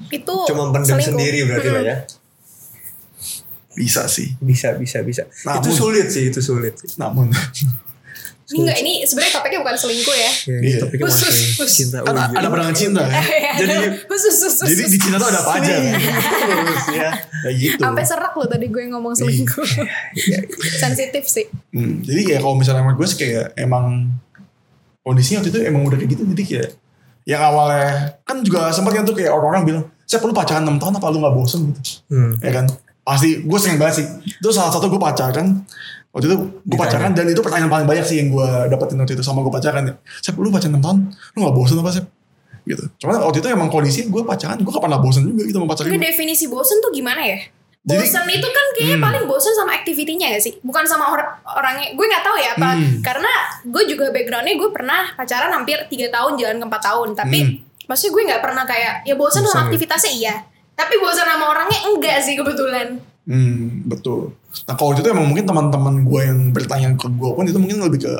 itu 0.09 0.35
Cuma 0.49 0.63
pendem 0.73 0.97
selingkuh. 0.97 1.07
sendiri 1.13 1.39
berarti 1.45 1.69
lah 1.69 1.81
ya. 1.85 1.95
Bisa 3.79 4.03
sih. 4.05 4.35
Bisa, 4.37 4.75
bisa, 4.75 4.99
bisa. 4.99 5.23
Namun- 5.41 5.63
itu 5.63 5.71
sulit 5.71 6.07
sih, 6.07 6.27
itu 6.27 6.39
sulit 6.39 6.75
sih. 6.75 6.91
Namun 6.97 7.31
ini 8.49 8.59
enggak 8.59 8.77
ini 8.77 9.05
sebenarnya 9.05 9.33
topiknya 9.35 9.59
bukan 9.61 9.77
selingkuh 9.77 10.09
ya 10.11 10.31
Iya. 10.49 10.77
topiknya 10.81 11.05
Khusus, 11.05 11.53
khusus. 11.53 11.69
cinta. 11.71 12.01
kan 12.01 12.09
Oh, 12.09 12.17
iya. 12.17 12.33
ada 12.33 12.47
pandangan 12.49 12.73
cinta 12.73 13.01
kan. 13.03 13.21
jadi 13.55 13.75
Jadi- 13.77 13.89
khusus 14.03 14.35
khusus 14.35 14.65
Jadi 14.65 14.83
di 14.87 14.97
Cina 14.97 15.15
tuh 15.15 15.29
ada 15.29 15.39
apa 15.39 15.51
aja. 15.55 15.69
Terus 15.69 16.85
ya. 16.91 17.09
Kayak 17.39 17.55
gitu. 17.55 17.77
sampai 17.79 18.03
serak 18.03 18.33
lo 18.33 18.45
tadi 18.45 18.65
gue 18.67 18.83
ngomong 18.89 19.13
selingkuh 19.13 19.69
sensitif 20.75 21.23
sih 21.25 21.45
Hmm, 21.69 22.01
jadi 22.01 22.21
kayak 22.25 22.41
kalau 22.41 22.55
misalnya 22.55 22.81
sama 22.81 22.93
gue 22.93 23.05
sih 23.05 23.17
kayak 23.17 23.45
emang 23.55 24.09
kondisinya 24.99 25.39
waktu 25.39 25.51
itu 25.51 25.59
emang 25.63 25.81
udah 25.83 25.95
kayak 25.95 26.11
gitu 26.11 26.23
jadi 26.27 26.43
kayak 26.43 26.69
yang 27.23 27.41
awalnya 27.43 27.85
kan 28.19 28.41
juga 28.41 28.69
sempat 28.69 28.91
kan 28.91 29.05
tuh 29.05 29.13
kayak 29.13 29.29
orang-orang 29.29 29.61
bilang 29.63 29.83
siapa 30.03 30.25
lu 30.25 30.33
pacaran 30.33 30.65
6 30.65 30.75
tahun 30.75 30.93
apa 30.95 31.05
lu 31.07 31.21
gak 31.21 31.35
bosen 31.35 31.69
gitu 31.69 32.01
Hmm. 32.09 32.33
ya 32.39 32.51
kan 32.51 32.65
pasti 33.11 33.41
gue 33.41 33.57
sering 33.57 33.77
banget 33.77 33.95
sih 33.95 34.05
itu 34.31 34.49
salah 34.49 34.69
satu 34.69 34.85
gue 34.85 34.97
pacaran 34.97 35.65
waktu 36.09 36.25
itu 36.25 36.35
gue 36.63 36.77
pacaran 36.77 37.11
dan 37.11 37.25
itu 37.25 37.39
pertanyaan 37.39 37.69
paling 37.69 37.87
banyak 37.87 38.01
sih 38.03 38.17
yang 38.17 38.29
gue 38.29 38.47
dapetin 38.67 38.97
waktu 38.97 39.13
itu 39.13 39.21
sama 39.21 39.41
gue 39.41 39.49
pacaran 39.49 39.83
ya 39.83 39.93
siapa 40.19 40.37
lu 40.37 40.49
pacaran 40.49 40.73
6 40.73 40.81
tahun 40.81 40.97
lu 41.31 41.37
gak 41.39 41.55
bosen 41.55 41.77
apa 41.77 41.91
sih 41.91 42.03
gitu 42.65 42.83
cuman 42.97 43.17
waktu 43.23 43.37
itu 43.39 43.47
emang 43.47 43.67
kondisi 43.67 44.05
gue 44.05 44.21
pacaran 44.23 44.57
gue 44.57 44.69
gak 44.69 44.79
pernah 44.79 44.97
bosen 44.97 45.21
juga 45.23 45.41
gitu 45.43 45.57
sama 45.57 45.67
pacaran 45.67 45.87
Tapi 45.87 45.99
definisi 45.99 46.45
bosen 46.45 46.77
tuh 46.79 46.91
gimana 46.91 47.21
ya? 47.23 47.39
Jadi- 47.79 47.95
Bosen 48.03 48.27
itu 48.27 48.43
kan 48.45 48.65
kayaknya 48.75 48.97
Hmm. 48.97 49.05
paling 49.07 49.23
bosen 49.25 49.53
sama 49.55 49.71
aktivitinya 49.73 50.27
gak 50.29 50.43
sih? 50.43 50.53
Bukan 50.59 50.83
sama 50.83 51.09
or- 51.09 51.31
orangnya. 51.47 51.95
Gue 51.95 52.05
nggak 52.05 52.21
tahu 52.21 52.35
ya 52.37 52.51
apa. 52.53 52.75
Hmm. 52.75 52.99
Karena 52.99 53.31
gue 53.63 53.83
juga 53.87 54.11
backgroundnya 54.11 54.51
gue 54.53 54.69
pernah 54.69 55.07
pacaran 55.15 55.47
hampir 55.49 55.79
3 55.87 56.11
tahun 56.11 56.35
jalan 56.35 56.59
ke 56.59 56.65
4 56.67 56.83
tahun. 56.83 57.07
Tapi 57.15 57.39
Hmm. 57.39 57.55
maksudnya 57.87 58.11
gue 58.11 58.23
nggak 58.29 58.41
pernah 58.43 58.63
kayak 58.63 58.93
ya 59.03 59.15
bosen 59.15 59.41
Bosen 59.41 59.47
sama 59.47 59.57
ya? 59.57 59.65
aktivitasnya 59.65 60.11
iya. 60.13 60.35
Tapi 60.79 60.93
bosen 61.03 61.27
sama 61.27 61.51
orangnya 61.51 61.79
enggak 61.91 62.23
sih 62.23 62.39
kebetulan. 62.39 63.03
Hmm, 63.27 63.83
betul. 63.85 64.33
Nah 64.65 64.73
kalau 64.73 64.95
itu 64.95 65.05
emang 65.05 65.27
mungkin 65.27 65.45
teman-teman 65.45 66.01
gue 66.01 66.21
yang 66.23 66.39
bertanya 66.55 66.95
ke 66.97 67.05
gue 67.11 67.29
pun 67.35 67.45
itu 67.45 67.59
mungkin 67.59 67.83
lebih 67.85 68.07
ke 68.07 68.11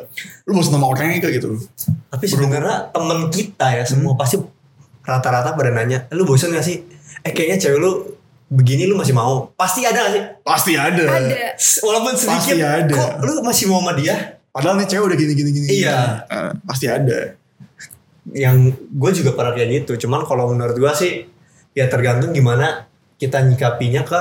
lu 0.46 0.54
bosan 0.54 0.76
sama 0.76 0.92
orangnya 0.92 1.24
kayak 1.24 1.42
gitu. 1.42 1.58
Tapi 2.12 2.26
sebenarnya 2.28 2.92
temen 2.94 3.32
kita 3.32 3.80
ya 3.80 3.84
semua 3.88 4.14
pasti 4.14 4.38
rata-rata 5.02 5.58
pada 5.58 5.74
nanya, 5.74 6.06
lu 6.14 6.28
bosan 6.28 6.54
gak 6.54 6.62
sih? 6.62 6.86
Eh 7.26 7.32
kayaknya 7.34 7.58
cewek 7.58 7.80
lu 7.82 7.92
begini 8.54 8.86
lu 8.86 8.94
masih 8.94 9.18
mau? 9.18 9.50
Pasti 9.58 9.82
ada 9.82 10.06
gak 10.06 10.14
sih? 10.14 10.24
Pasti 10.46 10.74
ada. 10.78 11.04
Ada. 11.10 11.58
Walaupun 11.82 12.14
sedikit, 12.14 12.54
Pasti 12.54 12.62
ada. 12.62 12.94
kok 12.94 13.12
lu 13.26 13.34
masih 13.42 13.66
mau 13.66 13.82
sama 13.82 13.98
dia? 13.98 14.38
Padahal 14.54 14.78
nih 14.78 14.88
cewek 14.94 15.06
udah 15.10 15.18
gini 15.18 15.34
gini 15.34 15.50
gini. 15.50 15.68
Iya. 15.82 15.98
Eh, 16.30 16.52
pasti 16.70 16.86
ada. 16.86 17.34
Yang 18.30 18.78
gue 18.78 19.12
juga 19.18 19.34
pernah 19.34 19.58
kayak 19.58 19.70
gitu. 19.82 20.06
Cuman 20.06 20.22
kalau 20.30 20.54
menurut 20.54 20.78
gue 20.78 20.94
sih, 20.94 21.26
ya 21.80 21.88
tergantung 21.88 22.32
gimana 22.32 22.84
kita 23.16 23.40
nyikapinya 23.40 24.04
ke 24.04 24.20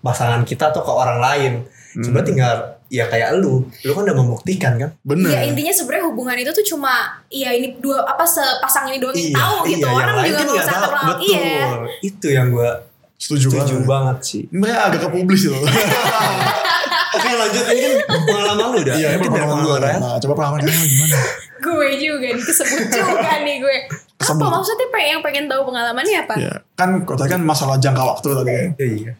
pasangan 0.00 0.40
kita 0.42 0.72
atau 0.72 0.80
ke 0.80 0.88
orang 0.90 1.18
lain. 1.18 1.52
Coba 1.94 2.24
tinggal 2.24 2.54
ya 2.88 3.04
kayak 3.04 3.36
lu, 3.36 3.64
lu 3.78 3.90
kan 3.90 4.04
udah 4.04 4.16
membuktikan 4.16 4.72
kan? 4.76 4.90
Bener. 5.02 5.28
Ya 5.28 5.44
intinya 5.44 5.68
sebenarnya 5.70 6.08
hubungan 6.08 6.32
itu 6.34 6.48
tuh 6.50 6.64
cuma 6.66 6.92
ya 7.28 7.52
ini 7.52 7.76
dua 7.76 8.00
apa 8.02 8.20
sepasang 8.22 8.88
ini 8.88 8.96
doang 8.96 9.12
yang 9.12 9.28
Iya, 9.28 9.36
tahu 9.38 9.56
gitu. 9.66 9.84
yang 9.84 9.94
Orang 9.94 10.14
lain 10.14 10.24
juga 10.26 10.32
kan 10.34 10.42
nggak 10.42 10.48
nggak 10.48 10.64
usah 10.64 10.72
tahu. 10.74 10.84
terlalu 10.88 11.12
Betul. 11.12 11.28
iya. 11.28 11.60
Itu 12.02 12.26
yang 12.28 12.46
gue 12.48 12.70
Setuju, 13.14 13.46
setuju 13.46 13.74
banget. 13.76 13.86
banget 13.86 14.18
sih. 14.24 14.42
Mereka 14.50 14.80
agak 14.82 15.00
ke 15.00 15.08
publis 15.10 15.42
itu. 15.44 15.52
Oke 17.12 17.28
lanjut 17.30 17.64
ini 17.68 17.80
kan 17.82 17.94
pengalaman 18.22 18.66
lu 18.68 18.80
dah. 18.82 18.94
Iya, 18.94 19.08
emang 19.14 19.28
dari 19.28 19.44
pengalaman. 19.44 19.62
lu 19.62 19.72
Rel. 19.76 19.96
Nah, 19.98 20.16
coba 20.18 20.32
pengalaman 20.34 20.60
Rel 20.62 20.76
gimana? 20.82 21.18
gue 21.62 21.88
juga 21.94 22.26
nih 22.28 22.42
kesebut 22.42 22.86
juga 22.88 23.32
nih 23.40 23.56
gue. 23.58 23.76
Apa 23.78 24.18
Kesebut. 24.18 24.48
maksudnya 24.48 24.86
pengen 24.88 25.08
yang 25.08 25.22
pengen 25.22 25.44
tahu 25.46 25.62
pengalamannya 25.64 26.18
apa? 26.20 26.34
ya, 26.36 26.54
kan 26.72 26.88
kau 27.02 27.14
tadi 27.14 27.30
kan 27.30 27.42
masalah 27.42 27.76
jangka 27.76 28.02
waktu 28.02 28.28
tadi 28.32 28.50
kan. 28.50 28.68
Iya. 28.78 29.12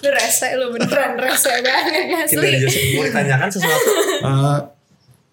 Lu 0.00 0.10
rese 0.10 0.48
lu 0.54 0.66
beneran 0.68 1.16
rese 1.16 1.48
banget 1.60 2.28
Kita 2.28 2.42
asli. 2.42 2.92
mau 2.92 3.02
ditanyakan 3.02 3.48
sesuatu. 3.48 3.90
Eh, 4.20 4.58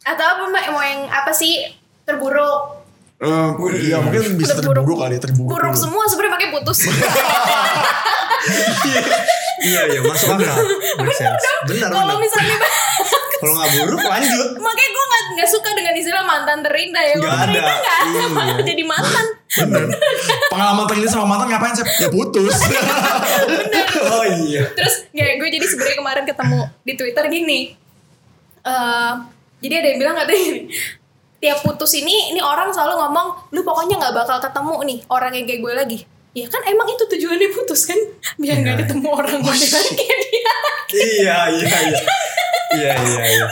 Atau 0.04 0.26
apa 0.26 0.44
mbak 0.46 0.66
mau 0.70 0.82
yang 0.82 1.06
apa 1.08 1.30
sih 1.30 1.68
terburuk? 2.04 2.82
eh, 3.20 3.50
ya 3.86 3.98
mungkin 4.00 4.34
bisa 4.34 4.56
Terburuk. 4.56 4.82
terburuk 4.82 4.98
kali, 5.00 5.16
terburuk. 5.18 5.50
Buruk 5.52 5.74
dulu. 5.74 5.82
semua 5.82 6.04
sebenarnya 6.06 6.34
pakai 6.38 6.50
putus. 6.52 6.80
iya 9.62 9.82
iya 9.88 10.00
masuk 10.02 10.30
akal. 10.32 10.58
Benar 11.68 11.90
Kalau 11.90 12.06
benar. 12.08 12.18
misalnya 12.18 12.58
Kalau 13.42 13.54
nggak 13.56 13.72
buruk 13.76 14.02
lanjut. 14.02 14.48
makanya 14.56 14.90
gue 14.92 15.06
nggak 15.08 15.24
nggak 15.34 15.50
suka 15.50 15.70
dengan 15.72 15.94
istilah 15.94 16.22
mantan 16.22 16.60
terindah 16.62 17.04
ya. 17.04 17.14
Nggak 17.16 17.26
Kalau 17.28 17.42
terindah 17.44 17.64
ada. 17.64 17.74
nggak 17.76 17.98
ada 17.98 18.10
Iya. 18.12 18.28
malah 18.30 18.58
jadi 18.62 18.84
mantan. 18.84 19.26
Bener. 19.52 19.84
Pengalaman 20.48 20.86
terindah 20.86 21.10
sama 21.10 21.26
mantan 21.28 21.48
ngapain 21.50 21.74
sih? 21.74 21.86
Ya 21.98 22.10
putus. 22.10 22.56
Oh 24.02 24.24
iya. 24.26 24.66
Terus 24.72 25.08
kayak 25.10 25.36
gue 25.38 25.50
jadi 25.52 25.66
sebenarnya 25.66 25.98
kemarin 25.98 26.24
ketemu 26.26 26.60
di 26.82 26.94
Twitter 26.96 27.26
gini. 27.28 27.60
eh 28.62 29.14
jadi 29.60 29.74
ada 29.78 29.88
yang 29.88 30.00
bilang 30.00 30.16
katanya 30.16 30.42
gini. 30.44 30.62
Tiap 31.38 31.58
putus 31.60 31.92
ini, 31.92 32.30
ini 32.30 32.38
orang 32.38 32.70
selalu 32.70 32.98
ngomong, 33.00 33.28
lu 33.50 33.62
pokoknya 33.62 33.98
nggak 33.98 34.14
bakal 34.16 34.38
ketemu 34.38 34.76
nih 34.86 34.98
orang 35.08 35.32
yang 35.34 35.46
kayak 35.46 35.60
gue 35.60 35.74
lagi. 35.76 36.00
Ya 36.32 36.48
kan 36.48 36.64
emang 36.64 36.88
itu 36.88 37.04
tujuannya 37.06 37.50
putus 37.52 37.84
kan, 37.84 38.00
biar 38.36 38.56
nggak 38.58 38.74
Iya. 38.74 38.82
ketemu 38.82 39.08
orang 39.10 39.40
modelan 39.40 39.86
kayak 39.92 40.20
dia. 40.24 40.54
Iya 40.92 41.38
iya 41.52 41.78
iya. 41.86 42.02
Iya 42.72 42.94
iya 42.96 43.24
iya. 43.30 43.48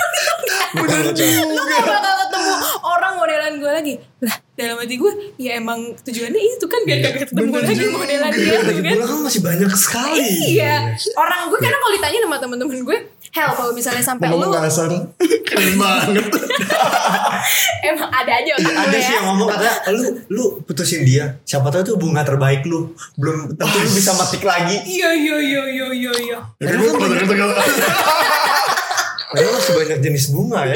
Betul. 0.72 1.12
Lu 1.50 1.60
gak 1.62 1.84
bakal 1.84 2.14
ketemu 2.22 2.54
orang 2.82 3.14
modelan 3.16 3.54
gue 3.58 3.68
lagi. 3.70 3.94
Lah 4.20 4.32
dalam 4.54 4.76
hati 4.78 4.96
gue, 4.96 5.12
ya 5.36 5.52
emang 5.56 5.92
tujuannya 5.98 6.40
itu 6.40 6.66
kan 6.66 6.80
biar 6.84 6.98
gak 7.02 7.14
ketemu 7.26 7.48
Bener 7.50 7.60
lagi 7.62 7.76
juga. 7.76 7.98
modelan 7.98 8.32
dia 8.32 8.48
Lagi 8.54 8.80
gitu 8.80 8.96
kan. 8.96 8.96
kan 9.06 9.20
masih 9.22 9.42
banyak 9.42 9.72
sekali. 9.74 10.30
Iya, 10.54 10.76
orang 11.16 11.40
gue 11.48 11.60
kadang 11.60 11.82
kalau 11.82 11.94
ditanya 11.94 12.20
sama 12.22 12.38
temen-temen 12.38 12.78
gue, 12.82 12.98
hell 13.34 13.52
kalau 13.54 13.72
misalnya 13.74 14.04
sampai 14.04 14.30
lu 14.30 14.42
Ngomong 14.42 14.64
kasar. 14.66 14.90
Keren 15.50 15.76
banget. 15.78 16.26
emang 17.90 18.12
ada 18.12 18.32
aja 18.42 18.52
otak 18.60 18.74
Ada 18.74 18.90
gue 18.92 19.02
sih 19.02 19.14
ya. 19.14 19.18
yang 19.18 19.26
ngomong 19.32 19.48
katanya 19.50 19.76
lu 19.96 20.08
lu 20.30 20.44
putusin 20.66 21.02
dia. 21.06 21.26
Siapa 21.46 21.70
tahu 21.74 21.82
itu 21.86 21.94
bunga 21.98 22.22
terbaik 22.22 22.66
lu. 22.66 22.94
Belum 23.18 23.54
tentu 23.54 23.78
lu 23.80 23.90
bisa 23.90 24.12
metik 24.14 24.44
lagi. 24.46 24.78
Iya 24.86 25.10
iya 25.14 25.38
iya 25.40 25.64
iya 25.66 25.88
iya 25.94 26.12
iya. 26.20 26.40
Ya 26.62 26.66
kan 26.70 26.78
gue 26.78 26.92
pernah 26.94 27.10
denger 27.18 27.28
denger. 27.34 27.50
Padahal 29.30 29.54
masih 29.62 29.74
banyak 29.78 30.00
jenis 30.02 30.26
bunga 30.34 30.66
ya. 30.66 30.76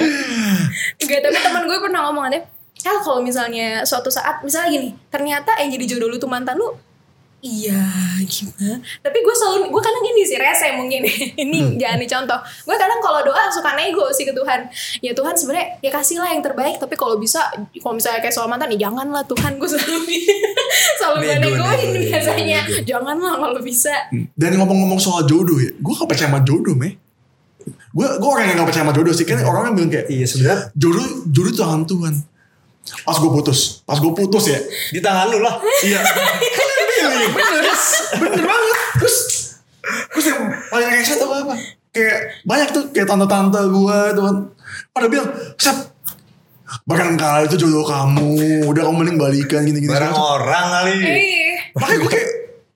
Enggak, 1.02 1.20
tapi 1.26 1.38
temen 1.42 1.64
gue 1.66 1.78
pernah 1.82 2.06
ngomong 2.06 2.30
ada, 2.30 2.38
hell 2.86 3.02
kalau 3.02 3.26
misalnya 3.26 3.82
suatu 3.82 4.14
saat 4.14 4.46
misalnya 4.46 4.70
gini, 4.78 4.90
ternyata 5.10 5.58
yang 5.58 5.74
jadi 5.74 5.98
jodoh 5.98 6.14
lu 6.14 6.22
tuh 6.22 6.30
mantan 6.30 6.62
lu 6.62 6.70
Iya 7.44 7.84
gimana? 8.24 8.80
Tapi 9.04 9.18
gue 9.20 9.36
selalu 9.36 9.68
Gue 9.68 9.82
kadang 9.84 10.00
ini 10.08 10.24
sih 10.24 10.40
rese 10.40 10.80
mungkin. 10.80 11.04
Ini 11.44 11.76
jangan 11.76 12.00
dicontoh. 12.00 12.40
Gue 12.40 12.80
kadang 12.80 13.04
kalau 13.04 13.20
doa 13.20 13.52
suka 13.52 13.76
nego 13.76 14.08
sih 14.16 14.24
ke 14.24 14.32
Tuhan. 14.32 14.64
Ya 15.04 15.12
Tuhan 15.12 15.36
sebenarnya 15.36 15.84
Ya 15.84 15.92
kasihlah 15.92 16.32
yang 16.32 16.40
terbaik. 16.40 16.80
Tapi 16.80 16.96
kalau 16.96 17.20
bisa 17.20 17.52
Kalau 17.84 18.00
misalnya 18.00 18.24
kayak 18.24 18.32
soal 18.32 18.48
mantan 18.48 18.72
Ya 18.72 18.88
janganlah 18.88 19.28
Tuhan 19.28 19.60
Gue 19.60 19.68
selalu 19.68 20.08
Selalu 21.04 21.18
gue 21.20 21.36
Nego, 21.36 21.48
negoin 21.60 21.78
nego, 21.84 21.92
nego, 21.92 22.12
biasanya. 22.16 22.60
Nego. 22.64 22.82
Janganlah 22.88 23.34
kalau 23.36 23.60
bisa. 23.60 23.96
Dan 24.40 24.52
ngomong-ngomong 24.56 25.00
soal 25.04 25.28
jodoh 25.28 25.60
ya, 25.60 25.72
gue 25.76 25.94
gak 25.94 26.08
percaya 26.08 26.32
sama 26.32 26.40
jodoh, 26.48 26.76
meh. 26.80 26.96
Gue 27.92 28.08
gue 28.08 28.30
orang 28.30 28.46
yang 28.50 28.64
gak 28.64 28.70
percaya 28.72 28.84
sama 28.88 28.96
jodoh 28.96 29.14
sih, 29.14 29.28
kan 29.28 29.44
orang 29.44 29.72
yang 29.72 29.76
bilang 29.76 29.92
kayak 29.92 30.08
Iya 30.08 30.26
sebenarnya 30.26 30.60
jodoh 30.74 31.08
jodoh 31.28 31.54
tangan 31.54 31.84
Tuhan. 31.84 32.14
Pas 33.04 33.18
gue 33.20 33.32
putus, 33.32 33.60
pas 33.88 33.96
gue 33.96 34.12
putus 34.12 34.44
ya, 34.52 34.60
di 34.92 35.00
tangan 35.00 35.32
lu 35.32 35.40
lah. 35.40 35.56
iya. 35.88 36.04
bener, 37.14 37.64
bener 38.20 38.44
banget. 38.46 38.80
Terus, 39.00 39.18
terus 40.14 40.26
yang 40.32 40.42
paling 40.70 40.90
reset 40.92 41.20
apa 41.22 41.36
apa? 41.44 41.56
Kayak 41.94 42.18
banyak 42.44 42.70
tuh 42.74 42.84
kayak 42.90 43.08
tante-tante 43.08 43.62
gue 43.70 44.00
tuh 44.18 44.24
kan, 44.26 44.36
pada 44.90 45.06
bilang, 45.06 45.30
Sep, 45.62 45.78
barangkali 46.90 47.46
itu 47.46 47.56
jodoh 47.62 47.86
kamu, 47.86 48.66
udah 48.66 48.82
kamu 48.82 48.96
mending 48.98 49.18
balikan 49.22 49.62
gini-gini. 49.62 49.94
Barang 49.94 50.10
segala 50.10 50.26
macam." 50.26 50.38
orang 50.42 50.66
kali. 50.74 50.94
Eh 51.06 51.54
Makanya 51.74 51.98
gue 52.02 52.12
kayak, 52.12 52.30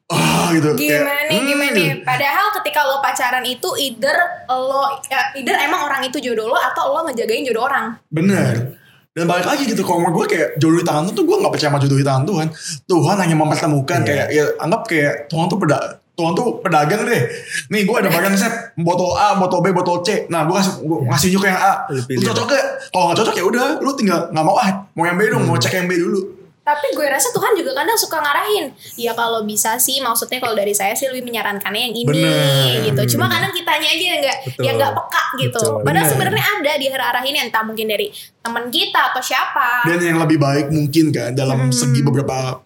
ah 0.08 0.46
gitu. 0.56 0.70
kayak, 0.74 1.02
gimana 1.04 1.22
nih 1.28 1.38
hmm. 1.38 1.48
gimana 1.52 1.72
nih 1.76 1.90
padahal 2.02 2.48
ketika 2.60 2.80
lo 2.88 2.98
pacaran 3.04 3.44
itu 3.44 3.70
either 3.76 4.18
lo 4.48 5.04
ya, 5.12 5.36
either 5.36 5.56
emang 5.60 5.84
orang 5.84 6.02
itu 6.08 6.18
jodoh 6.24 6.48
lo 6.48 6.56
atau 6.56 6.96
lo 6.96 7.04
ngejagain 7.12 7.44
jodoh 7.44 7.68
orang 7.68 8.00
Bener. 8.08 8.80
Dan 9.18 9.26
balik 9.26 9.50
lagi 9.50 9.66
gitu, 9.66 9.82
kalau 9.82 10.00
menurut 10.00 10.16
gue 10.22 10.38
kayak 10.38 10.48
jodoh 10.56 10.78
di 10.78 10.86
tangan 10.86 11.10
tuh, 11.10 11.26
gue 11.26 11.36
gak 11.36 11.50
percaya 11.50 11.70
sama 11.74 11.82
jodoh 11.82 11.98
di 11.98 12.06
tangan 12.06 12.24
Tuhan. 12.24 12.48
Tuhan 12.86 13.16
hanya 13.18 13.36
mempertemukan 13.36 14.00
Iya. 14.00 14.06
kayak, 14.06 14.28
ya 14.30 14.44
anggap 14.60 14.82
kayak 14.86 15.14
Tuhan 15.26 15.46
tuh 15.48 15.58
peda 15.58 15.78
Tuhan 16.14 16.34
tuh 16.34 16.62
pedagang 16.62 17.06
deh. 17.06 17.30
Nih 17.70 17.82
gue 17.84 17.94
ada 17.94 18.10
barang 18.10 18.34
set, 18.34 18.50
botol 18.76 19.14
A, 19.14 19.38
botol 19.38 19.62
B, 19.62 19.70
botol 19.70 20.02
C. 20.02 20.26
Nah 20.28 20.46
gue 20.46 20.54
kasih, 20.54 20.74
gue 20.82 20.98
ngasih 21.08 21.30
juga 21.32 21.46
yang 21.48 21.60
A. 21.60 21.74
Lu 21.90 22.22
cocok 22.24 22.46
gak? 22.48 22.66
Kalau 22.90 23.06
gak 23.08 23.18
cocok 23.22 23.36
ya 23.36 23.44
udah, 23.44 23.66
lu 23.78 23.92
tinggal 23.94 24.20
gak 24.28 24.42
mau 24.42 24.54
ah. 24.56 24.86
Mau 24.94 25.04
yang 25.04 25.14
B 25.14 25.30
dong, 25.30 25.42
Hmm. 25.42 25.50
mau 25.50 25.58
cek 25.58 25.74
yang 25.76 25.86
B 25.86 25.94
dulu. 25.96 26.22
tapi 26.60 26.84
gue 26.92 27.08
rasa 27.08 27.32
Tuhan 27.32 27.56
juga 27.56 27.72
kadang 27.72 27.96
suka 27.96 28.20
ngarahin 28.20 28.68
ya 29.00 29.16
kalau 29.16 29.48
bisa 29.48 29.80
sih 29.80 30.04
maksudnya 30.04 30.36
kalau 30.36 30.52
dari 30.52 30.76
saya 30.76 30.92
sih 30.92 31.08
lebih 31.08 31.24
menyarankannya 31.24 31.80
yang 31.80 31.96
ini 31.96 32.04
Bener. 32.04 32.84
gitu 32.84 33.16
cuma 33.16 33.32
kadang 33.32 33.56
kitanya 33.56 33.88
aja 33.88 34.04
yang 34.04 34.20
nggak 34.20 34.38
yang 34.60 34.76
nggak 34.76 34.92
peka 34.92 35.17
gitu 35.38 35.56
Betul. 35.58 35.86
padahal 35.86 36.06
Bener. 36.06 36.12
sebenarnya 36.12 36.46
ada 36.60 36.72
di 36.76 36.86
arahin 36.90 37.36
entah 37.48 37.64
mungkin 37.64 37.86
dari 37.88 38.08
teman 38.42 38.66
kita 38.68 39.14
atau 39.14 39.22
siapa 39.22 39.86
Dan 39.86 40.02
yang 40.02 40.20
lebih 40.20 40.42
baik 40.42 40.74
mungkin 40.74 41.14
kan 41.14 41.32
dalam 41.38 41.70
segi 41.70 42.02
beberapa 42.02 42.60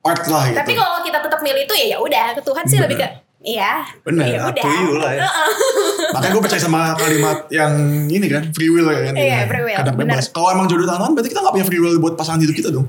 part 0.00 0.24
lah 0.28 0.48
gitu. 0.50 0.58
tapi 0.58 0.72
kalau 0.76 1.00
kita 1.04 1.18
tetap 1.20 1.40
milih 1.40 1.62
itu 1.64 1.74
ya 1.76 1.86
ya 1.94 1.98
udah 2.00 2.26
ke 2.36 2.40
Tuhan 2.42 2.64
sih 2.64 2.76
Bener. 2.80 2.86
lebih 2.88 2.98
ke 3.04 3.08
Iya, 3.44 3.84
Bener, 4.00 4.24
ya 4.24 4.40
udah. 4.48 4.64
lah 5.04 5.12
ya. 5.12 5.28
Makanya 6.16 6.32
gue 6.32 6.42
percaya 6.48 6.62
sama 6.64 6.96
kalimat 6.96 7.44
yang 7.52 7.76
ini 8.08 8.24
kan 8.24 8.48
free 8.56 8.72
will 8.72 8.88
ya 8.88 9.04
kan. 9.04 9.12
Iya, 9.12 9.38
free 9.44 9.64
will, 9.68 9.76
Kadang 9.76 9.96
bebas. 10.00 10.32
Kalau 10.32 10.48
emang 10.48 10.64
jodoh 10.64 10.88
tangan 10.88 11.12
berarti 11.12 11.28
kita 11.28 11.44
gak 11.44 11.52
punya 11.52 11.66
free 11.68 11.76
will 11.76 12.00
buat 12.00 12.16
pasangan 12.16 12.40
hidup 12.40 12.56
kita 12.56 12.72
dong. 12.72 12.88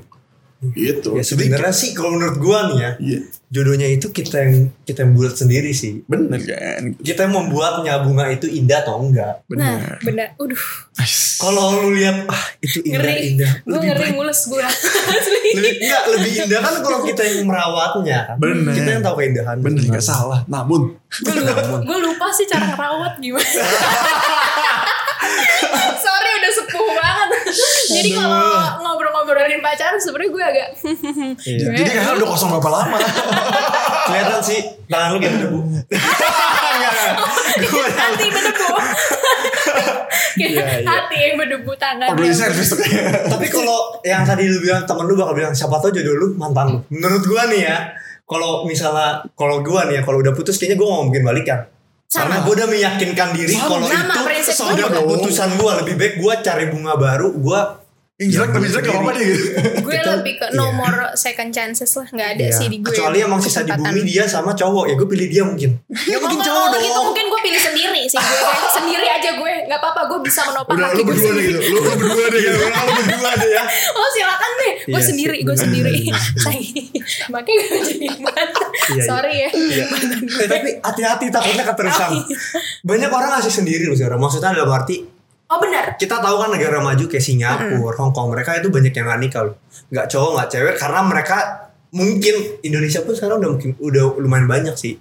Gitu. 0.58 1.12
Ya 1.12 1.22
sebenarnya 1.22 1.68
sih 1.68 1.92
kalau 1.92 2.12
menurut 2.12 2.36
gua 2.36 2.58
nih 2.66 2.78
ya, 2.78 2.90
Iya. 2.96 3.18
jodohnya 3.46 3.86
itu 3.86 4.08
kita 4.08 4.40
yang 4.40 4.54
kita 4.82 5.04
yang 5.04 5.12
buat 5.12 5.32
sendiri 5.32 5.68
sih. 5.70 6.00
Bener 6.02 6.40
kan. 6.40 6.96
Kita 6.96 7.24
yang 7.24 7.36
membuatnya 7.36 8.00
bunga 8.00 8.26
itu 8.26 8.46
indah 8.46 8.80
atau 8.80 8.98
enggak. 8.98 9.44
Nah, 9.46 9.76
Bener. 9.76 9.96
bener. 10.00 10.28
Udah, 10.36 10.56
Nice. 10.96 11.36
Kalau 11.36 11.62
lu 11.78 11.92
lihat 11.92 12.24
ah 12.26 12.40
itu 12.58 12.80
indah 12.82 12.98
ngeri. 12.98 13.36
indah, 13.36 13.52
Gue 13.60 13.68
lebih 13.70 13.84
ngeri 13.86 14.00
baik 14.02 14.14
mulus 14.16 14.40
gue. 14.46 14.64
Asli. 15.12 15.40
lebih 15.52 15.72
enggak 15.78 16.02
lebih 16.10 16.32
indah 16.40 16.60
kan 16.62 16.74
kalau 16.80 16.98
kita 17.04 17.22
yang 17.22 17.44
merawatnya. 17.44 18.18
kan. 18.26 18.36
Bener. 18.38 18.72
Kita 18.72 18.88
yang 18.90 19.02
tahu 19.02 19.14
keindahan. 19.18 19.56
Bener 19.60 19.82
gak 19.86 20.00
salah. 20.02 20.40
Namun. 20.46 20.96
gue 20.96 21.34
lupa, 21.34 21.62
gue 21.78 21.98
lupa 22.02 22.26
sih 22.32 22.44
cara 22.44 22.64
ngerawat 22.66 23.12
gimana. 23.18 23.44
Sorry 25.96 26.30
udah 26.34 26.52
sepuh 26.54 26.88
banget. 26.88 27.28
Jadi 27.96 28.10
kalau 28.12 28.40
ngobrol-ngobrolin 28.80 29.60
pacaran 29.60 29.96
sebenarnya 29.96 30.28
gue 30.28 30.44
agak 30.44 30.68
Iya. 31.40 31.64
Gue- 31.64 31.76
Jadi 31.76 31.90
kayaknya 31.90 32.12
udah 32.16 32.28
kosong 32.28 32.50
berapa 32.52 32.70
lama. 32.72 32.98
Kelihatan 34.06 34.38
sih 34.40 34.58
tangan 34.86 35.08
lu 35.10 35.18
kayak 35.18 35.32
berdebu. 35.34 35.58
hati 37.96 38.26
berdebu. 38.28 38.66
Kayak 40.36 40.50
Iya, 40.52 40.62
iya. 40.78 40.84
hati 40.84 41.16
yang 41.18 41.34
berdebu 41.36 41.72
tangan. 41.74 42.08
Tuh 42.12 42.22
kayaknya. 42.76 43.02
Tapi 43.26 43.46
kalau 43.48 43.78
yang 44.02 44.22
tadi 44.22 44.46
lu 44.46 44.58
bilang 44.60 44.84
temen 44.84 45.04
lu 45.04 45.14
bakal 45.14 45.34
bilang 45.34 45.50
siapa 45.50 45.76
tau 45.76 45.90
jodoh 45.90 46.14
lu 46.14 46.26
mantan 46.36 46.66
lu. 46.68 46.78
Menurut 46.88 47.24
gua 47.24 47.48
nih 47.48 47.60
ya, 47.64 47.76
kalau 48.22 48.62
misalnya 48.62 49.24
kalau 49.32 49.60
gua 49.60 49.86
nih 49.86 49.98
ya 49.98 50.02
kalau 50.02 50.18
udah 50.20 50.32
putus 50.32 50.54
kayaknya 50.54 50.76
gua 50.76 50.88
gak 50.92 51.04
mungkin 51.04 51.24
balikan. 51.24 51.60
Sama. 52.06 52.22
Karena 52.22 52.36
gua 52.46 52.52
udah 52.54 52.68
meyakinkan 52.70 53.28
diri 53.34 53.54
kalau 53.58 53.82
itu 53.82 54.20
prinsip 54.22 54.54
gua 54.54 54.72
udah 54.72 54.86
juga. 54.86 54.98
keputusan 55.02 55.50
gua 55.58 55.72
lebih 55.82 55.94
baik 55.98 56.14
gua 56.22 56.34
cari 56.38 56.64
bunga 56.70 56.94
baru, 56.94 57.28
gua 57.34 57.60
Yang 58.16 58.30
jelek 58.32 58.50
lebih 58.50 58.68
jelek 58.72 58.82
gak 58.82 58.94
apa-apa 58.94 59.12
deh 59.12 59.24
gitu. 59.26 59.44
Gue 59.78 59.92
Kita- 59.92 60.08
lebih 60.16 60.34
ke 60.34 60.46
no 60.50 60.64
iya. 60.64 60.72
more 60.72 60.96
second 61.14 61.50
chances 61.52 61.90
lah. 61.92 62.08
Gak 62.08 62.28
ada 62.32 62.44
Iya. 62.44 62.56
sih 62.56 62.66
di 62.66 62.76
gue. 62.80 62.88
Kecuali 62.88 63.18
emang 63.20 63.36
sisa 63.38 63.60
di 63.60 63.68
bumi 63.70 64.00
dia 64.02 64.24
sama 64.24 64.50
cowok, 64.50 64.84
ya 64.86 64.94
gue 64.94 65.04
pilih 65.06 65.28
dia 65.28 65.42
mungkin. 65.42 65.70
Ya 66.08 66.16
mungkin 66.16 66.38
Oh, 66.38 66.42
cowok 66.42 66.56
kalau 66.62 66.72
dong. 66.72 66.84
gitu 66.86 67.00
mungkin 67.04 67.24
gue 67.26 67.40
pilih 67.44 67.60
sendiri 67.60 68.02
sih 68.06 68.16
gue 68.16 68.38
kayak 68.42 68.72
sendiri 68.80 69.06
aja 69.06 69.30
gue 69.32 69.50
nggak 69.68 69.76
apa-apa 69.78 70.00
gue 70.06 70.18
bisa 70.22 70.40
menopang 70.44 70.74
Udah 70.74 70.88
kaki 70.88 70.96
lu 70.96 71.04
gue 71.04 71.16
sendiri. 71.18 71.44
gitu. 71.46 71.60
Lu, 71.60 71.76
lu 71.76 71.80
berdua 71.92 72.26
deh 72.26 72.40
gitu. 72.40 72.56
Kalau 72.66 72.92
berdua 72.96 73.30
deh 73.36 73.50
ya. 73.52 73.62
Oh 74.00 74.08
silakan 74.10 74.50
deh, 74.56 74.72
gue 74.82 74.92
Iya 74.94 75.00
sendiri, 75.02 75.38
gue 75.44 75.56
sendiri. 75.58 75.94
Makanya 77.28 77.62
gue 77.68 77.80
jadi 77.84 78.06
mantan. 78.16 78.68
Iya, 78.72 78.94
iya. 78.94 79.04
Sorry 79.04 79.34
ya. 79.36 79.48
Iya. 79.52 79.84
Eh, 80.40 80.48
tapi 80.48 80.68
hati-hati 80.80 81.26
takutnya 81.28 81.64
keterusan. 81.64 82.10
Banyak 82.80 83.10
orang 83.10 83.30
ngasih 83.34 83.52
sendiri 83.54 83.84
loh 83.84 83.94
sekarang. 83.94 84.16
Maksudnya 84.16 84.54
dalam 84.54 84.72
arti 84.72 85.04
Oh 85.46 85.62
benar. 85.62 85.94
kita 85.94 86.18
tahu 86.18 86.42
kan 86.42 86.50
negara 86.50 86.82
maju 86.82 87.06
kayak 87.06 87.22
Singapura, 87.22 87.94
Hong 88.02 88.10
Kong, 88.10 88.34
mereka 88.34 88.58
itu 88.58 88.66
banyak 88.66 88.90
yang 88.90 89.06
nikah 89.22 89.46
loh. 89.46 89.56
Nggak 89.94 90.06
cowok, 90.10 90.30
nggak 90.34 90.48
cewek 90.50 90.74
karena 90.74 91.00
mereka 91.06 91.38
mungkin 91.94 92.34
Indonesia 92.66 93.00
pun 93.06 93.14
sekarang 93.14 93.38
udah 93.38 93.50
mungkin 93.54 93.70
udah 93.78 94.18
lumayan 94.18 94.50
banyak 94.50 94.74
sih. 94.74 94.98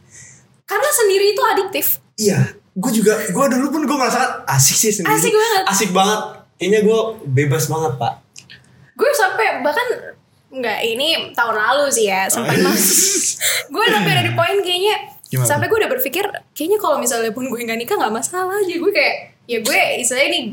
Karena 0.69 0.89
sendiri 0.93 1.33
itu 1.33 1.41
adiktif. 1.41 1.97
Iya, 2.21 2.53
gue 2.77 2.91
juga, 2.93 3.17
gue 3.25 3.45
dulu 3.57 3.65
pun 3.73 3.81
gue 3.89 3.97
ngerasakan 3.97 4.45
asik 4.45 4.77
sih 4.77 4.91
sendiri. 4.93 5.17
Asik 5.17 5.33
banget. 5.33 5.63
Asik 5.65 5.89
banget. 5.97 6.21
Kayaknya 6.61 6.79
gue 6.85 6.99
bebas 7.25 7.65
banget 7.65 7.93
pak. 7.97 8.13
Gue 8.93 9.09
sampai 9.17 9.65
bahkan 9.65 10.15
nggak 10.55 10.79
ini 10.87 11.35
tahun 11.35 11.55
lalu 11.57 11.91
sih 11.91 12.07
ya 12.07 12.31
sempat 12.31 12.55
mas. 12.63 12.85
gue 13.75 13.85
sampai 13.91 14.11
ada 14.15 14.23
di 14.23 14.31
poin 14.31 14.55
kayaknya 14.63 14.95
Gimana? 15.27 15.47
sampai 15.51 15.67
gue 15.67 15.77
udah 15.83 15.91
berpikir 15.91 16.23
kayaknya 16.55 16.79
kalau 16.79 16.95
misalnya 16.95 17.35
pun 17.35 17.43
gue 17.51 17.59
nggak 17.59 17.75
nikah 17.75 17.99
nggak 17.99 18.13
masalah 18.13 18.55
aja 18.55 18.71
gue 18.71 18.91
kayak 18.95 19.34
ya 19.45 19.57
gue 19.59 19.77
istilahnya 19.97 20.29
nih 20.31 20.45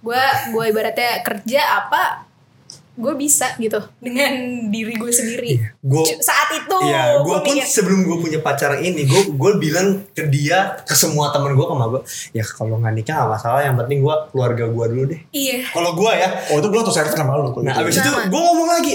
gue 0.00 0.22
gue 0.50 0.64
ibaratnya 0.66 1.20
kerja 1.20 1.60
apa 1.80 2.26
gue 2.92 3.14
bisa 3.14 3.56
gitu 3.56 3.80
dengan 3.96 4.28
diri 4.68 4.92
gue 4.92 5.08
sendiri 5.08 5.56
Gue 5.80 6.04
Cu- 6.04 6.20
saat 6.20 6.52
itu 6.52 6.76
Iya, 6.82 7.16
gue 7.16 7.24
gue 7.24 7.36
pun 7.38 7.54
mikir 7.54 7.64
sebelum 7.64 8.04
gue 8.04 8.16
punya 8.18 8.38
pacar 8.38 8.76
ini, 8.76 9.04
gue 9.04 9.22
gue 9.30 9.50
bilang 9.56 10.04
ke 10.10 10.28
dia, 10.28 10.76
ke 10.82 10.92
semua 10.92 11.30
temen 11.30 11.54
gue, 11.54 11.64
sama 11.64 11.88
gue, 11.88 12.02
ya 12.30 12.44
kalau 12.44 12.76
nggak 12.76 12.92
nikah 12.92 13.14
gak 13.16 13.30
masalah, 13.30 13.60
yang 13.62 13.72
penting 13.74 14.00
gue 14.00 14.14
keluarga 14.28 14.68
gue 14.68 14.84
dulu 14.86 15.04
deh. 15.06 15.20
iya 15.30 15.64
Kalau 15.66 15.94
gue 15.94 16.12
ya, 16.12 16.28
Oh 16.50 16.60
itu 16.60 16.68
gue 16.68 16.80
tuh 16.82 16.92
server 16.92 17.14
sama 17.14 17.36
lu. 17.36 17.48
kalau 17.48 17.64
nah 17.64 17.72
gitu. 17.74 17.88
abis 17.88 17.94
itu 17.96 18.10
gue 18.10 18.40
ngomong 18.42 18.68
lagi, 18.68 18.92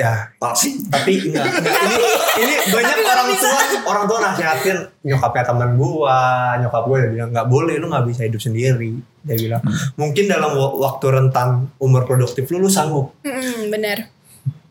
ya. 0.00 0.12
Tapi. 0.40 0.68
tapi 0.88 1.12
enggak, 1.28 1.44
enggak. 1.44 1.74
ini 1.92 2.04
ini 2.40 2.54
banyak 2.72 2.96
orang 3.04 3.26
bisa. 3.28 3.44
tua 3.44 3.60
orang 3.86 4.04
tua 4.08 4.18
nasihatin 4.24 4.78
nyokapnya 5.04 5.44
teman 5.44 5.70
gua 5.76 6.20
nyokap 6.56 6.82
gue 6.88 6.96
dia 6.98 7.10
bilang 7.12 7.30
nggak 7.30 7.48
boleh 7.48 7.74
lu 7.76 7.86
nggak 7.92 8.06
bisa 8.08 8.22
hidup 8.24 8.40
sendiri. 8.40 8.96
Dia 9.20 9.36
bilang 9.36 9.62
mungkin 9.94 10.24
dalam 10.24 10.56
wa- 10.56 10.76
waktu 10.80 11.06
rentang 11.12 11.68
umur 11.76 12.08
produktif 12.08 12.48
lu 12.48 12.58
lu 12.58 12.72
sanggup. 12.72 13.12
Mm-mm, 13.20 13.68
benar. 13.68 14.08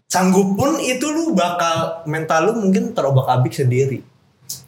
Sanggup 0.10 0.58
pun 0.58 0.82
itu 0.82 1.06
lu 1.06 1.38
bakal 1.38 2.02
mental 2.10 2.50
lu 2.50 2.58
mungkin 2.58 2.98
terobak 2.98 3.30
abik 3.30 3.54
sendiri. 3.54 4.02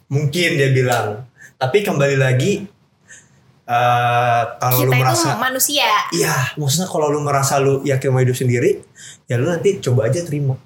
Mungkin 0.06 0.50
dia 0.54 0.70
bilang. 0.70 1.26
Tapi 1.58 1.86
kembali 1.86 2.18
lagi 2.18 2.66
eh 3.72 4.42
kalau 4.60 4.76
kita 4.76 4.84
lu 4.84 4.92
itu 4.92 5.00
merasa 5.00 5.28
manusia 5.40 5.88
iya 6.12 6.36
maksudnya 6.60 6.88
kalau 6.92 7.08
lu 7.08 7.24
merasa 7.24 7.56
lu 7.56 7.80
yakin 7.88 8.12
mau 8.12 8.20
hidup 8.20 8.36
sendiri 8.36 8.84
ya 9.24 9.40
lu 9.40 9.48
nanti 9.48 9.80
coba 9.80 10.12
aja 10.12 10.20
terima 10.20 10.60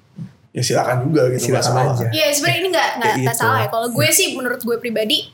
Ya 0.57 0.65
silakan 0.65 1.05
juga 1.05 1.29
gitu. 1.29 1.53
Silakan 1.53 1.93
aja. 1.93 2.09
Iya 2.09 2.33
sebenarnya 2.33 2.59
ini 2.65 2.69
nggak 2.73 2.89
nggak 2.97 3.13
nggak 3.21 3.35
gitu. 3.37 3.45
salah 3.45 3.59
ya. 3.61 3.69
Kalau 3.69 3.87
gue 3.93 4.07
sih 4.09 4.27
menurut 4.33 4.57
gue 4.65 4.77
pribadi 4.81 5.29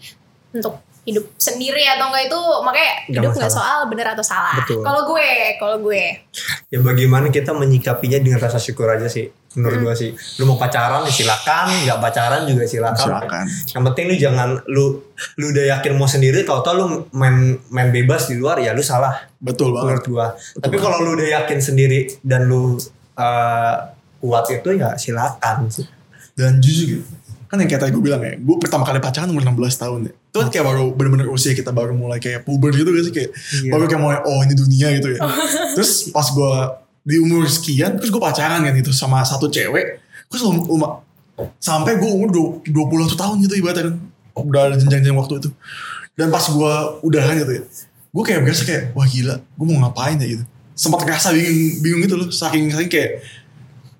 untuk 0.52 0.84
hidup 1.08 1.32
sendiri 1.40 1.84
atau 1.88 2.12
enggak 2.12 2.28
itu 2.28 2.42
makanya 2.64 2.92
Nggak 3.08 3.24
hidup 3.24 3.32
nggak 3.40 3.54
soal 3.56 3.80
bener 3.88 4.08
atau 4.12 4.24
salah. 4.24 4.60
Kalau 4.68 5.02
gue, 5.08 5.28
kalau 5.64 5.78
gue, 5.80 6.04
ya 6.68 6.80
bagaimana 6.84 7.32
kita 7.32 7.56
menyikapinya 7.56 8.20
dengan 8.20 8.40
rasa 8.44 8.60
syukur 8.60 8.92
aja 8.92 9.08
sih 9.08 9.32
menurut 9.54 9.76
Hmm. 9.76 9.86
gua 9.86 9.94
sih 9.94 10.10
lu 10.36 10.46
mau 10.46 10.56
pacaran 10.56 11.02
ya 11.02 11.14
silakan 11.14 11.68
nggak 11.84 12.00
pacaran 12.00 12.42
juga 12.44 12.64
silakan 12.64 13.06
Silakan. 13.22 13.46
yang 13.70 13.84
penting 13.86 14.06
lu 14.06 14.16
jangan 14.18 14.50
lu 14.68 14.86
lu 15.36 15.46
udah 15.50 15.66
yakin 15.72 15.94
mau 15.94 16.06
sendiri 16.06 16.42
tau 16.42 16.60
tau 16.60 16.74
lu 16.76 16.86
main 17.12 17.36
main 17.68 17.90
bebas 17.90 18.26
di 18.26 18.36
luar 18.36 18.58
ya 18.58 18.72
lu 18.72 18.82
salah 18.82 19.14
Betul 19.38 19.72
banget. 19.72 20.02
menurut 20.02 20.06
gua 20.08 20.26
tapi 20.56 20.76
kalau 20.76 21.00
lu 21.00 21.14
udah 21.14 21.28
yakin 21.38 21.60
sendiri 21.60 22.10
dan 22.20 22.46
lu 22.46 22.82
uh, 23.14 23.76
kuat 24.20 24.46
itu 24.50 24.70
ya 24.74 24.96
silakan 24.96 25.68
sih 25.68 25.86
Dan 26.32 26.58
jujur 26.58 26.88
gitu. 26.92 27.06
Kan 27.46 27.62
yang 27.62 27.70
kayak 27.70 27.78
tadi 27.80 27.92
gue 27.92 28.02
bilang 28.02 28.18
ya. 28.20 28.34
Gue 28.34 28.58
pertama 28.58 28.82
kali 28.82 28.98
pacaran 28.98 29.30
umur 29.30 29.46
16 29.46 29.54
tahun 29.78 30.00
ya. 30.04 30.14
Itu 30.26 30.38
kan 30.40 30.50
kayak 30.50 30.66
baru 30.66 30.84
bener-bener 30.90 31.30
usia 31.30 31.54
kita 31.54 31.70
baru 31.70 31.94
mulai 31.94 32.18
kayak 32.18 32.42
puber 32.42 32.74
gitu 32.74 32.90
gak 32.90 33.04
sih. 33.04 33.14
Kayak 33.14 33.30
Iya. 33.62 33.70
baru 33.70 33.84
kayak 33.86 34.02
mulai 34.02 34.18
oh 34.20 34.42
ini 34.42 34.54
dunia 34.56 34.88
gitu 34.98 35.14
ya. 35.14 35.22
terus 35.78 36.10
pas 36.10 36.26
gue 36.26 36.52
di 37.04 37.16
umur 37.20 37.46
sekian. 37.48 38.00
Terus 38.00 38.10
gue 38.10 38.22
pacaran 38.24 38.64
kan 38.64 38.74
gitu 38.74 38.92
sama 38.96 39.22
satu 39.24 39.52
cewek. 39.52 40.00
Terus 40.32 40.42
um, 40.48 40.64
um- 40.68 41.00
sampai 41.60 41.98
gue 41.98 42.10
umur 42.10 42.30
20, 42.64 42.72
21 42.72 43.20
tahun 43.20 43.36
gitu 43.46 43.54
ibaratnya 43.60 43.84
kan. 43.92 43.96
Udah 44.34 44.62
ada 44.72 44.76
jenjang-jenjang 44.80 45.18
waktu 45.20 45.34
itu. 45.44 45.50
Dan 46.18 46.34
pas 46.34 46.46
gue 46.46 46.74
udahan 47.06 47.38
gitu 47.38 47.52
ya. 47.60 47.64
Gue 48.14 48.24
kayak 48.24 48.40
berasa 48.46 48.64
kayak 48.66 48.84
wah 48.98 49.06
gila. 49.06 49.36
Gue 49.60 49.66
mau 49.70 49.78
ngapain 49.86 50.18
ya 50.18 50.28
gitu. 50.40 50.44
Sempat 50.74 51.06
ngerasa 51.06 51.34
bingung, 51.38 51.86
bingung 51.86 52.02
gitu 52.06 52.16
loh. 52.18 52.28
Saking, 52.34 52.74
saking 52.74 52.90
kayak 52.90 53.12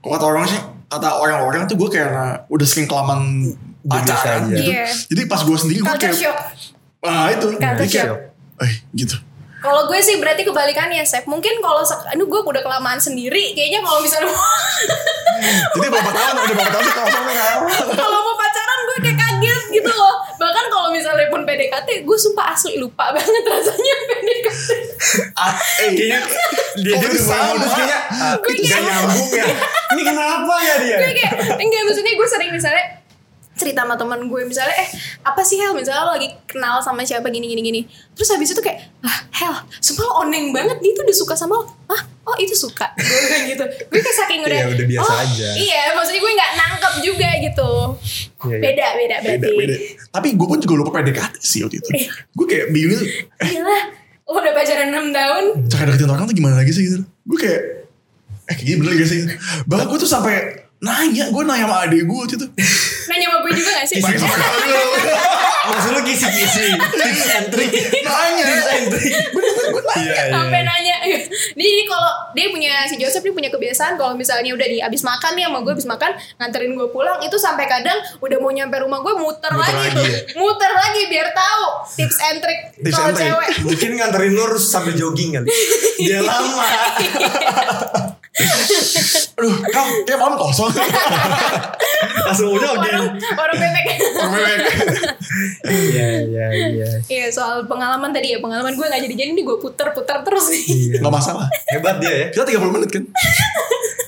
kok 0.04 0.10
kata 0.10 0.26
orang 0.26 0.46
sih 0.50 0.60
kata 0.94 1.10
orang-orang 1.18 1.62
tuh 1.66 1.76
gue 1.80 1.90
kayak 1.90 2.46
udah 2.52 2.68
sering 2.68 2.86
kelamaan 2.86 3.54
Biasa 3.84 4.00
pacaran 4.16 4.42
gitu. 4.54 4.72
Iya. 4.72 4.86
Jadi 5.12 5.22
pas 5.28 5.42
gue 5.44 5.58
sendiri 5.60 5.80
gue 5.84 5.96
kayak 6.00 6.16
ah 7.04 7.28
itu 7.36 7.48
Culture 7.60 7.84
kayak 7.84 8.08
eh 8.64 8.74
gitu. 8.96 9.16
Kalau 9.64 9.88
gue 9.88 9.96
sih 9.98 10.20
berarti 10.20 10.44
kebalikannya, 10.44 11.00
Sep. 11.02 11.24
Mungkin 11.24 11.64
kalau 11.64 11.80
aduh 11.82 12.28
gue 12.28 12.40
udah 12.44 12.60
kelamaan 12.60 13.00
sendiri, 13.00 13.56
kayaknya 13.56 13.80
kalau 13.80 14.04
misalnya 14.04 14.28
Jadi 15.74 15.88
berapa 15.88 16.12
tahun 16.12 16.36
udah 16.38 16.56
berapa 16.56 16.72
tahun 16.72 16.84
sih 16.84 16.94
kalau 16.94 17.10
sama 17.10 17.32
kalau 18.04 18.20
mau 18.22 18.36
pacaran 18.36 18.80
gue 18.84 18.98
kayak 19.02 19.18
kaget 19.18 19.62
gitu 19.74 19.92
loh. 19.92 20.16
Bahkan 20.36 20.66
kalau 20.68 20.90
misalnya 20.92 21.28
pun 21.28 21.42
PDKT, 21.44 22.04
gue 22.04 22.18
sumpah 22.18 22.52
asli 22.52 22.76
lupa 22.76 23.10
banget 23.10 23.44
rasanya 23.44 23.96
PDKT. 24.06 24.70
ah, 25.36 25.52
eh, 25.80 25.90
kayaknya 25.96 26.20
dia, 26.78 26.94
dia 26.94 26.96
mulai 26.98 27.18
sama? 27.18 27.56
modus 27.56 27.72
kayaknya 27.74 28.00
Gue 28.40 28.54
kayak- 28.54 28.84
nyambung 28.84 29.32
ya 29.32 29.46
ini 29.94 30.02
kenapa 30.04 30.56
ya 30.58 30.76
dia 30.80 30.98
gue 30.98 31.12
kayak 31.14 31.34
enggak 31.56 31.82
maksudnya 31.86 32.14
gue 32.14 32.28
sering 32.28 32.50
misalnya 32.50 32.84
cerita 33.54 33.86
sama 33.86 33.94
teman 33.94 34.26
gue 34.26 34.42
misalnya 34.44 34.74
eh 34.74 34.90
apa 35.22 35.42
sih 35.42 35.62
Hel 35.62 35.78
misalnya 35.78 36.10
lo 36.10 36.18
lagi 36.18 36.30
kenal 36.50 36.82
sama 36.82 37.06
siapa 37.06 37.30
gini 37.30 37.46
gini 37.46 37.62
gini 37.62 37.82
terus 38.12 38.34
habis 38.34 38.50
itu 38.50 38.60
kayak 38.60 38.90
ah 39.02 39.18
Hel 39.30 39.54
sumpah 39.78 40.04
lo 40.04 40.14
oneng 40.26 40.50
banget 40.50 40.82
dia 40.82 40.92
tuh 40.94 41.06
udah 41.06 41.18
suka 41.18 41.34
sama 41.38 41.62
lo 41.62 41.66
ah 41.88 42.02
oh 42.24 42.36
itu 42.42 42.56
suka 42.56 42.90
gue 42.98 43.20
bilang 43.30 43.46
gitu 43.46 43.64
gue 43.64 44.00
kayak 44.02 44.18
saking 44.18 44.42
udah 44.42 44.58
Iya, 44.58 44.68
udah 44.74 44.86
biasa 44.90 45.12
oh, 45.12 45.24
aja. 45.24 45.48
iya 45.54 45.82
maksudnya 45.94 46.22
gue 46.22 46.34
nggak 46.34 46.52
nangkep 46.58 46.94
juga 47.06 47.30
gitu 47.40 47.72
Iya, 48.44 48.50
iya. 48.52 48.60
beda 48.60 48.88
beda 49.00 49.16
berarti 49.24 49.40
Beda, 49.40 49.48
beda. 49.56 49.76
Tapi 50.12 50.28
gue 50.36 50.48
pun 50.48 50.60
juga 50.60 50.74
lupa 50.76 50.92
PDKT 51.00 51.36
sih 51.40 51.64
waktu 51.64 51.80
itu. 51.80 51.90
Gue 52.36 52.44
kayak 52.44 52.76
bingung, 52.76 53.00
Gila, 53.40 53.80
lo 54.28 54.36
udah 54.36 54.52
pacaran 54.52 54.92
6 54.92 55.16
tahun 55.16 55.44
cara 55.72 55.88
deketin 55.88 56.12
orang 56.12 56.26
tuh 56.28 56.36
gimana 56.36 56.60
lagi 56.60 56.76
sih 56.76 56.84
gitu. 56.86 57.08
Gue 57.24 57.38
kayak, 57.40 57.62
eh 58.44 58.54
kayak 58.54 58.68
gini 58.68 58.78
bener 58.84 58.94
gak 59.00 59.08
sih? 59.08 59.20
Bahkan 59.64 59.86
gue 59.88 59.96
tuh 59.96 60.12
sampai 60.12 60.63
nanya, 60.84 61.32
gue 61.32 61.44
nanya 61.44 61.64
sama 61.64 61.78
adik 61.82 62.04
gue 62.04 62.18
waktu 62.18 62.36
itu. 62.36 62.48
nanya 63.08 63.26
sama 63.26 63.38
gue 63.40 63.52
juga 63.56 63.72
gak 63.74 63.88
sih? 63.88 63.98
Pakai 63.98 64.20
sama 64.20 64.36
Maksud 65.64 65.96
lu 65.96 66.02
kisi-kisi. 66.04 66.76
Tips 66.76 67.28
and 67.32 67.48
trick. 67.48 67.72
Nanya. 68.04 68.44
Tips 68.44 68.68
and 68.70 68.86
trick. 68.90 69.14
Bener-bener 69.32 69.68
gue 69.70 69.82
nanya. 69.82 70.04
Iya 70.04 70.22
iya. 70.22 70.34
Sampai 70.36 70.62
nanya. 70.62 70.96
Dia 71.54 71.64
jadi 71.66 71.84
kalau 71.86 72.12
dia 72.32 72.48
punya 72.50 72.74
si 72.84 72.96
Joseph 72.96 73.24
dia 73.24 73.32
punya 73.32 73.48
kebiasaan 73.48 73.96
kalau 73.96 74.12
misalnya 74.14 74.52
udah 74.52 74.64
di 74.66 74.80
abis 74.80 75.02
makan 75.02 75.32
nih 75.34 75.48
sama 75.48 75.60
gue 75.62 75.72
abis 75.72 75.86
makan 75.86 76.12
nganterin 76.36 76.74
gue 76.74 76.88
pulang 76.90 77.20
itu 77.20 77.36
sampai 77.36 77.64
kadang 77.66 77.96
udah 78.20 78.38
mau 78.38 78.50
nyampe 78.50 78.76
rumah 78.78 79.00
gue 79.00 79.14
muter, 79.16 79.48
Muter 79.50 79.72
lagi, 79.72 79.80
lagi 79.86 79.92
tuh. 79.94 80.04
ya? 80.04 80.20
muter 80.36 80.72
lagi 80.74 81.02
biar 81.06 81.28
tahu 81.30 81.64
tips 81.94 82.18
and 82.22 82.38
trick 82.40 82.60
Tips 82.78 82.92
kalau 82.94 83.06
and 83.06 83.16
trick. 83.16 83.28
cewek. 83.30 83.50
Mungkin 83.64 83.90
nganterin 83.96 84.32
lu 84.32 84.42
harus 84.42 84.64
sambil 84.66 84.94
jogging 84.94 85.32
kali. 85.34 85.48
Dia 85.98 86.20
lama 86.20 86.64
Aduh, 89.38 89.56
kau 89.70 89.88
kayak 90.10 90.20
malam 90.20 90.36
kosong. 90.42 90.74
Langsung 92.26 92.50
orang 92.50 92.66
jogging 92.66 92.98
orang 93.38 93.58
bebek. 93.62 93.86
Iya 95.70 96.08
iya 96.26 96.48
iya. 96.50 96.90
Iya 97.06 97.26
soal 97.30 97.70
pengalaman 97.70 98.10
tadi 98.10 98.34
ya 98.34 98.40
pengalaman 98.42 98.74
gue 98.74 98.86
nggak 98.86 99.02
jadi 99.06 99.16
jadi 99.16 99.32
nih 99.38 99.46
gue 99.46 99.58
puter 99.62 99.94
puter 99.94 100.18
terus 100.26 100.50
nih. 100.50 100.64
Iya. 100.66 100.98
Gak 101.06 101.14
masalah. 101.14 101.46
Hebat 101.70 102.02
dia 102.02 102.14
ya. 102.14 102.26
Kita 102.34 102.44
30 102.58 102.74
menit 102.74 102.90
kan? 102.90 103.04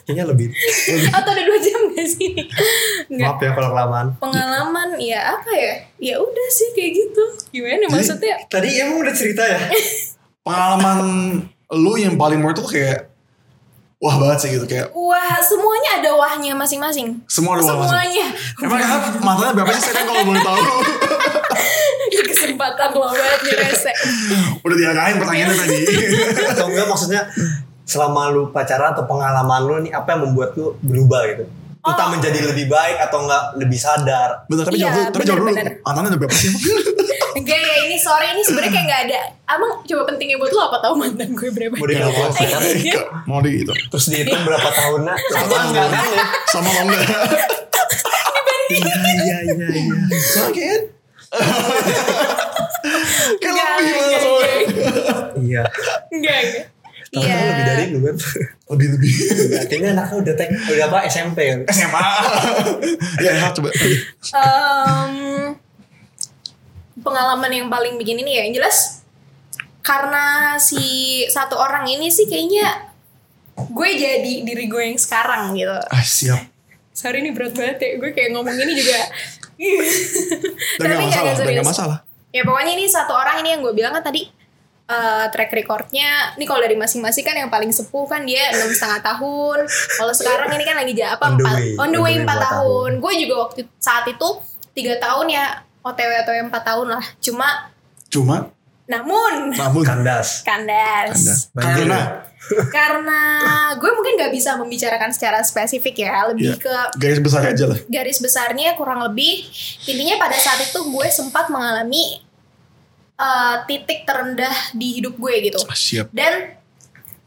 Kayaknya 0.06 0.26
lebih. 0.30 0.48
Atau 1.18 1.30
ada 1.34 1.44
dua 1.46 1.60
jam 1.62 1.80
gak 1.94 2.08
sih? 2.10 2.32
Nggak. 3.10 3.26
Maaf 3.26 3.42
ya 3.42 3.52
kalau 3.58 3.70
kelamaan. 3.74 4.08
Pengalaman 4.22 4.90
ya 5.02 5.20
apa 5.38 5.52
ya? 5.54 5.74
Ya 5.98 6.16
udah 6.22 6.48
sih 6.54 6.70
kayak 6.78 6.92
gitu. 6.94 7.24
Gimana 7.50 7.90
maksudnya? 7.90 8.38
Tadi 8.46 8.70
emang 8.82 9.02
udah 9.02 9.14
cerita 9.18 9.42
ya? 9.46 9.60
Pengalaman 10.46 11.00
lu 11.74 11.94
yang 11.98 12.22
paling 12.22 12.38
menurut 12.38 12.62
tuh 12.62 12.70
kayak, 12.70 13.10
wah 14.00 14.16
banget 14.20 14.38
sih 14.44 14.50
gitu. 14.56 14.66
Kayak, 14.68 14.92
wah 14.92 15.40
semuanya 15.40 16.04
ada 16.04 16.12
wahnya 16.16 16.52
masing-masing 16.54 17.20
semua 17.26 17.58
ada 17.58 17.64
wah 17.64 17.88
semuanya 17.88 18.28
Emang 18.62 18.80
kan 18.80 19.00
matanya 19.24 19.54
berapa 19.56 19.72
sih 19.76 19.84
saya 19.88 19.94
kan 20.02 20.06
kalau 20.08 20.24
boleh 20.28 20.42
tahu? 20.44 20.60
kesempatan 22.46 22.90
lo 22.96 23.08
banget 23.12 23.40
nih 23.44 23.56
rese 23.58 23.92
Udah 24.62 24.76
diarahin 24.78 25.16
pertanyaannya 25.20 25.58
tadi. 25.58 25.78
Atau 26.54 26.66
enggak 26.72 26.88
maksudnya 26.88 27.22
Selama 27.86 28.34
lu 28.34 28.50
pacaran 28.50 28.98
atau 28.98 29.06
pengalaman 29.06 29.62
lu 29.62 29.76
nih 29.86 29.94
Apa 29.94 30.18
yang 30.18 30.30
membuat 30.30 30.58
lu 30.58 30.74
berubah 30.82 31.22
gitu 31.30 31.46
Entah 31.86 32.02
Oh. 32.02 32.12
menjadi 32.12 32.40
lebih 32.44 32.66
baik 32.66 32.98
atau 33.00 33.22
enggak 33.22 33.44
lebih 33.56 33.78
sadar 33.78 34.42
Bentar, 34.46 34.66
tapi 34.66 34.76
Iya, 34.76 34.84
jawab 34.84 34.96
dulu. 34.96 35.12
Tapi 35.12 35.24
jawab 35.24 35.38
dulu. 35.38 35.48
bener-bener. 35.48 35.74
Mantannya 35.80 36.10
ada 36.10 36.18
berapa 36.18 36.34
sih? 36.34 36.48
emang? 36.48 36.62
enggak 37.38 37.60
ya 37.60 37.76
ini 37.84 37.98
sorry 37.98 38.26
ini 38.28 38.42
sebenarnya 38.42 38.72
kayak 38.72 38.86
nggak 38.86 39.02
ada 39.06 39.20
abang 39.46 39.72
coba 39.84 40.02
pentingnya 40.06 40.38
buat 40.38 40.50
lo 40.50 40.62
apa 40.64 40.78
tahu 40.80 40.94
mantan 40.96 41.30
gue 41.32 41.50
berapa 41.52 41.76
Mau 41.76 41.86
dibilang 41.86 42.10
apa 42.10 42.32
kan 42.34 42.62
Mau 43.26 43.40
di 43.40 43.50
gitu. 43.60 43.74
Terus 43.76 44.06
dihitung 44.08 44.42
berapa 44.42 44.66
tahunnya 44.68 45.14
Sama 45.30 45.56
enggak 45.64 45.88
kan 45.88 46.06
ya 46.08 46.26
Sama 46.48 46.70
enggak? 46.72 47.04
Iya 48.66 48.96
iya 48.98 49.38
iya 49.44 49.68
iya 49.70 49.96
Sakit. 50.16 50.82
Enggak, 53.38 53.70
enggak, 53.78 54.20
soalnya. 54.20 54.60
Iya 55.36 55.64
enggak 56.10 56.38
enggak 56.42 56.66
Tahun 57.16 57.24
Iya. 57.24 57.38
lebih 57.48 57.64
dari 57.66 57.84
lu 57.90 58.00
kan 58.02 58.16
Lebih 58.68 58.88
lebih. 58.92 59.12
Kayaknya 59.66 59.90
anaknya 59.94 60.16
udah 60.20 60.34
tek 60.36 60.50
Udah 60.52 60.86
apa 60.86 60.98
SMP 61.06 61.38
kan 61.46 61.60
SMA. 61.70 62.06
Ya, 63.18 63.32
ya 63.34 63.48
coba. 63.50 63.70
Em, 63.72 65.14
pengalaman 66.98 67.52
yang 67.52 67.68
paling 67.68 67.96
bikin 67.96 68.18
ini 68.18 68.32
ya 68.34 68.42
yang 68.44 68.56
jelas 68.56 69.04
karena 69.80 70.26
si 70.58 70.82
satu 71.28 71.56
orang 71.56 71.86
ini 71.86 72.10
sih 72.10 72.26
kayaknya 72.26 72.90
gue 73.56 73.90
jadi 73.92 74.34
diri 74.42 74.66
gue 74.66 74.82
yang 74.84 74.98
sekarang 74.98 75.54
gitu 75.54 75.70
Ah 75.86 76.02
siap. 76.02 76.42
sorry 76.90 77.20
ini 77.20 77.32
berat 77.32 77.54
banget 77.54 77.78
ya 77.78 77.90
gue 77.96 78.10
kayak 78.10 78.34
ngomong 78.34 78.56
ini 78.58 78.74
juga 78.74 79.00
Dan 80.76 80.90
gak 80.90 81.00
masalah. 81.06 81.32
Gak 81.38 81.64
masalah. 81.64 81.98
ya 82.30 82.42
pokoknya 82.42 82.74
ini 82.74 82.86
satu 82.86 83.14
orang 83.14 83.40
ini 83.40 83.50
yang 83.50 83.62
gue 83.62 83.72
bilang 83.72 83.94
kan 83.94 84.04
tadi 84.04 84.28
eh, 84.86 85.26
track 85.30 85.52
recordnya 85.52 86.34
ini 86.34 86.46
kalau 86.46 86.62
dari 86.62 86.74
masing-masing 86.74 87.22
kan 87.22 87.34
yang 87.34 87.50
paling 87.50 87.70
sepuh 87.70 88.06
kan 88.06 88.22
dia 88.22 88.54
enam 88.54 88.70
setengah 88.70 89.02
tahun. 89.02 89.66
Kalau 89.70 90.14
sekarang 90.14 90.50
ini 90.54 90.64
kan 90.64 90.76
lagi 90.78 90.94
ja- 90.94 91.18
apa 91.18 91.26
On 91.26 91.38
the 91.38 91.44
empat 91.44 91.56
way. 91.58 91.70
on 91.78 91.90
the 91.90 92.02
way 92.02 92.14
empat 92.16 92.38
empat 92.38 92.50
tahun. 92.54 92.92
gue 93.02 93.14
juga 93.26 93.36
waktu 93.46 93.62
saat 93.78 94.06
itu 94.06 94.28
tiga 94.72 94.94
tahun 94.98 95.26
ya 95.30 95.46
otw 95.82 96.12
atau 96.22 96.34
empat 96.34 96.64
tahun 96.64 96.88
lah. 96.94 97.04
Cuma 97.20 97.74
Cuma, 98.06 98.48
namun. 98.88 99.52
Namun. 99.52 99.84
Kandas. 99.84 100.46
Kandas. 100.46 101.18
Anda. 101.18 101.34
Banjir. 101.52 101.84
Karena 101.84 102.00
karena 102.70 103.20
gue 103.74 103.90
mungkin 103.90 104.22
nggak 104.22 104.30
bisa 104.30 104.54
membicarakan 104.54 105.10
secara 105.10 105.42
spesifik 105.42 106.06
ya 106.06 106.30
lebih 106.30 106.54
ya, 106.54 106.62
ke 106.62 106.76
garis 107.02 107.18
besar 107.18 107.42
aja 107.42 107.66
lah. 107.66 107.80
garis 107.90 108.22
besarnya 108.22 108.78
kurang 108.78 109.02
lebih 109.02 109.50
intinya 109.90 110.22
pada 110.22 110.38
saat 110.38 110.62
itu 110.62 110.78
gue 110.78 111.08
sempat 111.10 111.50
mengalami 111.50 112.22
uh, 113.18 113.56
titik 113.64 114.04
terendah 114.04 114.54
di 114.72 114.94
hidup 114.96 115.16
gue 115.16 115.34
gitu 115.46 115.60
Ah, 115.64 115.74
siap. 115.74 116.08
dan 116.12 116.56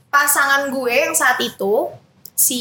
pasangan 0.08 0.68
gue 0.68 0.88
yang 0.90 1.12
saat 1.12 1.36
itu 1.38 1.92
si 2.32 2.60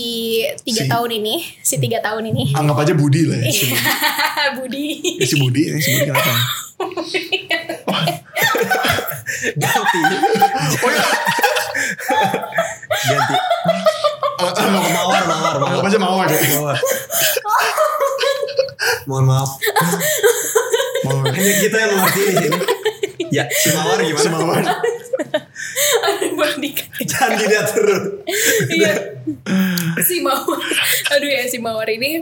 tiga 0.62 0.84
Si- 0.84 0.90
tahun 0.90 1.12
ini 1.16 1.36
si 1.62 1.78
tiga 1.78 2.02
tahun 2.02 2.28
ini 2.28 2.52
Anggap 2.52 2.82
aja 2.82 2.94
Budi 2.94 3.24
lah 3.24 3.38
ya. 3.38 3.48
Si 3.48 3.66
Budi. 3.68 3.78
Budi 4.58 4.86
Eh, 5.18 5.28
si 5.28 5.36
Budi, 5.38 5.62
ini 5.66 5.80
si 5.80 5.90
Budi 5.94 6.06
kenapa? 6.08 6.34
Ganti 9.56 10.00
Oh 10.78 10.90
ya, 10.90 11.04
Ganti 13.06 13.34
eh, 13.34 14.46
eh, 14.46 14.66
nggak 14.66 14.82
mau. 14.82 15.08
Mawar 15.08 15.24
mawar 15.26 15.54
Anggap 15.58 15.62
mawar 15.62 15.86
aja 15.86 16.00
mawar 16.00 16.28
ya. 16.28 16.40
Mawar 16.54 16.78
Mohon 19.06 19.26
maaf 19.26 19.50
Mawar. 21.04 21.32
Hanya 21.32 21.54
kita 21.60 21.78
yang 21.78 21.92
mengerti 21.94 22.22
di 22.24 22.34
sini 22.36 22.58
Ya 23.30 23.44
si 23.50 23.70
Mawar 23.72 24.00
gimana? 24.00 24.22
Si 24.22 24.30
mawar. 24.30 24.63
Aduh, 26.04 26.30
Budi. 26.34 26.70
Jangan 27.02 27.36
dilihat 27.36 27.68
terus 27.70 28.02
iya 28.70 28.94
si 30.00 30.22
mawar 30.22 30.62
aduh 31.10 31.28
ya 31.28 31.44
si 31.44 31.58
mawar 31.58 31.88
ini 31.88 32.22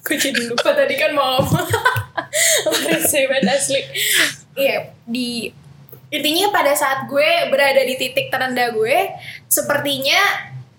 gue 0.00 0.16
jadi 0.16 0.46
lupa 0.46 0.72
tadi 0.72 0.94
kan 0.94 1.12
mau 1.12 1.40
apa 1.40 1.60
Rese 2.86 3.24
banget 3.24 3.48
asli 3.50 3.80
iya 4.54 4.92
di 5.02 5.48
intinya 6.08 6.52
pada 6.52 6.72
saat 6.72 7.04
gue 7.04 7.26
berada 7.48 7.80
di 7.80 7.96
titik 7.96 8.28
terendah 8.28 8.70
gue 8.70 8.96
sepertinya 9.46 10.20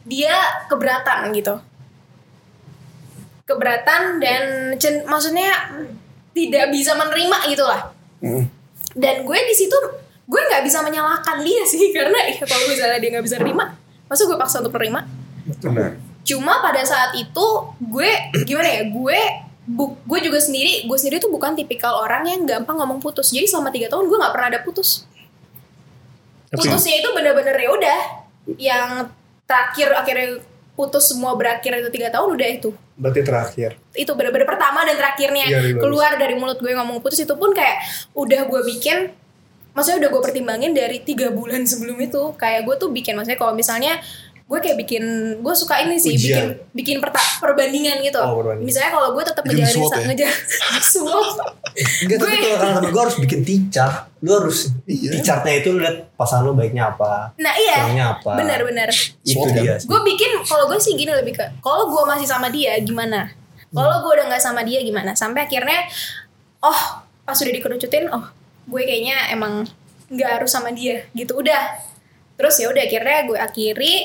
dia 0.04 0.34
keberatan 0.66 1.34
gitu 1.34 1.58
keberatan 3.44 4.18
dan 4.18 4.44
cen- 4.78 5.06
maksudnya 5.06 5.52
tidak 6.32 6.70
bisa 6.70 6.94
menerima 6.94 7.38
gitu 7.48 7.66
lah 7.66 7.92
Hmm. 8.16 8.48
Dan 8.96 9.28
gue 9.28 9.40
di 9.46 9.56
situ 9.56 9.78
gue 10.26 10.42
nggak 10.42 10.64
bisa 10.66 10.82
menyalahkan 10.82 11.44
dia 11.44 11.62
sih 11.68 11.92
karena 11.96 12.18
ya 12.32 12.42
kalau 12.48 12.66
misalnya 12.72 12.98
dia 12.98 13.10
nggak 13.14 13.26
bisa 13.26 13.38
nerima 13.38 13.76
masa 14.06 14.24
gue 14.30 14.38
paksa 14.38 14.62
untuk 14.62 14.78
nerima? 14.78 15.04
Benar. 15.46 16.02
cuma 16.26 16.58
pada 16.58 16.82
saat 16.82 17.14
itu 17.14 17.48
gue 17.78 18.10
gimana 18.50 18.66
ya 18.66 18.84
gue 18.90 19.20
bu, 19.66 19.94
gue 20.06 20.20
juga 20.26 20.42
sendiri 20.42 20.90
gue 20.90 20.98
sendiri 20.98 21.22
tuh 21.22 21.30
bukan 21.30 21.54
tipikal 21.54 22.02
orang 22.02 22.26
yang 22.26 22.46
gampang 22.46 22.78
ngomong 22.78 23.02
putus. 23.02 23.34
Jadi 23.34 23.46
selama 23.50 23.70
tiga 23.74 23.90
tahun 23.90 24.10
gue 24.10 24.18
nggak 24.18 24.34
pernah 24.34 24.50
ada 24.50 24.60
putus. 24.62 25.06
Putusnya 26.54 27.02
itu 27.02 27.10
bener-bener 27.14 27.58
ya 27.58 27.70
udah 27.70 28.00
yang 28.58 28.90
terakhir 29.46 29.94
akhirnya 29.98 30.42
putus 30.78 31.10
semua 31.10 31.34
berakhir 31.34 31.82
itu 31.82 31.90
tiga 31.94 32.10
tahun 32.14 32.38
udah 32.38 32.50
itu 32.50 32.70
Berarti 32.96 33.22
terakhir 33.28 33.76
itu 33.92 34.12
bener-bener 34.16 34.48
pertama 34.48 34.88
dan 34.88 34.96
terakhirnya 34.96 35.46
bagus. 35.52 35.82
keluar 35.84 36.12
dari 36.16 36.36
mulut 36.40 36.60
gue 36.60 36.72
ngomong 36.72 37.04
putus 37.04 37.20
itu 37.24 37.36
pun 37.36 37.52
kayak 37.52 37.84
udah 38.16 38.48
gue 38.48 38.62
bikin 38.64 39.12
maksudnya 39.76 40.08
udah 40.08 40.10
gue 40.16 40.22
pertimbangin 40.24 40.72
dari 40.72 41.04
tiga 41.04 41.28
bulan 41.36 41.68
sebelum 41.68 42.00
itu 42.00 42.32
kayak 42.40 42.64
gue 42.64 42.76
tuh 42.80 42.90
bikin 42.96 43.20
maksudnya 43.20 43.36
kalau 43.36 43.52
misalnya 43.52 44.00
gue 44.46 44.60
kayak 44.62 44.78
bikin 44.78 45.04
gue 45.42 45.54
suka 45.54 45.82
ini 45.82 45.98
sih 45.98 46.14
bikin 46.14 46.30
Ujian. 46.30 46.50
bikin 46.72 46.98
perta- 46.98 47.42
perbandingan 47.42 47.98
gitu 48.00 48.18
Oh, 48.18 48.38
perbandingan. 48.38 48.62
misalnya 48.64 48.92
kalau 48.94 49.10
gue 49.12 49.24
tetap 49.24 49.42
Bikin 49.42 49.58
ngejalanin 49.58 49.82
sa- 49.84 49.98
ya? 49.98 50.06
ngeja- 50.06 50.38
SWOT 50.92 51.30
Enggak 51.76 52.18
tapi 52.20 52.36
kalau 52.56 52.88
gue 52.88 53.02
harus 53.02 53.18
bikin 53.18 53.42
ticar 53.42 53.92
Lu 54.22 54.32
harus 54.36 54.70
Iya. 54.86 55.10
Ticarnya 55.12 55.54
itu 55.56 55.68
lu 55.70 55.82
lihat 55.82 56.14
pasangan 56.14 56.46
lu 56.46 56.54
baiknya 56.54 56.88
apa 56.88 57.34
nah 57.36 57.54
iya 57.54 57.78
Kurangnya 57.80 58.06
apa 58.14 58.32
benar-benar 58.36 58.90
Itu 59.20 59.42
kan? 59.42 59.54
dia 59.56 59.74
sih 59.76 59.86
gue 59.86 60.00
bikin 60.06 60.32
kalau 60.44 60.66
gue 60.66 60.78
sih 60.78 60.94
gini 60.94 61.10
lebih 61.12 61.34
ke 61.34 61.46
kalau 61.60 61.90
gue 61.90 62.04
masih 62.06 62.26
sama 62.26 62.48
dia 62.48 62.78
gimana 62.80 63.34
Kalau 63.68 64.00
gue 64.00 64.12
udah 64.14 64.30
nggak 64.30 64.40
sama 64.40 64.62
dia 64.62 64.80
gimana? 64.80 65.12
Sampai 65.14 65.44
akhirnya, 65.44 65.84
oh 66.62 66.80
pas 67.20 67.36
udah 67.36 67.52
dikerucutin, 67.52 68.08
oh 68.08 68.24
gue 68.66 68.82
kayaknya 68.82 69.28
emang 69.30 69.68
nggak 70.08 70.30
harus 70.32 70.48
sama 70.50 70.72
dia 70.72 71.04
gitu. 71.12 71.36
Udah. 71.36 71.76
Terus 72.36 72.56
ya 72.56 72.72
udah 72.72 72.80
akhirnya 72.82 73.18
gue 73.26 73.36
akhiri. 73.36 73.96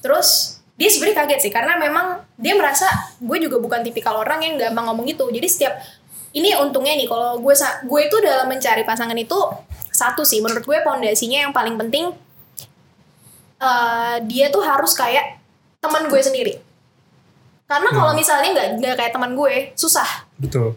Terus 0.00 0.60
dia 0.80 0.88
sebenarnya 0.88 1.24
kaget 1.24 1.40
sih 1.44 1.52
karena 1.52 1.76
memang 1.76 2.24
dia 2.40 2.56
merasa 2.56 2.88
gue 3.20 3.36
juga 3.36 3.60
bukan 3.60 3.84
tipikal 3.84 4.16
orang 4.16 4.40
yang 4.40 4.54
gampang 4.56 4.88
ngomong 4.88 5.04
gitu. 5.04 5.28
Jadi 5.28 5.46
setiap 5.48 5.76
ini 6.32 6.56
untungnya 6.56 6.96
nih 6.96 7.04
kalau 7.04 7.36
gue 7.36 7.54
gue 7.84 8.00
itu 8.00 8.16
dalam 8.24 8.48
mencari 8.48 8.82
pasangan 8.88 9.16
itu 9.18 9.36
satu 9.90 10.24
sih 10.24 10.40
menurut 10.40 10.64
gue 10.64 10.78
pondasinya 10.80 11.44
yang 11.44 11.52
paling 11.52 11.76
penting 11.76 12.14
eh, 13.60 14.16
dia 14.24 14.48
tuh 14.48 14.64
harus 14.64 14.96
kayak 14.96 15.36
teman 15.84 16.08
gue 16.08 16.20
sendiri. 16.20 16.54
Karena 17.70 17.90
kalau 17.94 18.12
misalnya 18.16 18.50
nggak 18.50 18.68
nggak 18.82 18.96
kayak 18.98 19.12
teman 19.14 19.36
gue 19.36 19.76
susah. 19.78 20.26
Betul. 20.40 20.74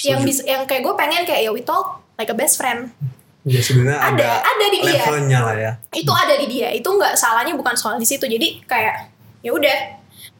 Yang 0.00 0.20
bisa 0.24 0.42
yang 0.46 0.62
kayak 0.64 0.86
gue 0.86 0.94
pengen 0.96 1.26
kayak 1.26 1.42
ya 1.44 1.50
we 1.52 1.60
talk 1.60 2.00
like 2.16 2.30
a 2.30 2.36
best 2.36 2.56
friend. 2.56 2.94
Ya 3.40 3.60
sebenarnya 3.64 4.00
Ada, 4.00 4.20
ada, 4.20 4.28
ada 4.44 4.66
di 4.68 4.78
dia. 4.84 4.92
levelnya 5.00 5.38
lah 5.40 5.56
ya. 5.56 5.72
Itu 5.96 6.12
ada 6.12 6.34
di 6.36 6.46
dia. 6.48 6.68
Itu 6.76 6.92
nggak 6.92 7.16
salahnya 7.16 7.56
bukan 7.56 7.72
soal 7.72 7.96
di 7.96 8.04
situ. 8.04 8.28
Jadi 8.28 8.60
kayak 8.68 9.08
ya 9.40 9.50
udah. 9.56 9.78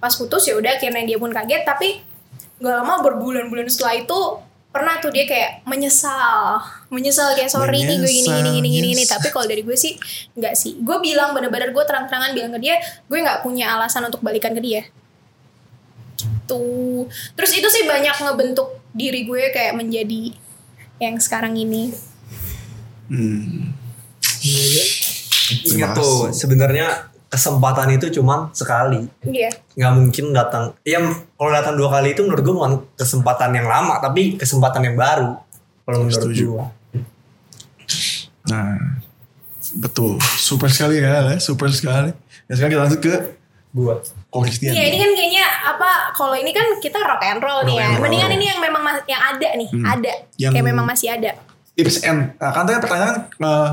Pas 0.00 0.12
putus 0.16 0.44
ya 0.48 0.56
udah 0.56 0.76
akhirnya 0.76 1.04
dia 1.08 1.16
pun 1.16 1.32
kaget. 1.32 1.64
Tapi 1.64 2.04
nggak 2.60 2.74
lama 2.84 3.00
berbulan-bulan 3.00 3.72
setelah 3.72 3.96
itu 4.04 4.18
pernah 4.70 5.00
tuh 5.00 5.08
dia 5.16 5.24
kayak 5.24 5.64
menyesal. 5.64 6.60
Menyesal 6.92 7.32
kayak 7.32 7.48
sorry 7.48 7.88
nih 7.88 7.96
gue 8.04 8.12
gini 8.12 8.28
gini 8.28 8.50
gini 8.60 8.68
gini 8.68 8.86
gini. 8.92 9.04
Tapi 9.08 9.32
kalau 9.32 9.48
dari 9.48 9.64
gue 9.64 9.76
sih 9.80 9.96
nggak 10.36 10.52
sih. 10.52 10.76
Gue 10.84 11.00
bilang 11.00 11.32
bener-bener 11.32 11.72
gue 11.72 11.84
terang-terangan 11.88 12.36
bilang 12.36 12.52
ke 12.52 12.60
dia 12.60 12.76
gue 12.80 13.18
nggak 13.18 13.40
punya 13.40 13.80
alasan 13.80 14.04
untuk 14.04 14.20
balikan 14.20 14.52
ke 14.52 14.60
dia. 14.60 14.84
Tuh 16.44 17.08
terus 17.32 17.56
itu 17.56 17.68
sih 17.72 17.88
banyak 17.88 18.12
ngebentuk 18.28 18.76
diri 18.92 19.24
gue 19.24 19.48
kayak 19.56 19.72
menjadi 19.72 20.36
yang 21.00 21.16
sekarang 21.16 21.56
ini 21.56 21.96
Hmm. 23.10 23.74
Ingat 25.66 25.90
tuh 25.92 26.30
sebenarnya 26.30 27.10
kesempatan 27.26 27.90
itu 27.90 28.10
cuman 28.12 28.50
sekali. 28.50 29.06
iya 29.24 29.50
nggak 29.74 29.92
mungkin 29.92 30.24
datang. 30.30 30.74
Ya 30.82 30.98
kalau 31.34 31.50
datang 31.50 31.74
dua 31.74 31.90
kali 31.90 32.12
itu 32.12 32.22
menurut 32.22 32.40
gue 32.40 32.54
bukan 32.54 32.72
kesempatan 32.94 33.50
yang 33.52 33.66
lama, 33.66 33.98
tapi 33.98 34.34
kesempatan 34.34 34.82
yang 34.84 34.96
baru. 34.96 35.38
Kalau 35.82 35.96
menurut 36.00 36.14
Setuju. 36.16 36.44
gue. 36.48 36.64
Nah, 38.46 38.78
betul. 39.76 40.18
Super 40.36 40.66
sekali 40.68 40.98
ya, 40.98 41.38
super 41.38 41.70
sekali. 41.70 42.10
Dan 42.46 42.52
sekarang 42.52 42.72
kita 42.72 42.82
lanjut 42.84 43.00
ke 43.00 43.14
Gue. 43.70 43.94
Christian. 44.32 44.74
Iya 44.74 44.84
ini 44.84 44.98
kan 44.98 45.10
kayaknya 45.12 45.46
apa 45.64 45.90
kalau 46.10 46.34
ini 46.34 46.50
kan 46.50 46.66
kita 46.78 46.98
rock 46.98 47.22
and 47.22 47.38
roll 47.38 47.62
nih 47.62 47.74
Rock 47.74 47.78
ya. 47.78 47.84
and 47.84 47.94
roll. 47.94 48.02
Mendingan 48.06 48.30
ini 48.34 48.44
yang 48.46 48.58
memang 48.58 48.82
mas- 48.82 49.06
yang 49.06 49.18
ada 49.20 49.48
nih, 49.54 49.68
Hmm. 49.70 49.84
ada. 49.84 50.12
Yang- 50.34 50.52
Kayak 50.54 50.66
memang 50.66 50.84
masih 50.84 51.08
ada. 51.08 51.30
Tips 51.80 52.04
and 52.04 52.36
nah, 52.36 52.52
kan 52.52 52.62
tadi 52.62 52.76
pertanyaan 52.78 53.16
eh, 53.26 53.68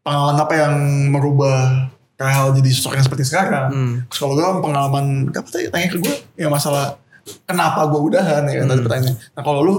pengalaman 0.00 0.38
apa 0.38 0.54
yang 0.54 0.74
merubah 1.10 1.90
Rahel 2.14 2.50
jadi 2.52 2.70
sosok 2.70 2.94
yang 2.94 3.04
seperti 3.04 3.24
sekarang 3.24 3.66
Hmm. 3.68 3.94
terus 4.06 4.18
kalau 4.18 4.34
gue 4.34 4.46
pengalaman 4.60 5.04
apa 5.28 5.48
tadi 5.48 5.66
tanya 5.66 5.86
ke 5.86 5.98
gue 5.98 6.14
ya 6.34 6.46
masalah 6.46 6.94
kenapa 7.44 7.86
gue 7.86 8.00
udahan 8.00 8.42
ya 8.44 8.62
kan 8.62 8.66
tadi 8.66 8.74
Hmm. 8.74 8.86
pertanyaannya 8.86 9.14
nah 9.32 9.42
kalau 9.42 9.60
lu 9.60 9.74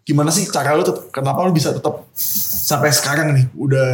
gimana 0.00 0.28
sih 0.28 0.46
cara 0.46 0.74
lu 0.74 0.82
tetap 0.82 1.10
kenapa 1.10 1.42
lu 1.42 1.50
bisa 1.50 1.70
tetap 1.70 2.06
sampai 2.14 2.90
sekarang 2.90 3.30
nih 3.30 3.46
udah 3.54 3.90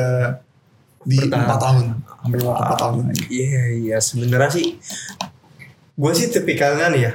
di 1.03 1.23
empat 1.23 1.57
tahun 1.57 1.85
hampir 2.21 2.41
empat 2.43 2.77
tahun 2.77 2.95
Iya 3.29 3.63
iya 3.79 3.97
sebenarnya 3.97 4.51
sih 4.51 4.67
gue 5.95 6.13
sih 6.13 6.29
tipikalnya 6.29 6.93
nih 6.93 7.03
ya. 7.03 7.13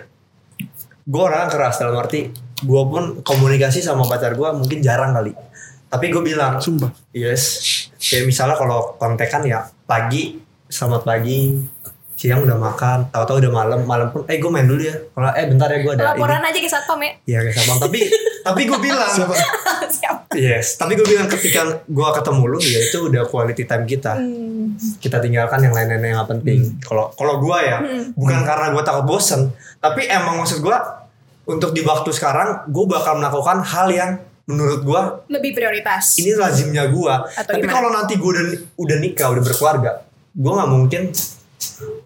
Gue 1.04 1.22
orang 1.22 1.46
keras 1.46 1.78
dalam 1.78 1.98
arti 1.98 2.30
gue 2.62 2.82
pun 2.88 3.22
komunikasi 3.22 3.82
sama 3.82 4.06
pacar 4.06 4.34
gue 4.34 4.50
mungkin 4.54 4.80
jarang 4.80 5.12
kali. 5.12 5.34
Tapi 5.92 6.06
gue 6.08 6.24
bilang 6.24 6.56
sumpah 6.56 6.88
Yes. 7.12 7.60
Kayak 8.00 8.32
misalnya 8.32 8.56
kalau 8.56 8.96
kontekan 8.96 9.44
ya 9.44 9.68
pagi, 9.84 10.40
selamat 10.72 11.04
pagi, 11.04 11.60
siang 12.16 12.48
udah 12.48 12.56
makan, 12.56 13.12
tahu-tahu 13.12 13.44
udah 13.44 13.52
malam, 13.52 13.80
malam 13.84 14.08
pun 14.14 14.24
eh 14.32 14.40
gue 14.40 14.48
main 14.48 14.64
dulu 14.64 14.80
ya. 14.88 14.96
Kalau 15.12 15.30
eh 15.36 15.46
bentar 15.52 15.68
ya 15.68 15.80
gue 15.84 15.94
ada 16.00 16.04
Laporan 16.16 16.40
aja 16.40 16.60
ke 16.64 16.70
satpam 16.72 17.02
ya. 17.04 17.12
ini. 17.12 17.28
Iya 17.28 17.40
kayak 17.44 17.56
sabang. 17.60 17.78
Tapi 17.84 18.00
tapi 18.48 18.62
gue 18.66 18.80
bilang 18.80 19.12
siapa 19.12 19.36
Siap. 19.92 20.16
yes. 20.40 20.80
Tapi 20.80 20.96
gue 20.96 21.08
bilang 21.10 21.28
ketika 21.28 21.84
gue 21.84 22.10
ketemu 22.16 22.44
lu 22.48 22.60
ya 22.64 22.80
itu 22.88 22.98
udah 23.12 23.24
quality 23.28 23.64
time 23.68 23.84
kita. 23.84 24.14
Hmm. 24.16 24.80
Kita 24.80 25.20
tinggalkan 25.20 25.60
yang 25.60 25.76
lain-lain 25.76 26.02
yang 26.08 26.24
gak 26.24 26.40
penting. 26.40 26.80
Kalau 26.80 27.12
kalau 27.20 27.44
gue 27.44 27.58
ya 27.60 27.78
bukan 28.16 28.40
karena 28.48 28.72
gue 28.72 28.84
takut 28.88 29.04
bosen, 29.04 29.52
tapi 29.84 30.08
emang 30.08 30.40
maksud 30.40 30.64
gue 30.64 30.78
untuk 31.52 31.76
di 31.76 31.84
waktu 31.84 32.16
sekarang 32.16 32.70
gue 32.72 32.86
bakal 32.88 33.20
melakukan 33.20 33.60
hal 33.66 33.92
yang 33.92 34.12
menurut 34.50 34.82
gue 34.82 35.02
Lebih 35.30 35.52
prioritas. 35.54 36.18
ini 36.18 36.34
lazimnya 36.34 36.90
gua. 36.90 37.24
Atau 37.30 37.56
Tapi 37.56 37.68
kalau 37.70 37.90
nanti 37.90 38.18
gua 38.18 38.36
udah 38.36 38.46
udah 38.76 38.98
nikah, 38.98 39.28
udah 39.32 39.44
berkeluarga, 39.44 39.92
gua 40.34 40.52
nggak 40.62 40.72
mungkin 40.72 41.02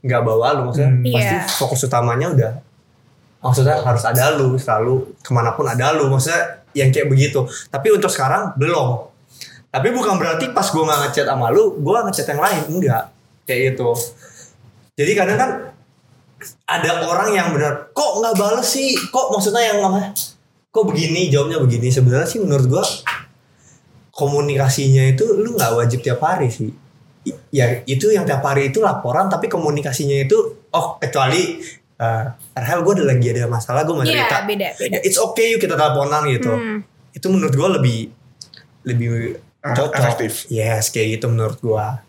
nggak 0.04 0.22
bawa 0.22 0.48
lu 0.56 0.62
maksudnya. 0.70 0.92
Hmm. 0.92 1.04
Pasti 1.08 1.36
Iya. 1.36 1.42
fokus 1.48 1.82
utamanya 1.84 2.28
udah 2.32 2.52
maksudnya 3.40 3.78
harus 3.78 4.02
ada 4.02 4.34
lu 4.34 4.58
selalu 4.58 5.14
ke 5.22 5.30
mana 5.30 5.54
pun 5.54 5.70
ada 5.70 5.94
lu 5.94 6.10
maksudnya 6.10 6.66
yang 6.74 6.90
kayak 6.90 7.08
begitu. 7.08 7.46
Tapi 7.70 7.94
untuk 7.94 8.10
sekarang 8.10 8.58
belum. 8.58 9.06
Tapi 9.70 9.88
bukan 9.92 10.16
berarti 10.18 10.50
pas 10.52 10.68
gua 10.72 10.84
nggak 10.88 11.00
ngechat 11.08 11.26
sama 11.28 11.52
lu, 11.52 11.78
gua 11.80 12.04
ngechat 12.10 12.28
yang 12.32 12.42
lain 12.42 12.62
enggak 12.68 13.04
kayak 13.46 13.76
itu. 13.78 13.90
Jadi 14.96 15.12
kadang 15.14 15.38
kan 15.38 15.50
ada 16.66 16.92
orang 17.06 17.30
yang 17.32 17.48
benar 17.52 17.90
kok 17.92 18.12
nggak 18.20 18.36
bales 18.36 18.68
sih, 18.68 18.92
kok 19.10 19.32
maksudnya 19.32 19.62
yang 19.72 19.80
namanya 19.82 20.12
kok 20.76 20.86
begini? 20.86 21.32
Jawabnya 21.32 21.58
begini. 21.58 21.88
Sebenarnya 21.88 22.28
sih 22.28 22.44
menurut 22.44 22.68
gua 22.68 22.84
komunikasinya 24.12 25.04
itu 25.08 25.24
lu 25.26 25.56
nggak 25.56 25.72
wajib 25.76 26.00
tiap 26.00 26.20
hari 26.20 26.48
sih. 26.48 26.72
Ya 27.50 27.82
itu 27.84 28.12
yang 28.12 28.24
tiap 28.24 28.44
hari 28.44 28.70
itu 28.70 28.80
laporan 28.80 29.26
tapi 29.26 29.48
komunikasinya 29.48 30.14
itu 30.20 30.38
oh 30.70 31.00
kecuali 31.00 31.58
uh, 31.98 32.24
Rahel 32.54 32.86
gue 32.86 32.94
ada 32.96 33.06
lagi 33.08 33.28
ada 33.34 33.50
masalah 33.50 33.82
gue 33.82 33.92
mau 33.92 34.06
Iya, 34.06 34.30
cerita. 34.30 34.38
beda, 34.46 34.68
beda. 34.78 34.94
Ya, 34.94 35.00
it's 35.02 35.18
okay 35.18 35.56
yuk 35.56 35.60
kita 35.60 35.74
teleponan 35.74 36.28
gitu. 36.30 36.52
Hmm. 36.52 36.80
itu 37.10 37.32
menurut 37.32 37.56
gua 37.56 37.80
lebih 37.80 38.12
lebih 38.84 39.40
Ah, 39.66 39.74
cocok. 39.74 39.98
efektif. 39.98 40.46
yes 40.48 40.94
kayak 40.94 41.18
gitu 41.18 41.26
menurut 41.26 41.58
gua 41.58 42.05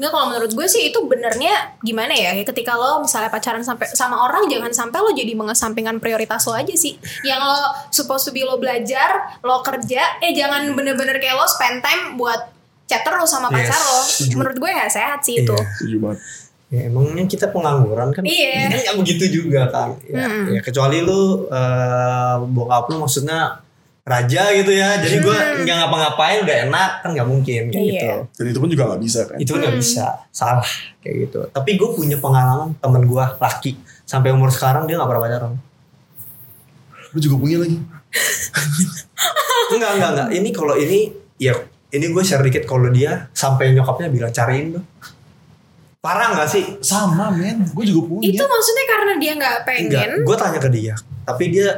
Enggak 0.00 0.10
kalau 0.10 0.26
menurut 0.26 0.48
gue 0.50 0.64
sih 0.64 0.88
itu 0.88 0.96
benernya 1.04 1.52
gimana 1.78 2.08
ya 2.10 2.32
ketika 2.40 2.72
lo 2.72 2.98
misalnya 2.98 3.28
pacaran 3.28 3.60
sampai 3.60 3.84
sama 3.90 4.16
orang 4.18 4.48
jangan 4.48 4.72
sampai 4.72 4.96
lo 4.96 5.12
jadi 5.12 5.36
mengesampingkan 5.36 6.00
prioritas 6.00 6.40
lo 6.42 6.56
aja 6.56 6.72
sih 6.72 6.96
yang 7.20 7.36
lo 7.38 7.60
supposed 7.90 8.24
to 8.24 8.32
be 8.32 8.40
lo 8.40 8.56
belajar 8.56 9.36
lo 9.38 9.60
kerja 9.60 10.16
eh 10.18 10.32
jangan 10.32 10.64
bener-bener 10.72 11.14
kayak 11.14 11.36
lo 11.36 11.44
spend 11.44 11.78
time 11.78 12.16
buat 12.16 12.48
chat 12.82 13.04
terus 13.04 13.28
sama 13.28 13.46
pacar 13.46 13.70
Yes, 13.70 13.84
lo 13.84 13.98
setuju. 14.02 14.34
menurut 14.34 14.56
gue 14.56 14.70
nggak 14.72 14.88
sehat 14.90 15.20
sih 15.20 15.34
itu 15.38 15.52
Iya. 15.52 15.68
setuju 15.70 15.96
banget 16.00 16.20
ya 16.70 16.80
emangnya 16.86 17.24
kita 17.26 17.46
pengangguran 17.46 18.08
kan 18.10 18.22
Iya. 18.24 18.72
nggak 18.72 18.96
begitu 18.96 19.24
juga 19.36 19.68
kan 19.68 20.00
ya, 20.02 20.24
Mm-mm. 20.24 20.44
ya 20.50 20.60
kecuali 20.60 20.98
lu 20.98 21.20
eh, 21.46 22.34
bokap 22.48 22.88
lu 22.88 22.96
maksudnya 22.98 23.60
raja 24.00 24.42
gitu 24.52 24.72
ya. 24.72 24.98
Jadi 24.98 25.16
gua 25.20 25.36
Hmm. 25.36 25.62
nggak 25.62 25.76
ngapa-ngapain 25.76 26.38
udah 26.42 26.56
enak 26.66 26.90
kan 27.00 27.08
nggak 27.12 27.28
mungkin 27.28 27.62
kayak 27.68 27.84
Iya. 27.84 27.92
gitu. 27.92 28.14
Dan 28.34 28.44
itu 28.48 28.58
pun 28.58 28.68
juga 28.68 28.82
gak 28.90 29.02
bisa 29.02 29.20
kan? 29.28 29.36
Itu 29.36 29.52
nggak 29.54 29.72
Hmm. 29.72 29.80
bisa. 29.80 30.06
Salah 30.30 30.68
kayak 30.98 31.16
gitu. 31.24 31.38
Tapi 31.48 31.70
gue 31.74 31.88
punya 31.90 32.16
pengalaman 32.16 32.74
temen 32.74 33.02
gue 33.04 33.24
laki. 33.36 33.72
Sampai 34.02 34.32
umur 34.32 34.48
sekarang 34.48 34.84
dia 34.84 34.96
nggak 34.96 35.06
pernah 35.06 35.22
pacaran. 35.22 35.52
Lu 37.10 37.18
juga 37.18 37.36
punya 37.38 37.58
lagi? 37.58 37.78
Enggak 39.70 39.90
enggak 39.96 40.10
enggak 40.10 40.28
ini 40.32 40.48
kalau 40.50 40.74
ini 40.74 40.98
ya 41.36 41.54
ini 41.90 42.04
gue 42.06 42.22
share 42.22 42.42
dikit 42.42 42.66
kalau 42.66 42.90
dia 42.90 43.30
sampai 43.30 43.70
nyokapnya 43.70 44.10
bilang 44.10 44.30
cariin 44.30 44.74
dong. 44.74 44.86
Parah 46.00 46.32
nggak 46.32 46.48
sih? 46.48 46.64
Sama 46.80 47.28
men. 47.28 47.60
Gue 47.70 47.84
juga 47.84 48.08
punya. 48.08 48.24
Itu 48.24 48.40
maksudnya 48.40 48.84
karena 48.88 49.12
dia 49.20 49.32
nggak 49.36 49.56
enggak 49.58 49.68
pengen? 49.68 50.10
Gue 50.24 50.36
tanya 50.38 50.58
ke 50.58 50.70
dia. 50.72 50.94
Tapi 51.22 51.44
dia 51.52 51.68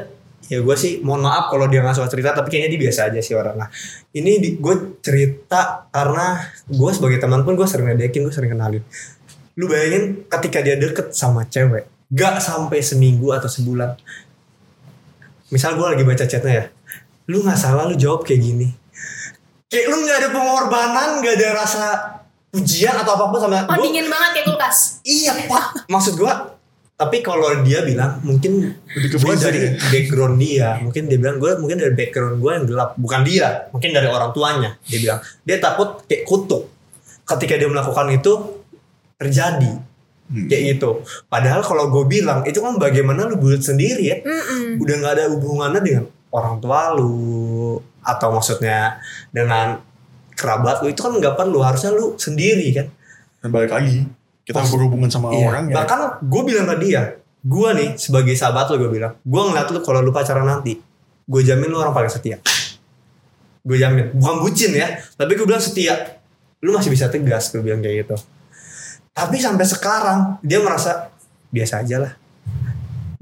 ya 0.52 0.60
gue 0.60 0.76
sih 0.76 1.00
mohon 1.00 1.24
maaf 1.24 1.48
kalau 1.48 1.64
dia 1.64 1.80
nggak 1.80 1.96
suka 1.96 2.12
cerita 2.12 2.36
tapi 2.36 2.52
kayaknya 2.52 2.76
dia 2.76 2.80
biasa 2.84 3.00
aja 3.08 3.20
sih 3.24 3.32
orang. 3.32 3.56
Nah 3.56 3.68
ini 4.12 4.36
di, 4.36 4.48
gue 4.60 5.00
cerita 5.00 5.88
karena 5.88 6.44
gue 6.68 6.90
sebagai 6.92 7.16
teman 7.16 7.40
pun 7.40 7.56
gue 7.56 7.64
sering 7.64 7.88
ngedekin 7.88 8.28
gue 8.28 8.34
sering 8.36 8.52
kenalin. 8.52 8.84
Lu 9.56 9.64
bayangin 9.64 10.28
ketika 10.28 10.60
dia 10.60 10.76
deket 10.76 11.16
sama 11.16 11.48
cewek 11.48 11.88
gak 12.12 12.44
sampai 12.44 12.84
seminggu 12.84 13.32
atau 13.32 13.48
sebulan. 13.48 13.96
Misal 15.48 15.80
gue 15.80 15.86
lagi 15.88 16.04
baca 16.04 16.24
chatnya 16.28 16.52
ya 16.52 16.66
lu 17.30 17.38
nggak 17.40 17.58
salah 17.58 17.86
lu 17.86 17.94
jawab 17.94 18.26
kayak 18.26 18.42
gini. 18.42 18.68
Kayak 19.70 19.86
lu 19.88 19.96
nggak 20.04 20.16
ada 20.20 20.28
pengorbanan 20.34 21.08
nggak 21.22 21.34
ada 21.38 21.48
rasa 21.54 21.84
pujian 22.52 22.92
atau 22.92 23.16
apa 23.16 23.24
pun 23.32 23.38
sama 23.40 23.64
oh 23.64 23.72
gua- 23.72 23.80
dingin 23.80 24.06
banget 24.10 24.30
kayak 24.36 24.46
kulkas. 24.52 25.00
Iya 25.06 25.32
pak. 25.48 25.88
Maksud 25.88 26.20
gua, 26.20 26.51
tapi 27.02 27.18
kalau 27.18 27.50
dia 27.66 27.82
bilang 27.82 28.22
mungkin 28.22 28.78
gue 28.94 29.34
dari 29.34 29.74
ya? 29.74 29.90
background 29.90 30.36
dia, 30.38 30.68
mungkin 30.78 31.10
dia 31.10 31.18
bilang 31.18 31.42
gue 31.42 31.50
mungkin 31.58 31.82
dari 31.82 31.94
background 31.98 32.38
gue 32.38 32.50
yang 32.54 32.66
gelap, 32.70 32.90
bukan 32.94 33.20
dia, 33.26 33.66
mungkin 33.74 33.90
dari 33.90 34.06
orang 34.06 34.30
tuanya. 34.30 34.70
Dia 34.86 34.98
bilang 35.02 35.20
dia 35.42 35.56
takut 35.58 36.06
kayak 36.06 36.22
kutuk 36.22 36.70
ketika 37.26 37.58
dia 37.58 37.66
melakukan 37.66 38.06
itu 38.14 38.62
terjadi. 39.18 39.90
Hmm. 40.32 40.48
kayak 40.48 40.78
gitu 40.78 41.04
padahal 41.28 41.60
kalau 41.60 41.92
gue 41.92 42.08
bilang 42.08 42.40
itu 42.48 42.56
kan 42.62 42.80
bagaimana 42.80 43.28
lu 43.28 43.36
buat 43.36 43.60
sendiri 43.60 44.00
ya 44.00 44.16
Mm-mm. 44.24 44.80
udah 44.80 44.94
nggak 45.02 45.12
ada 45.18 45.24
hubungannya 45.28 45.80
dengan 45.84 46.04
orang 46.32 46.56
tua 46.56 46.96
lu 46.96 47.76
atau 48.00 48.28
maksudnya 48.32 48.96
dengan 49.28 49.76
kerabat 50.32 50.80
lu 50.80 50.88
itu 50.88 51.04
kan 51.04 51.20
nggak 51.20 51.36
perlu 51.36 51.60
harusnya 51.60 51.92
lu 51.92 52.16
sendiri 52.16 52.72
kan 52.72 52.86
Dan 53.44 53.50
balik 53.52 53.76
lagi 53.76 54.08
kita 54.52 54.68
berhubungan 54.68 55.08
sama 55.08 55.32
Iya. 55.32 55.48
orang 55.48 55.64
ya. 55.68 55.74
bahkan 55.74 55.98
gue 56.20 56.42
bilang 56.44 56.68
ke 56.68 56.76
dia 56.80 57.02
gue 57.42 57.68
nih 57.74 57.88
sebagai 57.98 58.36
sahabat 58.36 58.70
lu 58.70 58.86
gue 58.86 58.90
bilang 58.92 59.18
gue 59.18 59.42
ngeliat 59.42 59.66
lu 59.72 59.80
kalau 59.80 59.98
lu 59.98 60.12
pacaran 60.12 60.44
nanti 60.44 60.78
gue 61.22 61.42
jamin 61.42 61.66
lu 61.66 61.78
orang 61.78 61.90
paling 61.90 62.10
setia. 62.10 62.38
Gue 63.62 63.78
jamin. 63.78 64.10
Bukan 64.12 64.42
bucin 64.42 64.74
ya 64.74 64.98
tapi 65.14 65.34
gue 65.34 65.46
bilang 65.46 65.62
setia. 65.62 66.18
Lu 66.62 66.70
masih 66.70 66.90
bisa 66.90 67.06
tegas 67.08 67.50
gue 67.50 67.62
bilang 67.62 67.78
kayak 67.78 68.06
gitu. 68.06 68.16
Tapi 69.10 69.38
sampai 69.38 69.66
sekarang 69.66 70.18
dia 70.42 70.58
merasa 70.58 71.10
biasa 71.48 71.82
aja 71.82 71.96
lah. 72.02 72.12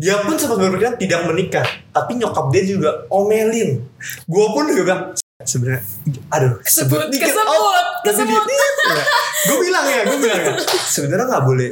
Dia 0.01 0.25
pun 0.25 0.33
sempat 0.37 0.57
berpikiran 0.57 0.97
tidak 0.97 1.29
menikah 1.29 1.65
tapi 1.93 2.17
nyokap 2.17 2.49
dia 2.49 2.65
juga 2.65 3.05
omelin. 3.13 3.85
Gue 4.25 4.47
pun 4.49 4.65
juga 4.69 4.83
bilang 4.85 5.03
sebenarnya 5.43 5.83
aduh 6.29 6.61
Kesebut, 6.61 7.09
dikit. 7.09 7.27
kesebut, 7.27 7.47
Oh, 7.47 7.73
kesebut. 8.03 8.43
dia- 8.43 9.09
gue 9.43 9.57
bilang 9.59 9.85
ya 9.85 10.01
gue 10.05 10.19
bilang 10.19 10.41
ya 10.43 10.53
sebenarnya 10.85 11.27
nggak 11.27 11.45
boleh 11.45 11.71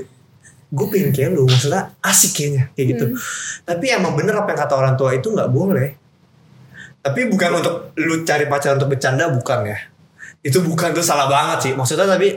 gue 0.69 0.87
pengen 0.87 1.11
kayak 1.11 1.31
lu 1.31 1.45
maksudnya 1.45 1.93
asik 2.01 2.33
kayaknya 2.35 2.64
kayak 2.73 2.87
gitu 2.91 3.05
Hmm. 3.07 3.16
tapi 3.64 3.87
emang 3.89 4.12
bener 4.12 4.33
apa 4.35 4.49
yang 4.49 4.61
kata 4.61 4.75
orang 4.75 4.95
tua 4.95 5.12
itu 5.12 5.29
nggak 5.29 5.49
boleh 5.49 5.89
tapi 6.99 7.25
bukan 7.27 7.51
untuk 7.57 7.75
lu 7.97 8.21
cari 8.23 8.45
pacar 8.45 8.75
untuk 8.75 8.91
bercanda 8.91 9.29
bukan 9.29 9.64
ya 9.64 9.79
itu 10.39 10.61
bukan 10.61 10.93
tuh 10.93 11.01
salah 11.01 11.27
banget 11.27 11.59
sih 11.61 11.73
maksudnya 11.73 12.05
tapi 12.05 12.37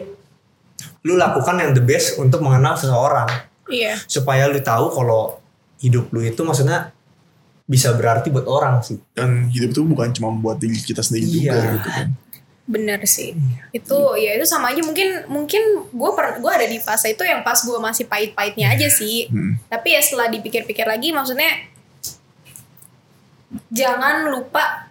lu 1.02 1.16
lakukan 1.16 1.56
yang 1.56 1.72
the 1.72 1.82
best 1.82 2.16
untuk 2.16 2.40
mengenal 2.40 2.74
seseorang 2.74 3.28
Iya. 3.66 3.96
supaya 4.02 4.46
lu 4.46 4.60
tahu 4.60 4.92
kalau 4.92 5.40
hidup 5.78 6.08
lu 6.10 6.22
itu 6.22 6.40
maksudnya 6.42 6.92
bisa 7.64 7.93
berarti 7.93 8.28
buat 8.28 8.45
orang 8.45 8.82
sih 8.82 8.99
Dan 9.12 9.47
hidup 9.47 9.72
itu 9.72 9.82
bukan 9.82 10.12
cuma 10.12 10.30
buat 10.32 10.57
diri 10.57 10.76
kita 10.76 10.99
sendiri 10.99 11.28
juga 11.28 11.53
Iya. 11.53 11.72
gitu 11.76 11.89
kan. 11.89 12.07
Bener 12.62 12.99
sih. 13.03 13.36
Itu 13.70 14.16
ya 14.16 14.38
itu 14.38 14.45
sama 14.45 14.72
aja 14.72 14.80
mungkin 14.80 15.28
mungkin 15.28 15.59
gue 15.88 16.12
per 16.14 16.39
gue 16.39 16.51
ada 16.51 16.64
di 16.64 16.78
fase 16.78 17.12
itu 17.12 17.24
yang 17.24 17.41
pas 17.41 17.57
gue 17.57 17.76
masih 17.76 18.05
pahit-pahitnya 18.05 18.72
aja 18.72 18.88
sih. 18.88 19.28
Hmm. 19.28 19.59
Tapi 19.68 19.91
ya 19.91 19.99
setelah 19.99 20.30
dipikir-pikir 20.30 20.88
lagi 20.88 21.12
maksudnya 21.12 21.68
jangan 23.68 24.32
lupa 24.32 24.88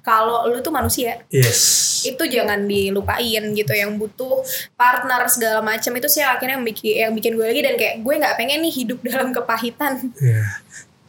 kalau 0.00 0.48
lu 0.48 0.58
tuh 0.58 0.72
manusia. 0.72 1.22
yes 1.28 2.02
Itu 2.02 2.24
jangan 2.24 2.64
dilupain 2.64 3.44
gitu 3.52 3.72
yang 3.76 3.94
butuh 3.94 4.40
partner 4.74 5.28
segala 5.28 5.60
macam 5.60 5.92
itu 5.92 6.08
sih 6.08 6.24
akhirnya 6.24 6.56
yang 6.58 6.64
bikin 6.64 6.92
yang 6.96 7.12
bikin 7.12 7.32
gue 7.36 7.46
lagi 7.46 7.60
dan 7.62 7.74
kayak 7.76 7.94
gue 8.00 8.14
nggak 8.16 8.34
pengen 8.40 8.58
nih 8.64 8.72
hidup 8.74 8.98
dalam 9.06 9.30
kepahitan. 9.30 10.08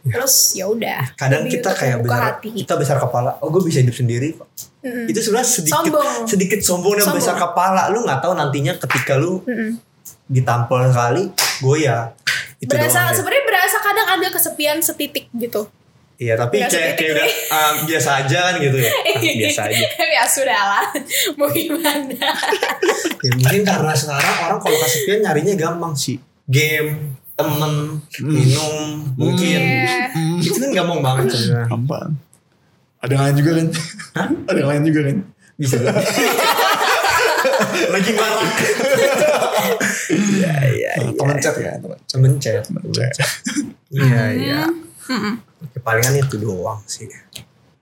Iya. 0.01 0.13
Terus 0.17 0.35
ya 0.51 0.65
udah. 0.65 1.01
kadang 1.13 1.45
kita 1.45 1.69
kayak 1.71 2.01
besar 2.01 2.21
hati. 2.33 2.49
kita 2.55 2.73
besar 2.73 2.97
kepala 2.97 3.37
oh 3.37 3.47
gue 3.47 3.61
bisa 3.61 3.79
hidup 3.79 3.93
sendiri 3.93 4.33
kok 4.33 4.49
Mm-mm. 4.81 5.05
itu 5.05 5.19
sebenarnya 5.19 5.45
sedikit 5.47 5.77
Sombong. 5.85 6.21
sedikit 6.25 6.59
sombong 6.59 6.93
dan 6.95 7.05
Sombong. 7.05 7.19
besar 7.19 7.35
kepala 7.35 7.81
lu 7.87 8.01
nggak 8.01 8.17
tahu 8.19 8.33
nantinya 8.33 8.73
ketika 8.77 9.13
lu 9.15 9.41
Mm-mm. 9.43 9.77
ditampol 10.25 10.81
sekali 10.85 11.29
goyah 11.59 12.17
itu 12.57 12.65
berasa 12.67 13.09
sebenarnya 13.11 13.43
berasa 13.43 13.77
kadang 13.79 14.07
ada 14.11 14.27
kesepian 14.27 14.77
setitik 14.79 15.29
gitu. 15.31 15.69
iya 16.15 16.33
tapi 16.33 16.57
Nggak 16.59 16.69
kayak 16.71 16.93
kayak 16.95 17.11
udah 17.11 17.27
ah, 17.49 17.71
biasa 17.83 18.09
aja 18.19 18.39
kan 18.43 18.55
gitu 18.57 18.77
ya 18.77 18.89
Ah, 18.89 19.17
biasa 19.41 19.61
aja 19.67 19.85
ya 20.17 20.23
sudah 20.23 20.61
lah. 20.67 20.85
Mau 21.37 21.49
gimana? 21.49 22.29
ya, 23.17 23.31
mungkin 23.33 23.61
karena 23.61 23.89
sekarang 23.91 24.35
orang 24.43 24.59
kalau 24.59 24.77
kesepian 24.79 25.19
nyarinya 25.19 25.53
gampang 25.55 25.93
sih 25.93 26.17
game 26.43 27.17
temen 27.41 27.73
minum 28.21 28.73
mungkin. 29.17 29.61
Iya. 29.61 30.09
itu 30.41 30.57
kan 30.57 30.69
gampang 30.73 30.99
banget 31.01 31.25
sebenarnya 31.33 31.65
Gampang. 31.69 32.09
Ada 33.01 33.11
yang 33.17 33.23
lain 33.25 33.35
juga 33.41 33.51
kan? 33.57 33.67
Ada 34.45 34.57
yang 34.61 34.69
lain 34.69 34.83
juga 34.85 34.99
kan? 35.09 35.17
bisa. 35.57 35.77
Lagi 37.93 38.11
marah. 38.17 38.49
Iya 40.11 40.53
iya 40.73 40.91
Nah, 41.01 41.13
temen 41.15 41.37
chat 41.39 41.55
ya, 41.57 41.71
temen 42.11 42.31
chat. 42.41 42.61
temen 42.65 42.83
chat. 42.91 43.13
Iya 43.89 44.23
iya. 44.33 44.59
Ya, 45.61 45.79
palingan 45.83 46.17
itu 46.17 46.35
doang 46.41 46.81
sih 46.89 47.05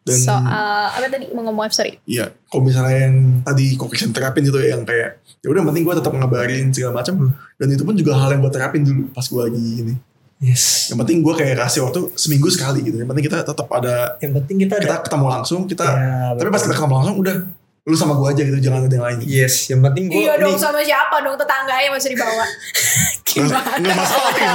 Dan 0.10 0.20
Soal 0.20 0.84
apa 0.90 1.08
tadi 1.08 1.26
mau 1.30 1.46
ngomong 1.46 1.70
sorry. 1.70 2.02
Iya, 2.04 2.34
kalau 2.46 2.66
misalnya 2.66 2.98
yang 3.06 3.16
tadi 3.42 3.78
Caucasian 3.78 4.10
terapin 4.10 4.42
itu 4.42 4.58
ya, 4.58 4.74
yang 4.74 4.82
kayak 4.84 5.22
ya 5.40 5.48
udah 5.48 5.60
yang 5.62 5.70
penting 5.70 5.84
gue 5.86 5.96
tetap 5.96 6.12
ngabarin 6.12 6.66
segala 6.70 7.00
macam 7.00 7.16
dan 7.56 7.68
itu 7.70 7.84
pun 7.86 7.94
juga 7.94 8.12
hal 8.18 8.34
yang 8.34 8.42
gue 8.42 8.52
terapin 8.52 8.82
dulu 8.82 9.08
pas 9.10 9.24
gue 9.24 9.42
lagi 9.46 9.66
ini. 9.80 9.94
yes 10.40 10.90
Yang 10.90 11.00
penting 11.04 11.18
gue 11.22 11.34
kayak 11.34 11.56
kasih 11.60 11.80
waktu 11.84 12.00
seminggu 12.14 12.50
sekali 12.50 12.80
gitu. 12.82 12.98
Yang 12.98 13.08
penting 13.08 13.26
kita 13.30 13.38
tetap 13.44 13.68
ada 13.70 14.18
yang 14.20 14.34
penting 14.34 14.56
kita 14.60 14.74
ada 14.76 14.84
kita 14.84 14.98
ketemu 15.06 15.26
langsung 15.30 15.62
kita 15.64 15.86
Ya, 15.86 16.34
tapi 16.34 16.50
pas 16.50 16.60
kita 16.60 16.74
ketemu 16.74 16.96
langsung 16.98 17.18
udah 17.20 17.36
lu 17.84 17.96
sama 17.98 18.14
gue 18.16 18.28
aja 18.30 18.42
gitu 18.44 18.60
jangan 18.60 18.86
ada 18.86 18.94
yang 18.94 19.06
lain. 19.08 19.18
yes 19.26 19.66
yang 19.68 19.82
penting 19.82 20.08
gue 20.08 20.22
Iya 20.22 20.38
dong 20.38 20.54
sama 20.56 20.78
siapa 20.80 21.16
dong 21.20 21.34
tetangganya 21.36 21.90
masih 21.90 22.10
dibawa. 22.14 22.46
Gimana? 23.30 23.72
Nggak 23.78 23.96
masalah 23.96 24.34
ya. 24.36 24.54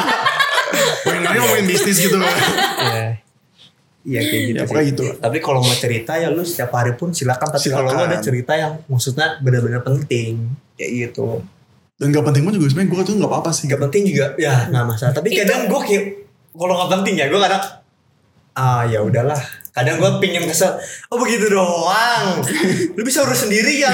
Pengennya 1.02 1.30
ngomongin 1.36 1.66
bisnis 1.66 1.96
gitu 1.98 2.16
kan. 2.16 2.36
Iya. 2.80 3.06
Iya 4.04 4.20
kayak 4.20 4.42
gitu. 4.52 4.60
Ya, 4.60 4.66
sih. 4.68 4.88
gitu. 4.92 5.04
Tapi 5.16 5.38
kalau 5.40 5.64
mau 5.64 5.74
cerita 5.74 6.12
ya 6.20 6.28
lu 6.28 6.44
setiap 6.44 6.76
hari 6.76 6.92
pun 6.94 7.16
silakan. 7.16 7.48
Tapi 7.48 7.68
kalau 7.72 7.88
lu 7.88 8.02
ada 8.04 8.20
cerita 8.20 8.52
yang 8.52 8.76
maksudnya 8.84 9.40
benar-benar 9.40 9.80
penting 9.80 10.52
kayak 10.76 10.90
gitu. 11.08 11.40
Dan 11.96 12.12
gak 12.12 12.26
penting 12.28 12.44
pun 12.44 12.52
juga 12.52 12.68
sebenarnya 12.68 12.90
gue 12.92 13.02
tuh 13.06 13.14
gak 13.16 13.30
apa-apa 13.32 13.50
sih. 13.56 13.64
Gak 13.64 13.80
penting 13.88 14.02
juga 14.12 14.36
ya 14.36 14.68
nggak 14.68 14.84
masalah. 14.84 15.14
Tapi 15.16 15.28
kadang 15.32 15.66
gue 15.72 15.80
kayak 15.80 16.04
kalau 16.52 16.74
nggak 16.76 16.90
penting 17.00 17.14
ya 17.16 17.26
gue 17.32 17.40
kadang 17.40 17.62
ah 18.54 18.82
ya 18.84 19.00
udahlah. 19.00 19.40
Kadang 19.74 19.98
gue 19.98 20.10
pingin 20.18 20.46
kesel. 20.46 20.70
Oh 21.10 21.18
begitu 21.18 21.50
doang. 21.50 22.38
lu 22.94 23.02
bisa 23.02 23.26
urus 23.26 23.42
sendiri 23.42 23.74
ya. 23.76 23.90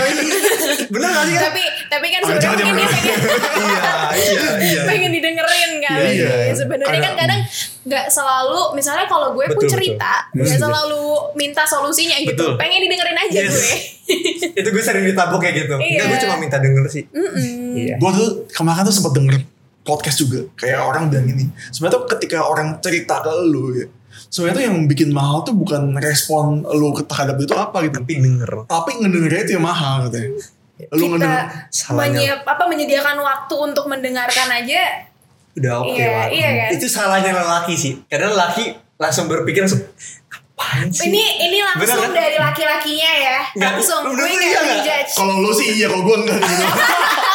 Bener 0.86 1.08
gak 1.08 1.24
sih 1.24 1.32
kan? 1.32 1.42
tapi 1.48 1.62
tapi 1.88 2.06
kan 2.06 2.20
sebenarnya 2.20 2.44
jangan, 2.44 2.56
mungkin 2.60 2.76
dia 2.76 2.84
jangan. 2.84 2.92
pengen 2.92 3.18
iya 3.64 3.80
iya 4.20 4.50
iya. 4.60 4.82
pengen 4.84 5.10
didengerin 5.10 5.70
kali. 5.80 6.04
Iya, 6.14 6.30
iya. 6.44 6.52
Sebenarnya 6.52 7.00
kan 7.02 7.14
Kadang- 7.16 7.44
nggak 7.80 8.06
selalu 8.06 8.76
misalnya 8.76 9.08
kalau 9.08 9.32
gue 9.32 9.48
pun 9.48 9.64
cerita 9.64 10.28
nggak 10.30 10.60
selalu 10.60 11.04
minta 11.32 11.64
solusinya 11.64 12.16
gitu. 12.20 12.36
Betul. 12.36 12.52
Pengen 12.60 12.84
didengerin 12.84 13.16
aja 13.18 13.38
Yes. 13.40 13.48
gue. 13.50 13.72
Itu 14.60 14.68
gue 14.68 14.82
sering 14.84 15.08
ditabok 15.08 15.40
kayak 15.40 15.64
gitu. 15.64 15.74
Enggak 15.80 15.88
Iya. 15.96 16.12
gue 16.12 16.18
cuma 16.28 16.36
minta 16.36 16.60
denger 16.60 16.84
sih. 16.86 17.08
Mm-mm. 17.08 17.72
Iya. 17.72 17.94
Gue 17.96 18.10
tuh 18.12 18.28
kemarin 18.52 18.84
tuh 18.84 18.92
sempat 18.92 19.16
denger 19.16 19.48
podcast 19.80 20.20
juga 20.20 20.44
kayak 20.60 20.76
orang 20.76 21.08
bilang 21.08 21.24
gini. 21.24 21.48
Sebenarnya 21.72 21.96
tuh 21.96 22.04
ketika 22.12 22.44
orang 22.44 22.76
cerita 22.84 23.24
ke 23.24 23.32
lu 23.48 23.72
ya. 23.74 23.88
Sebenarnya 24.26 24.54
tuh 24.54 24.64
yang 24.66 24.78
bikin 24.84 25.10
mahal 25.10 25.40
tuh 25.40 25.52
bukan 25.52 25.96
respon 25.96 26.60
lu 26.66 26.92
terhadap 27.00 27.36
itu 27.36 27.52
apa 27.52 27.80
gitu. 27.82 27.96
Tapi 27.96 28.12
denger. 28.18 28.50
Tapi 28.64 28.90
ngedengernya 28.98 29.40
itu 29.42 29.52
yang 29.54 29.64
mahal 29.64 30.04
katanya. 30.04 30.30
Lu 30.90 31.04
kita 31.06 31.08
ngedenger 31.10 31.42
salahnya. 31.68 32.04
menyiap, 32.10 32.40
apa 32.42 32.64
menyediakan 32.66 33.16
waktu 33.18 33.54
untuk 33.56 33.84
mendengarkan 33.86 34.48
aja 34.50 34.82
udah 35.50 35.82
oke 35.82 35.92
Iya, 35.92 36.08
lah. 36.08 36.26
iya 36.30 36.48
kan? 36.56 36.68
Itu 36.72 36.86
salahnya 36.86 37.32
lelaki 37.32 37.74
sih. 37.74 37.92
Karena 38.06 38.30
lelaki 38.30 38.70
langsung 38.96 39.26
berpikir 39.26 39.64
langsung 39.64 39.82
apaan 40.30 40.86
sih? 40.88 41.08
ini 41.08 41.20
ini 41.42 41.58
langsung 41.58 41.80
Bener 41.82 42.00
kan? 42.02 42.12
dari 42.14 42.36
laki-lakinya 42.36 43.10
ya 43.10 43.38
Nggak, 43.56 43.70
langsung 43.74 44.02
gue 44.06 44.14
nggak 44.14 44.28
iya 44.30 44.48
nggak? 44.52 44.76
menjudge 44.76 45.10
kalau 45.12 45.34
lu 45.40 45.50
sih 45.50 45.68
iya 45.74 45.86
kalau 45.88 46.04
gue 46.04 46.16
enggak 46.18 46.38
gitu. 46.38 46.64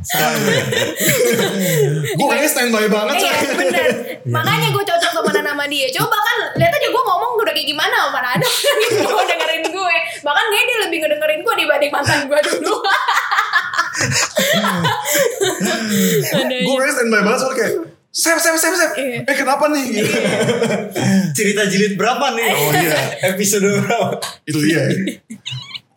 gue 2.16 2.26
kayaknya 2.26 2.48
standby 2.48 2.88
banget 2.88 3.14
Iya 3.20 3.32
coy. 3.32 3.52
bener 3.60 3.88
Makanya 4.24 4.68
gue 4.72 4.84
cocok 4.84 5.10
temenan 5.12 5.44
sama 5.52 5.64
dia 5.68 5.86
Coba 5.92 6.16
kan 6.16 6.36
lihat 6.56 6.72
aja 6.72 6.88
gue 6.88 7.02
ngomong 7.04 7.30
udah 7.36 7.52
kayak 7.52 7.68
gimana 7.68 8.08
Mana 8.08 8.28
ada 8.34 8.46
yang 8.64 9.04
mau 9.04 9.20
dengerin 9.20 9.64
gue 9.68 9.94
Bahkan 10.24 10.44
dia, 10.48 10.62
dia 10.64 10.78
lebih 10.88 10.98
ngedengerin 11.04 11.40
gue 11.44 11.54
dibanding 11.60 11.92
mantan 11.92 12.20
gue 12.26 12.38
dulu 12.48 12.76
gue 16.40 16.74
kayaknya 16.74 16.94
standby 16.94 17.20
banget 17.20 17.40
soalnya 17.40 17.58
kayak 17.58 17.74
Sep, 18.10 18.42
sep, 18.42 18.58
sep, 18.58 18.74
sep. 18.74 18.90
Iya. 18.98 19.22
Eh 19.22 19.36
kenapa 19.38 19.70
nih? 19.70 19.86
Gitu. 19.86 20.10
Cerita 21.30 21.62
jilid 21.70 21.94
berapa 21.94 22.34
nih? 22.34 22.50
Oh 22.50 22.74
iya. 22.74 22.98
Episode 23.30 23.86
berapa? 23.86 24.18
Itu 24.42 24.58
dia. 24.66 24.82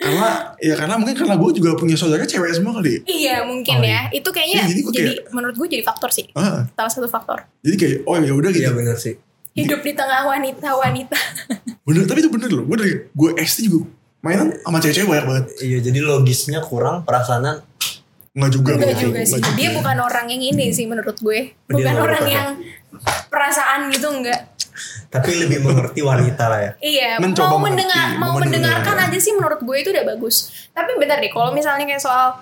Karena 0.04 0.28
ya 0.58 0.76
karena 0.76 0.96
mungkin 0.96 1.16
karena 1.16 1.34
gue 1.34 1.50
juga 1.54 1.70
punya 1.74 1.96
saudara 1.96 2.24
cewek 2.24 2.52
semua 2.52 2.76
kali. 2.76 3.00
Iya 3.04 3.42
mungkin 3.42 3.76
Oh, 3.76 3.82
ya 3.82 4.12
Itu 4.12 4.30
kayaknya 4.30 4.58
Iya, 4.58 4.66
jadi 4.68 4.80
gue 4.82 4.92
jadi, 4.92 5.04
kayak- 5.16 5.32
Menurut 5.32 5.56
gue 5.56 5.68
jadi 5.70 5.82
faktor 5.82 6.10
sih 6.10 6.28
Ah, 6.34 6.68
Salah 6.70 6.92
satu 6.92 7.08
faktor 7.08 7.48
jadi 7.60 7.76
kayak 7.76 7.98
oh 8.04 8.16
ya 8.18 8.32
udah 8.32 8.50
gitu. 8.50 8.62
Iya 8.62 8.72
bener 8.72 8.96
sih. 8.96 9.16
Hidup 9.54 9.80
di 9.80 9.94
tengah 9.94 10.28
wanita-wanita 10.28 11.16
Bener, 11.88 12.04
tapi 12.04 12.20
itu 12.20 12.30
bener 12.30 12.50
loh. 12.50 12.64
Gue 12.64 12.76
dari 12.76 12.94
gue 13.08 13.30
SD 13.38 13.60
juga 13.66 13.88
mainan 14.20 14.52
sama 14.58 14.78
cewek-cewek 14.78 15.08
banyak 15.10 15.26
banget. 15.26 15.46
Iya 15.62 15.78
jadi 15.82 16.00
logisnya 16.02 16.60
kurang 16.62 17.02
perasaan 17.02 17.64
Enggak 18.34 18.52
juga. 18.52 18.72
Enggak 18.74 18.98
juga 18.98 19.20
sih 19.22 19.38
Enggak 19.38 19.54
Dia 19.54 19.68
juga. 19.68 19.78
bukan 19.78 19.98
orang 20.02 20.26
yang 20.28 20.42
ini 20.44 20.66
sih 20.70 20.84
menurut 20.84 21.16
gue 21.16 21.40
Bukan 21.66 21.80
nggak 21.82 21.98
orang 21.98 22.26
yang 22.26 22.48
Perasaan 23.26 23.90
gitu 23.90 24.06
enggak 24.08 24.53
tapi 25.08 25.30
lebih 25.36 25.62
mengerti 25.62 26.02
wanita 26.02 26.44
lah 26.46 26.60
ya. 26.60 26.72
Iya, 26.78 27.10
Mencoba 27.18 27.50
mau 27.50 27.62
mendengar, 27.62 28.08
mau 28.16 28.32
mau 28.32 28.40
mendengarkan 28.40 28.94
mendengar. 28.94 29.14
aja 29.14 29.20
sih 29.20 29.32
menurut 29.32 29.60
gue 29.60 29.78
itu 29.78 29.90
udah 29.90 30.06
bagus. 30.08 30.36
Tapi 30.70 30.98
bentar 30.98 31.18
deh, 31.18 31.30
kalau 31.30 31.50
misalnya 31.50 31.84
kayak 31.84 32.00
soal 32.00 32.42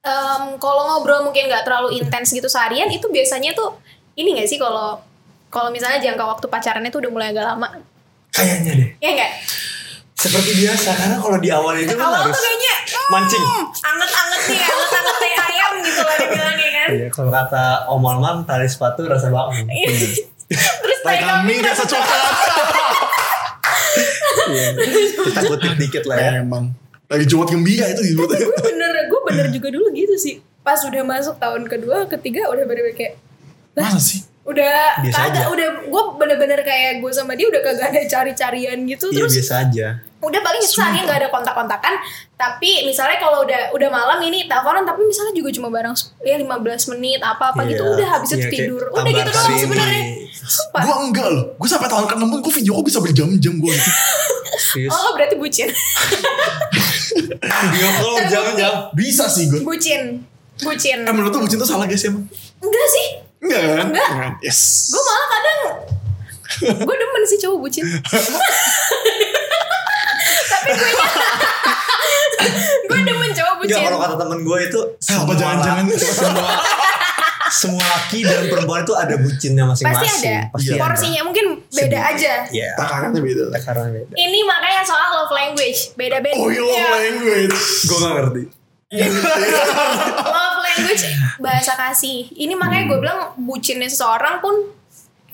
em, 0.00 0.42
kalau 0.56 0.82
ngobrol 0.88 1.22
mungkin 1.22 1.46
nggak 1.46 1.62
terlalu 1.62 1.94
intens 1.96 2.30
gitu 2.30 2.46
seharian 2.46 2.88
itu 2.88 3.06
biasanya 3.06 3.52
tuh 3.52 3.76
ini 4.14 4.32
nggak 4.32 4.46
sih 4.46 4.56
kalau 4.56 4.98
kalau 5.46 5.68
misalnya 5.68 5.98
jangka 5.98 6.24
waktu 6.26 6.46
pacarannya 6.46 6.88
tuh 6.88 7.00
udah 7.00 7.10
mulai 7.10 7.28
agak 7.30 7.46
lama 7.46 7.68
Kayaknya 8.30 8.72
deh. 8.72 8.88
ya 8.98 9.10
nggak 9.12 9.32
Seperti 10.14 10.52
biasa 10.54 10.88
karena 10.94 11.16
kalau 11.16 11.36
di 11.36 11.48
awal 11.48 11.74
itu 11.74 11.90
kan 11.90 12.06
awal 12.06 12.20
harus 12.22 12.32
tuh 12.32 12.42
kayaknya 12.42 12.74
hmm, 12.76 13.08
mancing. 13.10 13.44
anget-anget 13.80 14.40
nih 14.46 14.60
anget-anget 14.62 15.16
teh 15.16 15.32
ayam 15.40 15.72
gitu 15.80 16.00
lah 16.00 16.16
dibilangnya 16.18 16.68
kan 16.70 16.88
Iya, 16.90 17.06
kalau 17.08 17.30
kata 17.30 17.62
Om 17.86 18.02
Alman 18.04 18.36
tali 18.42 18.66
sepatu 18.66 19.04
rasa 19.04 19.28
bangun. 19.28 19.64
Terus 20.50 20.98
Tai 21.00 21.14
kambing 21.14 21.26
kambing 21.56 21.60
rasa 21.62 21.84
coklat. 21.84 22.34
Iya. 24.50 24.68
Kita 25.30 25.40
kutip 25.46 25.72
dikit 25.76 26.04
lah 26.04 26.16
ya. 26.16 26.30
Emang. 26.42 26.74
Lagi 27.06 27.26
Jumat 27.26 27.50
gembira 27.50 27.86
itu 27.86 28.02
di 28.02 28.12
gue 28.14 28.26
bener 28.62 28.94
gue 29.06 29.20
bener 29.26 29.46
juga 29.50 29.68
dulu 29.68 29.90
gitu 29.90 30.14
sih 30.14 30.38
pas 30.60 30.78
udah 30.78 31.02
masuk 31.02 31.34
tahun 31.36 31.66
kedua 31.66 32.06
ketiga 32.06 32.46
udah 32.46 32.62
bener-bener 32.62 32.94
kayak 32.94 33.18
Masa 33.74 33.98
sih? 33.98 34.20
udah 34.40 35.02
Biasa 35.02 35.18
kagak 35.18 35.42
aja. 35.42 35.50
udah 35.50 35.68
gue 35.90 36.02
bener-bener 36.16 36.60
kayak 36.62 37.02
gue 37.02 37.10
sama 37.10 37.34
dia 37.34 37.50
udah 37.50 37.58
kagak 37.60 37.90
ada 37.90 38.00
cari-carian 38.06 38.78
gitu 38.86 39.10
Iya 39.10 39.16
terus 39.16 39.32
biasa 39.34 39.54
aja. 39.66 39.86
Udah 40.20 40.40
paling 40.40 40.60
sehari 40.60 41.00
nggak 41.00 41.18
ada 41.18 41.28
kontak-kontakan 41.28 41.96
tapi 42.34 42.84
misalnya 42.84 43.16
kalau 43.16 43.40
udah 43.40 43.72
udah 43.72 43.88
malam 43.88 44.20
ini 44.20 44.44
teleponan 44.44 44.84
tapi 44.84 45.00
misalnya 45.02 45.32
juga 45.32 45.48
cuma 45.50 45.68
bareng 45.68 45.96
ya 46.20 46.36
15 46.36 46.56
menit 46.90 47.20
apa 47.20 47.50
apa 47.50 47.64
gitu 47.64 47.80
Iya. 47.80 47.92
udah 47.94 48.08
habis 48.10 48.28
itu 48.30 48.38
kayak 48.38 48.52
tidur 48.54 48.82
udah 48.86 49.02
gitu 49.06 49.30
doang 49.30 49.58
sebenarnya 49.58 50.04
Gue 50.72 50.94
enggak 51.00 51.28
loh. 51.30 51.54
Gue 51.54 51.68
sampai 51.68 51.86
tahun 51.86 52.04
ke-6 52.06 52.26
pun 52.26 52.38
gue 52.40 52.52
video 52.54 52.72
kok 52.74 52.84
bisa 52.84 52.98
berjam-jam 52.98 53.54
gue 53.56 53.72
gitu. 53.72 53.90
Oh 54.88 55.14
berarti 55.14 55.34
bucin 55.34 55.70
Video 57.40 57.88
call 57.92 58.16
jam-jam. 58.26 58.72
Bisa 58.92 59.24
sih 59.26 59.46
gue. 59.46 59.62
bucin 59.62 60.20
bucin 60.58 60.98
Eh 61.00 61.12
menurut 61.12 61.32
lu 61.32 61.40
bucin 61.40 61.56
tuh 61.56 61.66
salah 61.66 61.86
guys 61.86 62.02
emang? 62.02 62.26
enggak 62.58 62.86
sih 62.88 63.06
Enggak 63.40 63.60
kan? 63.62 63.86
Enggak. 63.88 64.08
Yes. 64.40 64.90
gue 64.90 65.00
malah 65.00 65.28
kadang 65.28 65.60
gue 66.82 66.94
demen 66.94 67.22
sih 67.24 67.38
cowok 67.38 67.58
bucin 67.60 67.84
tapi 70.70 70.92
gue 70.92 71.08
gue 72.86 72.98
demen 73.02 73.30
cowok 73.30 73.54
bucin 73.56 73.70
Enggak 73.70 73.84
kalau 73.86 73.98
kata 74.00 74.14
temen 74.18 74.38
gue 74.40 74.58
itu 74.62 74.80
Apa 75.10 75.32
jangan-jangan? 75.34 75.84
semua 76.20 76.52
semua 77.50 77.82
laki 77.82 78.22
dan 78.22 78.46
perempuan 78.46 78.80
itu 78.80 78.94
ada 78.94 79.14
bucinnya 79.16 79.66
masing-masing. 79.66 80.06
pasti 80.06 80.22
ada 80.24 80.48
Pasti 80.48 80.64
Iya. 80.64 80.72
ada. 80.72 80.82
porsinya 80.86 81.22
mungkin 81.22 81.46
beda 81.68 81.98
aja 82.06 82.32
Iya. 82.48 82.70
Takarannya 82.74 83.20
beda. 83.20 83.42
Takarannya 83.52 84.00
beda. 84.00 84.14
ini 84.16 84.38
makanya 84.42 84.82
soal 84.82 85.08
love 85.12 85.30
language 85.30 85.92
beda-beda 85.94 86.34
Oh 86.36 86.46
iya 86.46 86.62
Iya. 86.62 86.86
language. 86.88 87.56
Gue 87.84 87.96
gak 87.98 88.14
ngerti. 88.16 88.42
love 90.26 90.58
language 90.60 91.02
bahasa 91.38 91.72
kasih 91.76 92.26
ini 92.32 92.54
makanya 92.54 92.84
gue 92.88 92.98
bilang 93.00 93.20
bucinnya 93.36 93.86
seseorang 93.86 94.38
pun 94.38 94.54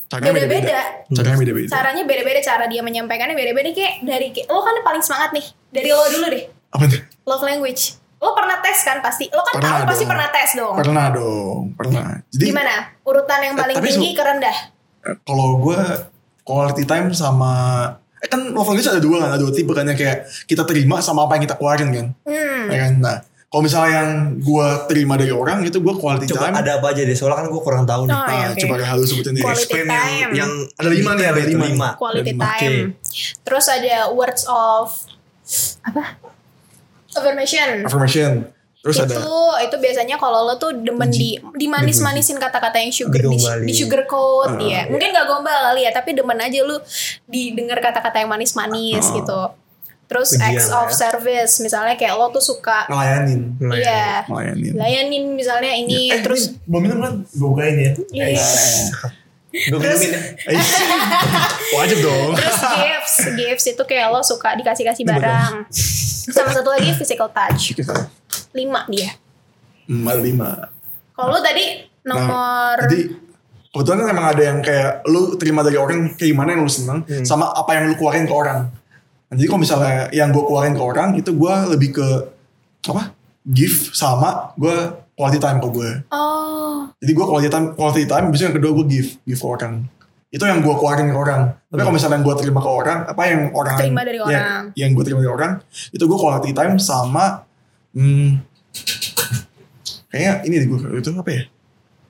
Caranya 0.06 0.32
beda-beda 0.32 0.78
Caranya 1.08 1.34
beda-beda. 1.36 1.68
caranya 1.68 2.02
beda-beda 2.02 2.40
cara 2.40 2.64
dia 2.64 2.80
menyampaikannya 2.80 3.34
beda-beda 3.34 3.70
kayak 3.70 3.94
dari 4.00 4.30
kayak, 4.30 4.46
lo 4.46 4.60
kan 4.60 4.74
paling 4.80 5.00
semangat 5.00 5.30
nih 5.32 5.46
dari 5.68 5.88
lo 5.88 6.04
dulu 6.06 6.26
deh 6.28 6.44
Apa 6.68 6.84
tuh? 6.86 7.00
love 7.24 7.42
language 7.42 7.82
lo 8.16 8.32
pernah 8.32 8.58
tes 8.58 8.78
kan 8.80 8.98
pasti 8.98 9.26
lo 9.28 9.42
kan 9.42 9.52
Pernah 9.54 9.70
tahu 9.76 9.86
pasti 9.86 10.00
dong. 10.00 10.10
pernah 10.10 10.28
tes 10.30 10.50
dong 10.52 10.74
Pernah 10.74 11.06
dong. 11.10 11.58
Pernah. 11.74 12.04
Jadi 12.28 12.44
gimana 12.46 12.74
urutan 13.02 13.40
yang 13.40 13.54
Eh, 13.54 13.60
paling 13.60 13.76
tapi 13.76 13.88
tinggi 13.88 14.10
ke 14.10 14.22
rendah 14.22 14.56
eh, 15.04 15.16
kalau 15.20 15.48
gue 15.58 15.78
quality 16.40 16.84
time 16.84 17.10
sama 17.10 17.52
eh 18.16 18.28
kan 18.28 18.40
love 18.48 18.64
language 18.64 18.86
ada 18.86 18.98
dua 18.98 19.16
kan 19.20 19.30
ada 19.30 19.38
dua 19.38 19.50
tipe 19.50 19.68
kan 19.70 19.84
yang 19.84 19.94
kayak 19.94 20.18
kita 20.44 20.62
terima 20.62 20.98
sama 20.98 21.24
apa 21.24 21.34
yang 21.34 21.44
kita 21.44 21.54
keluarin 21.54 21.90
kan 21.90 22.06
hmm. 22.22 22.62
ya 22.66 22.78
kan 22.80 22.92
nah 22.96 23.16
kalau 23.56 23.64
misalnya 23.64 23.92
yang 23.96 24.10
gue 24.36 24.68
terima 24.84 25.16
dari 25.16 25.32
orang 25.32 25.64
itu 25.64 25.80
gue 25.80 25.94
quality 25.96 26.28
Coba 26.28 26.52
time 26.52 26.60
ada 26.60 26.76
apa 26.76 26.92
aja 26.92 27.00
deh 27.00 27.16
soalnya 27.16 27.40
kan 27.40 27.46
gue 27.48 27.62
kurang 27.64 27.84
tahu 27.84 28.04
nih. 28.04 28.12
Oh, 28.12 28.20
Nah, 28.20 28.36
iya, 28.36 28.46
oke. 28.52 28.60
coba 28.60 28.74
halus 28.84 29.08
sebutin 29.08 29.32
deh 29.32 29.40
Quality 29.40 29.64
Explain 29.64 29.86
yang, 29.86 29.96
time. 29.96 30.30
yang 30.36 30.50
Ada 30.76 30.88
lima 30.92 31.10
nih, 31.10 31.24
ada 31.24 31.40
lima. 31.40 31.88
quality 31.96 32.30
Lima. 32.30 32.44
time 32.52 32.76
terus 33.40 33.66
ada 33.66 34.12
words 34.12 34.44
of 34.44 34.92
apa 35.82 36.20
affirmation 37.14 37.80
affirmation 37.82 38.52
terus 38.78 39.00
itu 39.00 39.08
ada 39.08 39.64
itu 39.64 39.76
biasanya 39.80 40.14
kalau 40.14 40.44
lo 40.44 40.54
tuh 40.56 40.70
demen 40.70 41.08
di 41.08 41.34
dimanis-manisin 41.56 42.36
kata-kata 42.36 42.76
yang 42.76 42.92
sugar 42.92 43.24
di, 43.24 43.40
di 43.64 43.72
sugar 43.72 44.04
coat 44.04 44.52
Ah, 44.52 44.60
ya 44.60 44.80
mungkin 44.86 45.10
gak 45.10 45.24
gombal 45.24 45.72
kali 45.72 45.82
ya 45.82 45.90
tapi 45.90 46.12
demen 46.12 46.36
aja 46.36 46.60
lu 46.60 46.76
didengar 47.24 47.80
kata-kata 47.80 48.20
yang 48.20 48.28
manis-manis 48.28 49.00
Ah. 49.02 49.14
gitu 49.16 49.40
terus 50.06 50.30
Pujian 50.32 50.54
acts 50.54 50.68
of 50.70 50.86
ya. 50.86 50.96
service 50.96 51.52
misalnya 51.58 51.94
kayak 51.94 52.14
lo 52.14 52.30
tuh 52.30 52.40
suka 52.40 52.86
ngelayanin. 52.86 53.58
Iya. 53.58 54.22
Ngelayanin. 54.24 54.72
Layanin 54.74 55.24
misalnya 55.32 55.72
ini 55.72 56.08
eh 56.08 56.22
terus 56.22 56.54
belum 56.62 56.80
minum 56.80 56.98
kan 57.00 57.12
gue 57.22 57.48
bukain 57.48 57.76
ya. 57.76 57.92
Iya. 58.10 58.46
Gue 59.66 59.78
minumin 59.78 60.10
ya. 60.12 60.20
Wajib 61.72 61.98
dong. 62.00 62.30
terus 62.34 62.60
gifts 62.76 63.16
gifts 63.34 63.66
itu 63.68 63.82
kayak 63.82 64.08
lo 64.08 64.20
suka 64.20 64.54
dikasih-kasih 64.54 65.02
barang. 65.02 65.66
Sama 66.26 66.50
satu 66.50 66.70
lagi 66.70 66.90
physical 66.92 67.28
touch. 67.28 67.74
Lima 68.52 68.86
dia. 68.86 69.14
Empat 69.86 70.16
lima. 70.20 70.50
Kalau 71.12 71.30
lo 71.30 71.40
tadi 71.40 71.82
nomor 72.02 72.76
Nah, 72.76 72.84
jadi 72.84 73.10
kebetulan 73.72 73.98
kan 73.98 74.08
emang 74.08 74.26
ada 74.28 74.42
yang 74.44 74.58
kayak 74.60 75.04
lu 75.04 75.34
terima 75.34 75.60
dari 75.60 75.74
orang 75.74 76.14
kayak 76.14 76.30
gimana 76.30 76.48
yang 76.52 76.62
lu 76.62 76.70
seneng 76.70 77.02
Hmm. 77.02 77.24
sama 77.24 77.50
apa 77.50 77.74
yang 77.74 77.88
lu 77.88 77.94
keluarin 77.94 78.24
ke 78.24 78.32
orang. 78.32 78.70
Jadi 79.26 79.46
kalau 79.50 79.60
misalnya 79.60 80.06
yang 80.14 80.30
gue 80.30 80.44
keluarin 80.46 80.74
ke 80.78 80.82
orang 80.82 81.08
itu 81.18 81.30
gue 81.34 81.54
lebih 81.74 81.98
ke 81.98 82.08
apa? 82.86 83.10
Give 83.46 83.74
sama 83.90 84.54
gue 84.54 84.74
quality 85.18 85.38
time 85.42 85.58
ke 85.58 85.68
gue. 85.72 85.90
oh 86.12 86.86
Jadi 87.02 87.12
gue 87.12 87.26
quality 87.26 87.50
time, 87.50 87.66
quality 87.74 88.04
time, 88.06 88.26
bisa 88.30 88.46
yang 88.46 88.56
kedua 88.56 88.70
gue 88.82 88.86
give, 88.86 89.10
give 89.26 89.40
ke 89.40 89.48
orang. 89.48 89.90
Itu 90.30 90.42
yang 90.46 90.62
gue 90.62 90.74
keluarin 90.78 91.10
ke 91.10 91.18
orang. 91.18 91.42
Tapi 91.70 91.80
kalau 91.82 91.94
misalnya 91.94 92.16
yang 92.20 92.26
gue 92.26 92.36
terima 92.38 92.60
ke 92.62 92.70
orang, 92.70 92.98
apa 93.08 93.22
yang 93.26 93.40
orang 93.50 93.76
Terima 93.78 94.02
dari 94.06 94.18
ya, 94.18 94.24
orang. 94.24 94.62
yang 94.78 94.90
gue 94.94 95.04
terima 95.06 95.20
dari 95.22 95.32
orang, 95.32 95.52
itu 95.90 96.04
gue 96.06 96.18
quality 96.18 96.50
time 96.54 96.74
sama, 96.78 97.42
hmm, 97.94 98.28
kayaknya 100.10 100.32
ini 100.46 100.54
deh 100.62 100.66
gue 100.70 100.78
itu 101.02 101.10
apa 101.16 101.30
ya? 101.34 101.42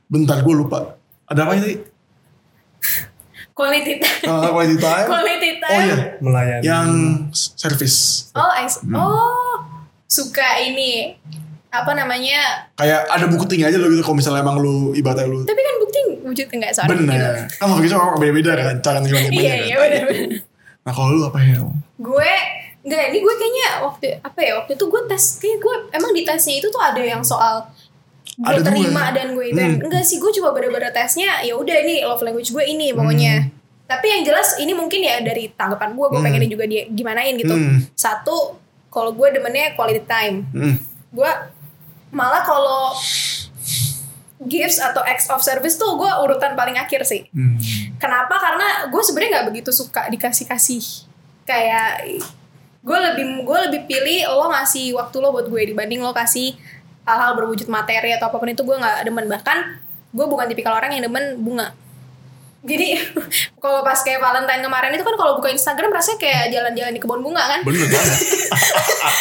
Bentar 0.07 0.39
gue 0.45 0.55
lupa. 0.55 1.01
Ada 1.27 1.41
apa 1.49 1.53
tadi? 1.59 1.96
Quality 3.57 3.97
time 3.97 4.21
Uh, 4.23 4.53
quality 4.53 4.77
time. 4.77 5.07
quality 5.07 5.51
time 5.57 5.73
Oh 5.73 5.81
iya, 5.81 5.97
Melayani. 6.19 6.63
yang 6.63 6.89
service. 7.33 8.29
Oh, 8.33 8.53
ex- 8.55 8.85
Hmm. 8.85 8.93
oh, 8.95 9.57
suka 10.07 10.61
ini 10.61 11.17
apa 11.69 11.93
namanya? 11.93 12.69
Kayak 12.75 13.05
ada 13.07 13.27
bukti 13.27 13.59
aja 13.59 13.75
lo 13.75 13.89
gitu 13.89 14.01
kalau 14.01 14.17
misalnya 14.17 14.41
emang 14.41 14.57
lu 14.57 14.93
ibadah 14.93 15.25
lu 15.25 15.43
Tapi 15.43 15.57
kan 15.59 15.75
bukti 15.79 15.99
wujud 16.23 16.47
enggak 16.51 16.73
sorry. 16.73 16.89
gitu. 16.91 17.01
bener. 17.03 17.49
Kan 17.51 17.67
kalau 17.67 17.81
gitu 17.81 17.95
orang 17.95 18.17
beda-beda 18.17 18.51
kan 18.55 18.77
cara 18.81 18.99
gimana 19.01 19.27
Iya, 19.27 19.55
iya 19.63 19.75
benar. 19.75 20.05
Nah 20.83 20.93
kalau 20.93 21.11
lu 21.11 21.25
apa 21.25 21.39
ya? 21.39 21.59
Gue 21.97 22.33
enggak 22.83 23.03
ini 23.09 23.19
gue 23.19 23.35
kayaknya 23.35 23.69
waktu 23.83 24.07
apa 24.21 24.39
ya 24.39 24.53
waktu 24.55 24.73
itu 24.73 24.85
gue 24.85 25.01
tes 25.07 25.25
kayak 25.37 25.59
gue 25.59 25.75
emang 25.93 26.13
di 26.13 26.23
tesnya 26.23 26.55
itu 26.55 26.69
tuh 26.69 26.79
ada 26.79 27.03
yang 27.03 27.19
soal 27.21 27.67
gue 28.37 28.45
Ada 28.47 28.61
dua. 28.61 28.69
terima 28.69 29.05
dan 29.11 29.33
gue 29.33 29.47
itu 29.47 29.57
Hmm. 29.57 29.81
enggak 29.81 30.03
sih 30.03 30.17
gue 30.17 30.31
coba 30.31 30.53
bener-bener 30.53 30.91
tesnya 30.91 31.41
ya 31.41 31.53
udah 31.53 31.77
ini 31.79 32.01
love 32.03 32.21
language 32.21 32.51
gue 32.51 32.63
ini 32.63 32.93
pokoknya 32.93 33.49
tapi 33.87 34.07
yang 34.09 34.23
jelas 34.23 34.57
ini 34.57 34.73
mungkin 34.73 34.99
ya 34.99 35.21
dari 35.21 35.49
tanggapan 35.51 35.91
gue 35.91 36.05
gue 36.05 36.15
Hmm. 36.15 36.27
pengennya 36.27 36.51
juga 36.51 36.65
dia 36.65 36.85
gimanain 36.87 37.33
gitu 37.35 37.51
Hmm. 37.51 37.81
satu 37.93 38.61
kalau 38.89 39.11
gue 39.11 39.29
demennya 39.31 39.73
quality 39.73 40.05
time 40.05 40.45
Hmm. 40.47 40.77
gue 41.09 41.31
malah 42.09 42.43
kalau 42.43 42.93
gifts 44.39 44.77
atau 44.79 45.01
acts 45.03 45.27
of 45.27 45.41
service 45.41 45.75
tuh 45.75 45.97
gue 45.97 46.11
urutan 46.21 46.53
paling 46.53 46.77
akhir 46.77 47.03
sih 47.03 47.25
Hmm. 47.31 47.57
kenapa 47.97 48.37
karena 48.37 48.67
gue 48.87 49.01
sebenarnya 49.01 49.31
nggak 49.35 49.49
begitu 49.49 49.71
suka 49.73 50.07
dikasih 50.07 50.45
kasih 50.45 50.85
kayak 51.43 52.21
gue 52.83 52.99
lebih 53.03 53.25
gue 53.43 53.59
lebih 53.67 53.81
pilih 53.87 54.29
lo 54.31 54.47
ngasih 54.49 54.93
waktu 54.93 55.17
lo 55.17 55.33
buat 55.33 55.49
gue 55.49 55.63
dibanding 55.67 55.99
lo 55.99 56.13
kasih 56.13 56.53
hal-hal 57.07 57.33
berwujud 57.39 57.71
materi 57.71 58.13
atau 58.19 58.29
apa 58.29 58.37
pun 58.37 58.51
itu 58.51 58.67
gue 58.67 58.77
nggak 58.77 59.07
demen 59.07 59.27
bahkan 59.31 59.79
gue 60.11 60.27
bukan 60.27 60.47
tipikal 60.51 60.75
orang 60.75 60.91
yang 60.91 61.07
demen 61.07 61.39
bunga 61.39 61.71
jadi 62.67 62.99
kalau 63.63 63.87
pas 63.87 63.97
kayak 64.03 64.19
Valentine 64.19 64.67
kemarin 64.67 64.91
itu 64.91 65.07
kan 65.07 65.15
kalau 65.15 65.39
buka 65.39 65.49
Instagram 65.55 65.95
rasanya 65.95 66.19
kayak 66.19 66.45
jalan-jalan 66.51 66.93
di 66.93 67.01
kebun 67.01 67.23
bunga 67.23 67.47
kan 67.47 67.61
Bener 67.63 67.87
banget. 67.87 68.19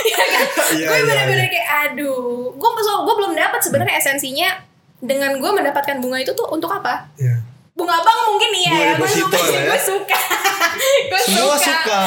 Iya 0.05 0.15
kan? 0.17 0.29
Iya, 0.73 0.85
gue 0.89 0.97
iya, 0.97 1.05
bener-bener 1.05 1.47
kayak 1.47 1.69
aduh, 1.85 2.51
gue 2.57 2.69
gue 3.05 3.15
belum 3.21 3.33
dapat 3.37 3.59
sebenarnya 3.61 3.95
esensinya 4.01 4.49
dengan 4.97 5.37
gue 5.37 5.51
mendapatkan 5.53 6.01
bunga 6.01 6.17
itu 6.25 6.33
tuh 6.33 6.49
untuk 6.49 6.73
apa? 6.73 7.05
Iya. 7.21 7.37
Bunga 7.75 8.01
bang 8.01 8.19
mungkin 8.25 8.51
iya 8.55 8.71
Bunga 8.71 8.81
ya, 8.81 8.93
gue 8.97 9.09
suka, 9.11 9.37
ya. 9.53 9.61
gue 9.69 9.79
suka, 9.83 10.19
gue 11.11 11.19
Semua 11.27 11.57
suka. 11.59 11.99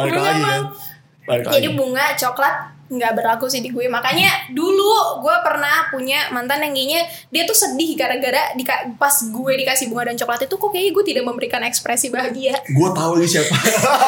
Balik 0.00 0.12
Bunga, 0.16 0.22
lagi 0.24 0.42
kan. 0.42 0.62
Balik 1.28 1.44
lagi. 1.44 1.54
Jadi 1.60 1.68
bunga 1.76 2.04
coklat 2.16 2.54
nggak 2.88 3.12
berlaku 3.14 3.46
sih 3.52 3.60
di 3.60 3.68
gue. 3.68 3.84
Makanya 3.86 4.48
dulu 4.52 5.20
gue 5.20 5.36
pernah 5.44 5.92
punya 5.92 6.32
mantan 6.32 6.64
yang 6.64 6.72
kayaknya 6.72 7.00
dia 7.28 7.42
tuh 7.44 7.56
sedih 7.56 7.92
gara-gara 7.94 8.56
dika- 8.56 8.96
pas 8.96 9.12
gue 9.12 9.52
dikasih 9.60 9.92
bunga 9.92 10.08
dan 10.08 10.16
coklat 10.16 10.48
itu 10.48 10.56
kok 10.56 10.70
kayaknya 10.72 10.92
gue 10.96 11.04
tidak 11.04 11.24
memberikan 11.28 11.62
ekspresi 11.64 12.08
bahagia. 12.08 12.56
Gue 12.78 12.88
tahu 12.92 13.20
lagi 13.20 13.28
siapa. 13.28 13.54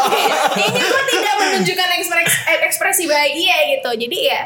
kayaknya 0.56 0.84
gue 0.84 1.02
tidak 1.12 1.34
menunjukkan 1.36 1.88
ekspresi, 2.00 2.36
ekspresi 2.64 3.04
bahagia 3.04 3.56
gitu. 3.76 3.90
Jadi 4.00 4.18
ya 4.24 4.40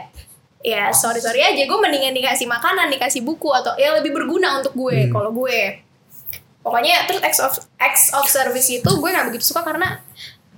ya 0.65 0.83
sorry 0.91 1.23
sorry 1.23 1.41
aja. 1.41 1.63
Gue 1.65 1.79
mendingan 1.79 2.11
dikasih 2.11 2.51
makanan 2.51 2.91
dikasih 2.91 3.23
buku 3.23 3.55
atau 3.55 3.79
ya 3.79 3.95
lebih 3.95 4.11
berguna 4.11 4.59
untuk 4.59 4.75
gue 4.75 5.09
kalau 5.15 5.31
gue. 5.31 5.79
Pokoknya 6.65 7.05
terus 7.05 7.21
acts 7.21 7.41
of 7.45 7.53
acts 7.77 8.09
of 8.17 8.25
service 8.25 8.67
itu 8.67 8.89
gue 8.89 9.09
nggak 9.13 9.29
begitu 9.29 9.53
suka 9.53 9.61
karena 9.61 10.01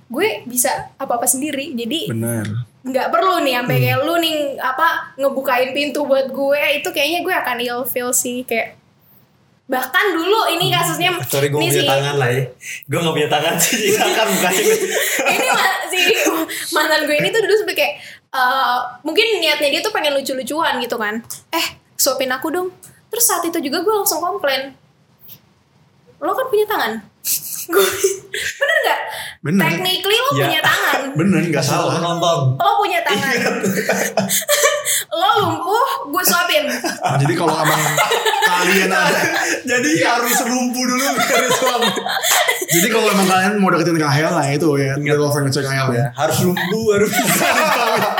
gue 0.07 0.47
bisa 0.47 0.95
apa 0.95 1.19
apa 1.19 1.27
sendiri. 1.27 1.75
Jadi 1.75 2.07
Benar. 2.15 2.47
Nggak 2.87 3.07
perlu 3.11 3.43
nih 3.43 3.59
sampai 3.59 3.77
kayak 3.77 3.99
lu 4.01 4.15
nih 4.17 4.35
apa 4.55 4.87
ngebukain 5.15 5.75
pintu 5.75 6.07
buat 6.07 6.31
gue 6.31 6.61
itu 6.73 6.87
kayaknya 6.89 7.19
gue 7.21 7.33
akan 7.35 7.57
ill 7.59 7.81
feel 7.83 8.09
sih 8.09 8.47
kayak 8.47 8.79
bahkan 9.67 10.15
dulu 10.15 10.47
ini 10.47 10.71
kasusnya 10.71 11.19
Sorry 11.27 11.51
gue 11.51 11.59
punya 11.59 11.75
si- 11.75 11.83
tangan 11.83 12.15
lah 12.15 12.31
ya. 12.31 12.47
Gue 12.87 12.99
gak 13.03 13.11
punya 13.11 13.27
tangan 13.27 13.59
sih. 13.59 13.91
Silakan 13.91 14.27
bukain. 14.31 14.63
ini 15.35 15.47
ma- 15.51 15.81
si 15.91 15.99
mantan 16.71 17.03
gue 17.03 17.15
ini 17.19 17.27
tuh 17.27 17.43
dulu 17.43 17.53
sampai 17.59 17.75
kayak 17.75 17.93
eh, 18.31 18.77
mungkin 19.03 19.43
niatnya 19.43 19.67
dia 19.67 19.81
tuh 19.83 19.91
pengen 19.91 20.15
lucu-lucuan 20.15 20.79
gitu 20.79 20.95
kan. 20.95 21.19
Eh 21.51 21.67
suapin 21.99 22.31
aku 22.31 22.47
dong. 22.47 22.71
Terus 23.11 23.27
saat 23.27 23.43
itu 23.43 23.59
juga 23.59 23.83
gue 23.83 23.91
langsung 23.91 24.23
komplain. 24.23 24.71
Lo 26.23 26.31
kan 26.31 26.47
punya 26.47 26.63
tangan 26.63 27.03
bener 27.67 28.77
gak 28.81 28.99
Bener. 29.39 29.61
technically 29.63 30.17
lo 30.17 30.29
Ya. 30.29 30.45
punya 30.45 30.61
tangan 30.61 30.99
Bener 31.19 31.39
nggak 31.45 31.61
Salah 31.61 31.97
nonton. 31.97 32.39
lo 32.55 32.71
punya 32.77 32.99
tangan 33.01 33.33
lo 35.13 35.29
lumpuh 35.39 35.85
gue 36.07 36.23
suapin 36.23 36.63
Jadi 37.17 37.33
kalau 37.33 37.53
emang 37.53 37.81
kalian 38.43 38.89
ada 38.89 39.21
Jadi 39.63 39.89
harus 39.99 40.37
lumpuh 40.43 40.83
dulu 40.83 41.03
biar 41.13 41.47
suami. 41.49 41.89
Jadi 42.67 42.87
kalau 42.87 43.07
emang 43.09 43.25
kalian 43.25 43.53
mau 43.57 43.69
deketin 43.69 43.97
Rahel 43.97 44.29
lah 44.29 44.47
itu 44.47 44.67
ya, 44.75 44.95
Ingat 44.95 45.17
over 45.17 45.41
ngecek 45.41 45.63
Rahel 45.63 45.87
ya. 45.93 46.05
Harus 46.13 46.37
lumpuh 46.41 46.83
baru 46.89 47.05
bisa 47.05 47.47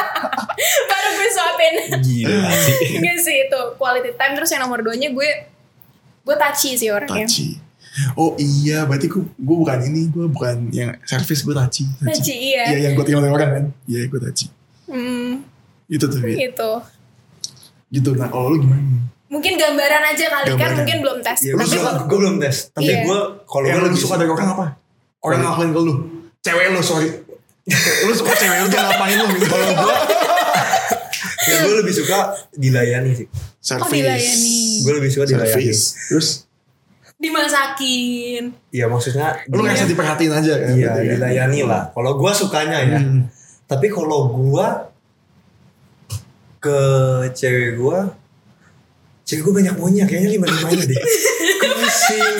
baru 0.89 1.09
gue 1.13 1.29
suapin 1.29 1.73
Gila 1.97 2.49
sih. 2.53 2.97
Enggak 2.97 3.17
sih 3.19 3.37
itu 3.43 3.59
quality 3.75 4.11
time 4.13 4.33
terus 4.33 4.49
yang 4.49 4.61
nomor 4.61 4.79
duanya 4.79 5.09
gue 5.09 5.29
gue 6.23 6.35
touchy 6.35 6.73
sih 6.73 6.89
orangnya 6.89 7.23
Taci. 7.23 7.66
Oh 8.13 8.33
iya, 8.35 8.83
berarti 8.83 9.07
gue 9.07 9.23
gue 9.23 9.57
bukan 9.57 9.77
ini, 9.83 10.05
gue 10.07 10.25
bukan 10.27 10.69
yang 10.69 10.93
servis 11.01 11.41
gue 11.41 11.51
taci. 11.51 11.81
Taci, 11.97 12.33
iya. 12.33 12.69
Iya 12.69 12.77
yang 12.85 12.93
gue 12.93 13.03
tinggal 13.03 13.25
orang 13.25 13.51
kan. 13.51 13.63
Iya 13.83 14.05
gue 14.05 14.19
taci. 14.21 14.45
hmm, 14.85 15.41
Itu 15.87 16.05
tuh 16.05 16.21
ya. 16.21 16.47
gitu 16.47 16.71
Gitu. 17.89 18.09
Nah 18.13 18.27
kalau 18.27 18.51
lu 18.51 18.61
gimana? 18.61 18.83
mungkin 19.27 19.53
gambaran 19.55 20.03
aja 20.07 20.25
kali 20.25 20.45
kan 20.45 20.55
Gambaran. 20.55 20.75
mungkin 20.79 20.97
belum 21.03 21.17
tes 21.19 21.39
Ya, 21.41 21.51
tapi 21.51 21.67
gue, 21.73 21.91
gue 22.05 22.17
belum 22.17 22.35
tes. 22.37 22.55
Tapi 22.71 22.85
Iya. 22.85 22.99
gue 23.03 23.17
kalau 23.43 23.65
yang 23.65 23.75
gue 23.77 23.85
lebih 23.87 23.99
suka 23.99 24.15
dari 24.15 24.29
orang 24.29 24.47
apa? 24.49 24.65
Orang 25.19 25.39
ngelakuin 25.41 25.69
ke 25.69 25.79
lu. 25.81 25.93
Cewek 26.39 26.65
lu 26.69 26.79
sorry. 26.79 27.09
lu 28.07 28.13
suka 28.13 28.31
cewek 28.33 28.57
lu 28.61 28.67
tuh 28.67 28.79
ngapain 28.79 29.15
lu 29.17 29.25
gitu. 29.33 29.45
Kalau 29.45 29.67
gue 29.75 29.95
ya, 31.43 31.55
gue 31.59 31.73
lebih 31.77 31.93
suka 31.93 32.17
dilayani 32.53 33.11
sih. 33.13 33.27
servis. 33.57 33.83
Oh, 33.83 33.91
dilayani. 33.91 34.59
Gue 34.79 34.93
lebih 34.95 35.09
suka 35.11 35.23
dilayani. 35.25 35.51
Servis. 35.51 35.79
Terus 36.07 36.27
dimasakin 37.17 38.53
Iya 38.69 38.85
maksudnya. 38.85 39.41
lu 39.49 39.61
ngerasa 39.61 39.85
diperhatiin 39.85 40.31
aja 40.31 40.53
kan? 40.55 40.73
Iya 40.73 40.89
kan? 40.93 41.03
dilayani 41.03 41.59
lah. 41.65 41.89
Kalau 41.89 42.13
gue 42.13 42.31
sukanya 42.31 42.77
ya. 42.79 42.99
Hmm. 43.01 43.25
Tapi 43.65 43.89
kalau 43.89 44.29
gue 44.29 44.67
ke 46.57 46.79
cewek 47.33 47.75
gue, 47.75 47.99
cewek 49.23 49.41
gue 49.41 49.53
banyak 49.53 49.75
maunya, 49.75 50.03
kayaknya 50.05 50.29
lima 50.31 50.45
limanya 50.45 50.85
deh. 50.85 51.01
Pusing. 51.77 52.35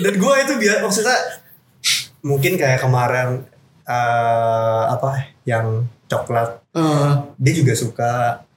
Dan 0.00 0.14
gue 0.16 0.34
itu 0.38 0.52
biar 0.56 0.76
maksudnya 0.80 1.16
mungkin 2.20 2.56
kayak 2.56 2.80
kemarin 2.80 3.44
eh 3.86 4.84
apa 4.86 5.10
yang 5.44 5.86
coklat, 6.06 6.60
Eh, 6.72 7.10
dia 7.38 7.52
juga 7.54 7.72
suka. 7.72 8.14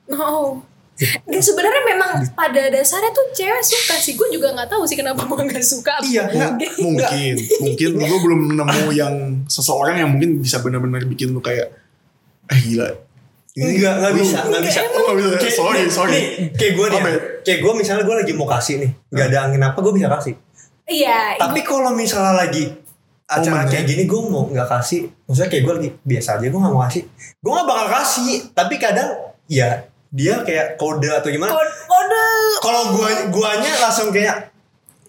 oh 0.09 0.57
dan 1.29 1.39
sebenarnya 1.39 1.83
memang 1.87 2.11
pada 2.29 2.63
dasarnya 2.67 3.09
tuh 3.09 3.31
cewek 3.31 3.61
suka 3.61 3.95
sih 3.95 4.13
gue 4.13 4.27
juga 4.29 4.51
nggak 4.51 4.67
tahu 4.67 4.83
sih 4.83 4.95
kenapa 4.95 5.23
gue 5.23 5.41
nggak 5.41 5.63
suka 5.63 5.95
Iya, 6.01 6.27
Mungkin. 6.27 6.69
mungkin 6.85 7.33
mungkin 7.61 7.89
gue 7.97 8.19
belum 8.21 8.39
nemu 8.53 8.87
yang 8.91 9.15
seseorang 9.45 9.95
yang 9.97 10.09
mungkin 10.09 10.39
bisa 10.39 10.59
benar-benar 10.59 11.05
bikin 11.05 11.31
lu 11.31 11.39
kayak 11.39 11.71
eh 12.47 12.59
gila 12.61 12.89
Enggak, 13.51 13.91
enggak 13.97 14.11
Lu- 14.13 14.19
bisa, 14.21 14.37
enggak 14.45 14.61
bisa. 14.63 14.79
Oh, 14.87 15.03
nggak 15.03 15.15
bisa. 15.19 15.27
Kayak- 15.35 15.57
sorry 15.57 15.81
sorry 15.89 16.11
nih, 16.13 16.25
kayak 16.53 16.73
gue 16.73 16.85
nih, 16.87 16.95
ya. 16.95 17.03
ya? 17.03 17.19
kayak 17.41 17.59
gue 17.59 17.73
misalnya 17.75 18.03
gue 18.05 18.15
lagi 18.15 18.31
mau 18.31 18.47
kasih 18.47 18.75
nih, 18.79 18.91
nggak 19.09 19.25
ada 19.25 19.37
angin 19.41 19.61
apa 19.61 19.77
gue 19.77 19.93
bisa 19.93 20.07
kasih. 20.07 20.33
iya 20.85 21.35
Tapi 21.35 21.59
kalau 21.61 21.91
misalnya 21.91 22.39
lagi 22.39 22.71
acara 23.25 23.61
Momen, 23.61 23.67
kayak 23.67 23.83
ya? 23.83 23.89
gini 23.89 24.03
gue 24.05 24.21
mau 24.23 24.47
nggak 24.47 24.69
kasih, 24.69 24.99
maksudnya 25.27 25.49
kayak 25.49 25.63
gue 25.65 25.73
lagi 25.75 25.89
biasa 25.99 26.29
aja 26.33 26.45
gue 26.47 26.55
nggak 26.55 26.71
mau 26.71 26.81
kasih, 26.81 27.03
gue 27.35 27.51
nggak 27.51 27.67
bakal 27.67 27.87
kasih. 27.91 28.29
Tapi 28.49 28.75
kadang 28.77 29.09
ya 29.45 29.69
dia 30.09 30.41
kayak 30.41 30.75
kode 30.75 31.09
atau 31.09 31.29
gimana. 31.29 31.53
kode 31.53 31.73
kode 31.85 32.23
Kalau 32.59 32.81
gua 32.97 33.09
guanya 33.29 33.71
langsung 33.77 34.09
kayak 34.09 34.49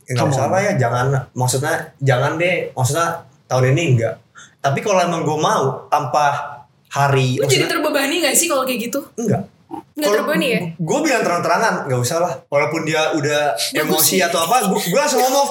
"Ya, 0.07 0.13
nggak 0.15 0.29
usah 0.29 0.47
lah 0.51 0.61
ya, 0.61 0.73
jangan. 0.77 1.07
Maksudnya 1.33 1.95
jangan 2.03 2.37
deh, 2.37 2.75
maksudnya 2.75 3.25
tahun 3.47 3.75
ini 3.75 3.83
enggak. 3.97 4.15
Tapi 4.61 4.79
kalau 4.85 5.01
emang 5.01 5.25
gue 5.25 5.39
mau 5.41 5.89
tanpa 5.89 6.59
hari, 6.93 7.41
lu 7.41 7.49
jadi 7.49 7.65
terbebani 7.65 8.21
gak 8.21 8.37
sih 8.37 8.45
kalau 8.51 8.69
kayak 8.69 8.91
gitu 8.91 9.01
enggak. 9.17 9.47
nggak 9.71 10.11
terbebani 10.11 10.47
ya 10.51 10.61
Gue 10.83 10.99
bilang 11.07 11.23
terang-terangan, 11.23 11.87
nggak 11.87 12.01
usah 12.03 12.19
lah. 12.21 12.33
Walaupun 12.51 12.83
dia 12.85 13.15
udah 13.15 13.55
emosi 13.73 14.19
atau 14.21 14.43
apa, 14.45 14.67
gue 14.69 14.79
gue 14.91 15.01
langsung 15.01 15.23
ngomong. 15.23 15.49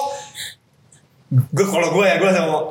Gue 1.50 1.66
kalau 1.66 1.88
gue 1.96 2.04
ya 2.06 2.14
gue 2.20 2.26
langsung 2.28 2.46
ngomong. 2.46 2.66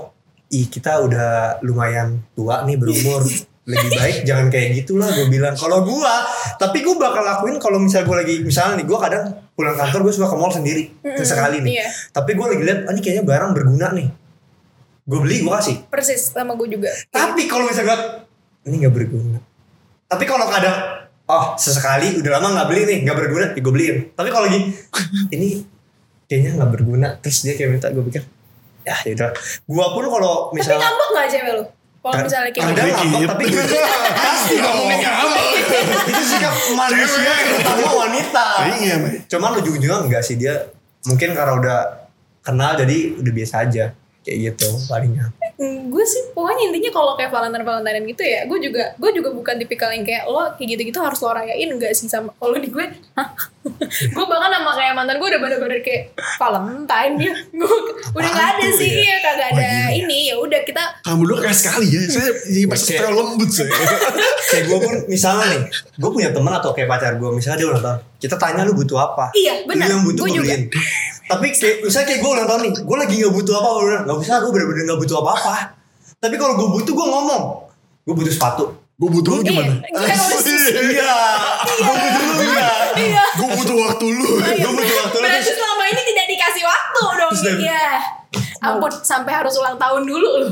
Ih 0.50 0.66
kita 0.70 1.02
udah 1.02 1.60
lumayan 1.66 2.22
tua 2.38 2.62
nih 2.64 2.78
berumur. 2.78 3.26
Lebih 3.70 3.90
baik 3.94 4.18
jangan 4.26 4.48
kayak 4.50 4.68
gitulah 4.82 5.10
gue 5.14 5.30
bilang. 5.30 5.54
Kalau 5.54 5.86
gue, 5.86 6.14
tapi 6.58 6.82
gue 6.82 6.96
bakal 6.98 7.22
lakuin 7.22 7.62
kalau 7.62 7.78
misalnya 7.78 8.10
gue 8.10 8.18
lagi 8.18 8.36
misalnya 8.42 8.82
nih 8.82 8.86
gue 8.90 8.98
kadang 8.98 9.26
pulang 9.54 9.78
kantor 9.78 10.00
gue 10.10 10.14
suka 10.18 10.28
ke 10.34 10.38
mall 10.42 10.50
sendiri 10.50 10.84
sesekali 11.06 11.62
nih. 11.62 11.72
iya. 11.78 11.88
Tapi 12.10 12.34
gue 12.34 12.46
lagi 12.50 12.64
lihat, 12.66 12.80
oh, 12.90 12.92
ini 12.98 13.02
kayaknya 13.06 13.24
barang 13.30 13.52
berguna 13.54 13.88
nih. 13.94 14.08
Gue 15.06 15.20
beli 15.22 15.46
gue 15.46 15.54
kasih. 15.54 15.76
persis 15.90 16.34
sama 16.34 16.54
gue 16.54 16.70
juga 16.70 16.90
Tapi 17.14 17.46
kalau 17.46 17.70
misalnya 17.70 17.94
gue, 17.94 18.00
ini 18.70 18.76
nggak 18.82 18.94
berguna. 18.94 19.40
Tapi 20.10 20.24
kalau 20.26 20.46
kadang, 20.50 20.78
oh 21.30 21.46
sesekali 21.54 22.18
udah 22.18 22.32
lama 22.42 22.48
nggak 22.58 22.68
beli 22.74 22.82
nih, 22.90 22.98
nggak 23.06 23.18
berguna, 23.22 23.46
ya 23.54 23.62
gue 23.62 23.74
beliin. 23.74 23.98
Tapi 24.18 24.30
kalau 24.34 24.50
lagi, 24.50 24.60
ini 25.38 25.62
kayaknya 26.26 26.58
nggak 26.58 26.72
berguna, 26.74 27.08
terus 27.22 27.46
dia 27.46 27.54
kayak 27.54 27.78
minta 27.78 27.94
gue 27.94 28.02
pikir, 28.10 28.26
ya 28.82 28.98
yaudah. 29.06 29.30
Gue 29.70 29.86
pun 29.94 30.06
kalau 30.10 30.50
tapi 30.50 30.58
misalnya 30.58 30.90
ngambek 30.90 31.10
gak 31.14 31.28
cewek 31.30 31.54
lu 31.62 31.66
kalau 32.00 32.16
misalnya 32.24 32.52
kayak 32.56 32.66
kadang 32.72 32.88
gitu 32.88 33.04
Dikit. 33.12 33.28
tapi 33.28 33.44
pasti 34.16 34.56
dong. 34.64 34.88
Itu 36.10 36.22
sikap 36.24 36.54
manusia 36.74 37.32
terutama 37.44 37.90
wanita. 38.08 38.46
iya 38.80 38.96
Cuman 39.28 39.52
ujung-ujungnya 39.60 39.98
enggak 40.08 40.24
sih 40.24 40.40
dia 40.40 40.72
mungkin 41.04 41.36
karena 41.36 41.54
udah 41.60 41.80
kenal 42.40 42.80
jadi 42.80 43.20
udah 43.20 43.34
biasa 43.36 43.56
aja 43.68 43.92
kayak 44.24 44.38
gitu 44.56 44.70
palingnya. 44.88 45.28
Gue 45.60 46.06
sih 46.08 46.32
pokoknya 46.32 46.72
intinya 46.72 46.88
kalau 46.90 47.14
kayak 47.14 47.30
Valentine 47.30 47.62
Valentine 47.62 48.08
gitu 48.08 48.24
ya 48.24 48.48
gue 48.48 48.60
juga 48.62 48.96
gue 48.96 49.12
juga 49.12 49.30
bukan 49.30 49.56
tipikal 49.58 49.92
yang 49.92 50.02
kayak 50.02 50.24
lo 50.24 50.56
kayak 50.56 50.68
gitu 50.72 50.82
gitu 50.88 51.00
harus 51.00 51.20
lo 51.20 51.30
rayain 51.30 51.68
enggak 51.68 51.92
sih 51.92 52.08
sama 52.08 52.32
kalau 52.34 52.56
di 52.56 52.72
gue 52.72 52.86
hah? 53.14 53.28
gue 54.16 54.26
bahkan 54.26 54.50
sama 54.50 54.72
kayak 54.72 54.96
mantan 54.96 55.20
gue 55.20 55.28
udah 55.28 55.38
bener-bener 55.38 55.84
kayak 55.84 56.16
Valentine 56.40 57.14
ya 57.20 57.34
gue 57.52 57.72
udah 58.10 58.30
nggak 58.30 58.50
ada 58.56 58.68
sih 58.72 58.88
ya? 58.90 59.04
ya 59.04 59.18
kagak 59.20 59.48
ada 59.50 59.60
Wah, 59.60 59.68
gila. 59.68 60.00
ini 60.00 60.18
ya 60.26 60.36
udah 60.40 60.60
kita 60.64 60.84
kamu 61.04 61.22
dulu 61.22 61.36
keras 61.38 61.58
sekali 61.60 61.88
ya 61.88 62.02
saya 62.08 62.30
jadi 62.42 62.66
Kayak- 62.66 63.00
terlalu 63.04 63.20
lembut 63.20 63.50
saya 63.52 63.72
kayak 64.50 64.64
gue 64.64 64.78
pun 64.80 64.94
misalnya 65.06 65.46
nih 65.50 65.62
gue 65.94 66.10
punya 66.10 66.30
teman 66.32 66.54
atau 66.56 66.72
kayak 66.72 66.88
pacar 66.88 67.12
gue 67.14 67.30
misalnya 67.30 67.58
dia 67.58 67.68
ulang 67.68 67.84
tahun 67.84 68.00
kita 68.16 68.36
tanya 68.36 68.64
lu 68.64 68.76
butuh 68.76 68.96
apa 68.98 69.32
Iya, 69.32 69.64
benar. 69.64 69.92
gue 69.96 70.28
juga. 70.30 70.56
Tapi 71.30 71.54
kayak 71.54 71.86
misalnya 71.86 72.08
kayak 72.10 72.20
gue 72.20 72.32
ulang 72.34 72.48
tahun 72.50 72.62
nih 72.66 72.72
gue 72.82 72.98
lagi 72.98 73.16
nggak 73.22 73.34
butuh 73.34 73.54
apa 73.56 73.68
gue 73.70 73.84
bilang 73.86 74.04
nggak 74.04 74.18
usah 74.20 74.36
gue 74.42 74.52
bener-bener 74.52 74.84
nggak 74.84 75.00
butuh 75.00 75.18
apa-apa. 75.22 75.56
Tapi 76.18 76.36
kalau 76.36 76.54
gue 76.58 76.68
butuh 76.74 76.94
gue 76.94 77.08
ngomong. 77.08 77.44
Gue 78.04 78.16
butuh 78.18 78.34
sepatu. 78.34 78.64
Gue 78.98 79.10
butuh 79.10 79.32
lu 79.38 79.42
gimana? 79.46 79.80
Iya, 79.90 80.70
iya, 80.76 80.82
iya. 80.92 81.14
Gue 81.80 81.96
butuh 81.96 82.24
lu 82.26 82.34
iya. 82.44 82.70
Iya 82.98 83.24
gue 83.32 83.48
butuh 83.56 83.76
waktu 83.80 84.06
lu. 84.10 84.28
Gue 84.42 84.72
butuh 84.74 84.96
waktu 85.00 85.16
lu 85.16 85.26
berarti 85.26 85.52
selama 85.54 85.84
ini 85.88 86.02
tidak 86.04 86.26
dikasih 86.28 86.64
waktu 86.66 87.04
dong 87.16 87.32
Terus 87.32 87.44
dari- 87.46 87.64
ya. 87.64 87.88
Ampun 88.60 88.92
sampai 88.92 89.32
harus 89.32 89.56
ulang 89.56 89.80
tahun 89.80 90.04
dulu 90.04 90.30
loh 90.38 90.52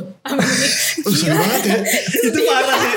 seru 1.03 1.36
banget 1.36 1.61
ya? 1.67 1.78
Itu 2.23 2.39
parah 2.39 2.75
sih 2.80 2.93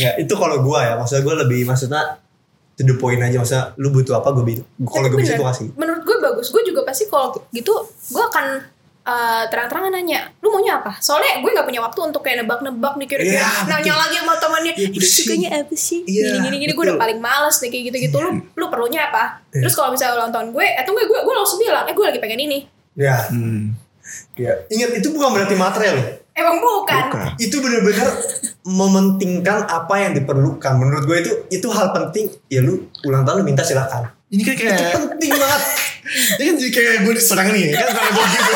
Enggak, 0.00 0.14
itu 0.18 0.34
kalau 0.34 0.56
gue 0.64 0.78
ya 0.80 0.92
maksudnya 0.96 1.22
gue 1.22 1.34
lebih 1.44 1.60
maksudnya 1.68 2.02
to 2.74 2.82
the 2.82 2.96
point 2.96 3.20
aja. 3.20 3.36
Maksudnya 3.36 3.76
lu 3.76 3.92
butuh 3.92 4.16
apa 4.16 4.32
gue 4.32 4.44
bilang 4.48 4.64
kalau 4.80 5.12
gue 5.12 5.20
bisa 5.20 5.36
bener, 5.36 5.40
gue 5.40 5.48
kasih. 5.52 5.66
Menurut 5.76 6.02
bagus. 6.38 6.48
Gue 6.48 6.62
juga 6.62 6.80
pasti 6.82 7.04
kalau 7.04 7.34
gitu 7.50 7.74
gue 8.08 8.22
akan 8.24 8.46
eh, 9.02 9.44
terang-terangan 9.48 9.88
nanya, 9.90 10.28
lu 10.38 10.52
maunya 10.52 10.78
apa? 10.78 11.00
Soalnya 11.00 11.40
gue 11.40 11.48
nggak 11.48 11.64
punya 11.64 11.80
waktu 11.80 12.00
untuk 12.04 12.20
kayak 12.20 12.44
nebak-nebak 12.44 12.92
nih 12.94 13.08
kira-kira 13.08 13.40
Iya, 13.40 13.48
nanya 13.64 13.80
betul. 13.88 14.02
lagi 14.04 14.16
sama 14.20 14.34
temannya, 14.36 14.72
Iya, 14.72 14.84
"Ini 14.84 14.98
pusing. 15.00 15.24
sukanya 15.24 15.48
apa 15.58 15.74
sih? 15.74 15.98
Iya, 16.04 16.22
gini 16.28 16.38
gini 16.44 16.56
gini 16.60 16.72
gue 16.72 16.84
udah 16.84 17.00
paling 17.00 17.18
males 17.18 17.56
nih 17.58 17.70
kayak 17.72 17.84
gitu-gitu. 17.88 18.16
Lu 18.20 18.30
lu 18.52 18.64
perlunya 18.68 19.08
apa? 19.08 19.40
Iya. 19.48 19.64
Terus 19.64 19.74
kalau 19.74 19.90
misalnya 19.90 20.14
ulang 20.14 20.28
tahun 20.28 20.48
gue, 20.52 20.66
atau 20.76 20.90
gue 20.92 21.04
gue 21.04 21.20
gue 21.24 21.34
langsung 21.34 21.58
bilang, 21.58 21.84
eh 21.84 21.94
gue 21.96 22.04
lagi 22.04 22.20
pengen 22.20 22.40
ini. 22.42 22.58
ya 22.94 23.16
hmm. 23.30 23.64
ya 24.34 24.52
ingat 24.68 24.90
itu 24.92 25.08
bukan 25.08 25.30
berarti 25.30 25.54
material 25.54 25.94
loh 25.96 26.08
Emang 26.34 26.58
bukan. 26.58 27.02
bukan 27.08 27.30
itu 27.38 27.56
bener-bener 27.58 28.08
mementingkan 28.62 29.64
apa 29.64 29.94
yang 29.98 30.12
diperlukan. 30.12 30.72
Menurut 30.74 31.02
gue 31.02 31.16
itu 31.18 31.32
itu 31.50 31.68
hal 31.68 31.90
penting. 31.90 32.28
Ya 32.46 32.60
lu 32.60 32.86
ulang 33.02 33.24
tahun 33.24 33.40
lu 33.40 33.44
minta 33.46 33.62
silakan. 33.62 34.12
Ini 34.28 34.42
kayak 34.44 34.92
Penting 34.92 35.32
banget. 35.32 35.62
Ini 36.38 36.44
kan 36.48 36.54
jadi 36.56 36.70
kayak 36.72 36.94
gue 37.04 37.12
diserang 37.16 37.48
nih 37.52 37.74
kan 37.76 37.88
karena 37.92 38.10
gue 38.12 38.24
gitu. 38.32 38.52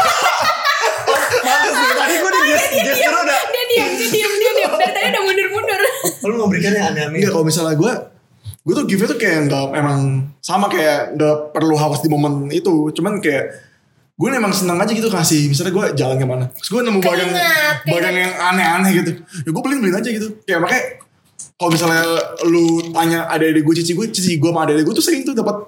Bagus 1.43 1.75
nih. 1.75 1.95
Tadi 1.97 2.15
gue 2.17 2.31
di 2.31 2.41
gesture 2.49 2.85
gesture 2.87 3.17
udah. 3.17 3.41
Dia 3.53 3.65
diam, 3.71 3.91
dia 3.99 4.09
diam, 4.09 4.33
dia 4.33 4.53
diam. 4.57 4.73
Dari 4.79 4.93
tadi 4.93 5.07
udah 5.13 5.23
mundur-mundur. 5.23 5.81
Lu 6.25 6.35
memberikan 6.41 6.73
yang 6.73 6.87
aneh-aneh. 6.95 7.19
Enggak 7.21 7.33
kalau 7.35 7.45
misalnya 7.47 7.77
gue 7.77 7.93
gue 8.63 8.75
tuh 8.79 8.87
give 8.87 9.03
tuh 9.03 9.19
kayak 9.19 9.51
nggak 9.51 9.75
emang 9.75 10.31
sama 10.39 10.71
kayak 10.71 11.19
nggak 11.19 11.51
perlu 11.51 11.75
harus 11.75 11.99
di 11.99 12.07
momen 12.07 12.47
itu 12.55 12.95
cuman 12.95 13.19
kayak 13.19 13.59
gue 14.15 14.29
emang 14.31 14.55
seneng 14.55 14.79
aja 14.79 14.95
gitu 14.95 15.11
kasih 15.11 15.51
misalnya 15.51 15.75
gue 15.75 15.85
jalan 15.99 16.15
ke 16.15 16.23
mana 16.23 16.47
terus 16.55 16.71
gue 16.71 16.79
nemu 16.79 17.03
barang 17.03 17.31
barang 17.91 18.15
yang 18.15 18.33
aneh-aneh 18.39 18.91
gitu 19.03 19.11
ya 19.19 19.51
gue 19.51 19.63
beliin 19.67 19.83
beliin 19.83 19.99
aja 19.99 20.09
gitu 20.15 20.39
kayak 20.47 20.63
makanya 20.63 20.85
kalau 21.59 21.71
misalnya 21.75 22.03
lu 22.47 22.95
tanya 22.95 23.27
ada 23.27 23.43
adik 23.43 23.67
gue 23.67 23.75
cici 23.83 23.99
gue 23.99 24.07
cici 24.15 24.39
gue 24.39 24.51
sama 24.55 24.63
adik 24.63 24.87
gue 24.87 24.95
tuh 24.95 25.03
sering 25.03 25.27
tuh 25.27 25.35
dapat 25.35 25.67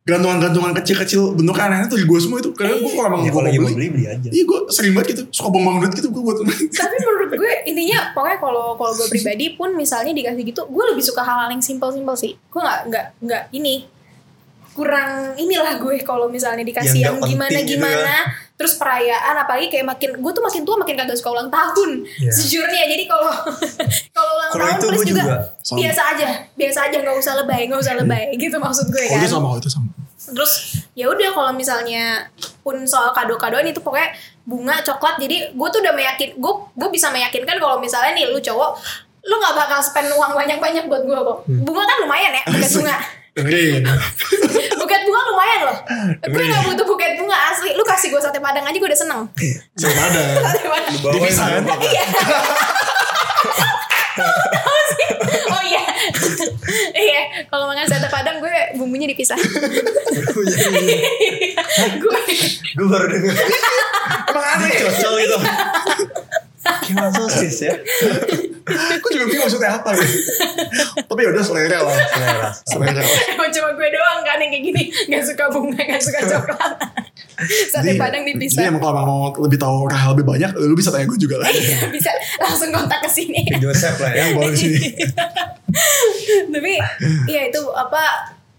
gantungan-gantungan 0.00 0.72
kecil-kecil 0.80 1.36
bentuk 1.36 1.60
aneh 1.60 1.84
tuh 1.84 2.00
di 2.00 2.08
gue 2.08 2.18
semua 2.18 2.40
itu 2.40 2.50
karena 2.56 2.80
gue 2.80 2.88
kalau 2.88 3.08
emang 3.12 3.20
Ya 3.20 3.30
gue 3.30 3.36
mau 3.36 3.52
beli 3.52 3.60
beli 3.76 3.88
beli 3.92 4.04
aja. 4.08 4.28
iya 4.32 4.44
gue 4.48 4.58
sering 4.72 4.96
banget 4.96 5.12
gitu 5.12 5.22
suka 5.28 5.48
buang 5.52 5.76
duit 5.78 5.92
gitu 5.92 6.08
gue 6.08 6.22
buat 6.24 6.36
Tapi 6.80 6.96
menurut 7.04 7.30
gue 7.36 7.52
intinya 7.68 7.98
pokoknya 8.16 8.38
kalau 8.40 8.66
kalau 8.80 8.92
gue 8.96 9.06
pribadi 9.12 9.46
pun 9.54 9.76
misalnya 9.76 10.16
dikasih 10.16 10.42
gitu, 10.42 10.64
gue 10.66 10.84
lebih 10.88 11.04
suka 11.04 11.20
hal-hal 11.20 11.52
yang 11.52 11.60
simpel-simpel 11.60 12.16
sih. 12.16 12.32
Gue 12.48 12.60
nggak 12.64 12.80
nggak 12.88 13.04
nggak 13.22 13.42
ini 13.52 13.84
kurang 14.70 15.34
inilah 15.34 15.76
gue 15.76 15.98
kalau 16.06 16.30
misalnya 16.30 16.62
dikasih 16.62 17.02
Yang 17.02 17.18
gimana 17.26 17.58
gitu 17.60 17.74
gimana. 17.74 18.14
Terus 18.54 18.76
perayaan 18.76 19.34
apalagi 19.34 19.66
kayak 19.66 19.86
makin 19.88 20.10
gue 20.20 20.32
tuh 20.32 20.44
makin 20.44 20.62
tua 20.62 20.76
makin 20.78 20.94
kagak 20.94 21.16
suka 21.16 21.32
ulang 21.32 21.50
tahun 21.50 22.04
Iya. 22.06 22.30
sejujurnya. 22.30 22.84
Jadi 22.86 23.04
kalau 23.08 23.32
kalau 24.16 24.30
ulang 24.36 24.50
Kalau 24.52 24.64
tahun 24.64 24.78
itu 24.78 24.86
plus 24.86 25.02
juga, 25.08 25.22
juga. 25.26 25.36
Sama. 25.60 25.76
biasa 25.80 26.02
aja 26.14 26.28
biasa 26.54 26.78
aja 26.86 26.96
nggak 27.00 27.16
usah 27.18 27.32
lebay 27.40 27.60
nggak 27.66 27.80
usah 27.82 27.94
lebay 27.98 28.24
gitu 28.36 28.56
maksud 28.56 28.86
gue 28.88 29.00
oh 29.00 29.10
kan. 29.10 29.18
itu 29.18 29.28
sama 29.28 29.46
oh, 29.48 29.56
itu 29.58 29.70
sama. 29.70 29.88
Terus 30.20 30.52
ya 30.94 31.06
udah 31.08 31.28
kalau 31.32 31.52
misalnya 31.56 32.28
pun 32.60 32.76
soal 32.84 33.10
kado-kadoan 33.10 33.66
itu 33.66 33.80
pokoknya 33.80 34.14
bunga 34.44 34.78
coklat. 34.84 35.18
Jadi 35.18 35.50
gue 35.50 35.68
tuh 35.72 35.80
udah 35.82 35.94
meyakin 35.96 36.38
gue 36.38 36.52
gue 36.78 36.88
bisa 36.92 37.10
meyakinkan 37.10 37.56
kalau 37.58 37.82
misalnya 37.82 38.14
nih 38.14 38.28
lu 38.28 38.38
cowok 38.38 38.70
lu 39.20 39.34
nggak 39.36 39.52
bakal 39.52 39.80
spend 39.82 40.08
uang 40.12 40.32
banyak-banyak 40.32 40.84
buat 40.86 41.02
gue 41.02 41.18
kok. 41.18 41.38
Bunga 41.48 41.82
kan 41.82 41.96
lumayan 42.04 42.32
ya 42.36 42.42
bunga 42.76 42.96
dengerin 43.30 43.82
buket 44.80 45.00
bunga 45.04 45.20
lumayan 45.26 45.60
loh. 45.64 45.76
Gue 46.20 46.42
nggak 46.42 46.64
butuh 46.66 46.82
buket 46.84 47.12
bunga 47.14 47.36
asli. 47.48 47.70
Lu 47.72 47.82
kasih 47.82 48.10
gue 48.10 48.18
sate 48.18 48.38
padang 48.38 48.64
aja 48.64 48.74
gue 48.74 48.88
udah 48.88 48.98
seneng. 48.98 49.22
Ada 49.76 50.22
sate 50.42 50.66
padang. 50.66 50.94
Bawain 51.02 51.14
Dipisah, 51.16 51.46
sama 51.46 51.62
kan? 51.62 51.78
iya. 51.90 52.04
Oh 55.48 55.62
iya. 55.62 55.82
Iya 56.92 57.20
kalau 57.46 57.64
makan 57.66 57.86
sate 57.86 58.08
padang 58.08 58.38
gue 58.38 58.50
bumbunya 58.74 59.06
dipisah 59.06 59.38
gue 61.96 62.18
Gue 62.70 62.86
baru 62.86 63.06
denger. 63.06 63.34
emang 64.30 64.46
aneh. 64.58 64.70
Ya 64.74 64.82
Cocok 64.86 65.12
gitu. 65.18 65.38
Gimana 66.60 67.08
sosis 67.08 67.56
ya? 67.64 67.74
Gue 69.00 69.10
juga 69.16 69.24
bingung 69.26 69.48
maksudnya 69.48 69.80
apa 69.80 69.96
gitu. 69.96 70.18
Tapi 71.08 71.20
ya 71.24 71.28
udah 71.32 71.44
selera 71.44 71.78
lah. 71.80 71.96
Selera. 71.96 72.48
Selera 72.68 73.00
lah. 73.00 73.20
Emang 73.32 73.50
cuma 73.50 73.68
gue 73.72 73.88
doang 73.88 74.20
kan 74.22 74.36
yang 74.38 74.52
kayak 74.52 74.64
gini 74.68 74.82
Gak 75.08 75.22
suka 75.24 75.44
bunga, 75.48 75.80
gak 75.80 76.02
suka 76.04 76.20
coklat 76.28 76.72
Sate 77.72 77.96
padang 77.96 78.22
Jadi 78.28 78.36
dipisah 78.36 78.68
emang 78.68 78.84
kalau 78.84 79.02
mau 79.08 79.32
lebih 79.40 79.56
tahu 79.56 79.88
hal 79.88 80.12
lebih 80.12 80.28
banyak, 80.28 80.50
lu 80.60 80.76
bisa 80.76 80.92
tanya 80.92 81.08
gue 81.08 81.16
juga 81.16 81.40
lah. 81.40 81.48
Bisa 81.88 82.12
langsung 82.36 82.68
kontak 82.68 83.00
ke 83.00 83.08
sini 83.08 83.40
Joseph 83.56 83.96
lah 83.96 84.12
ya. 84.12 84.28
Yang 84.28 84.32
boleh 84.36 84.54
sini. 84.54 84.84
Tapi 86.52 86.72
ya 87.32 87.48
itu 87.48 87.62
apa 87.72 88.02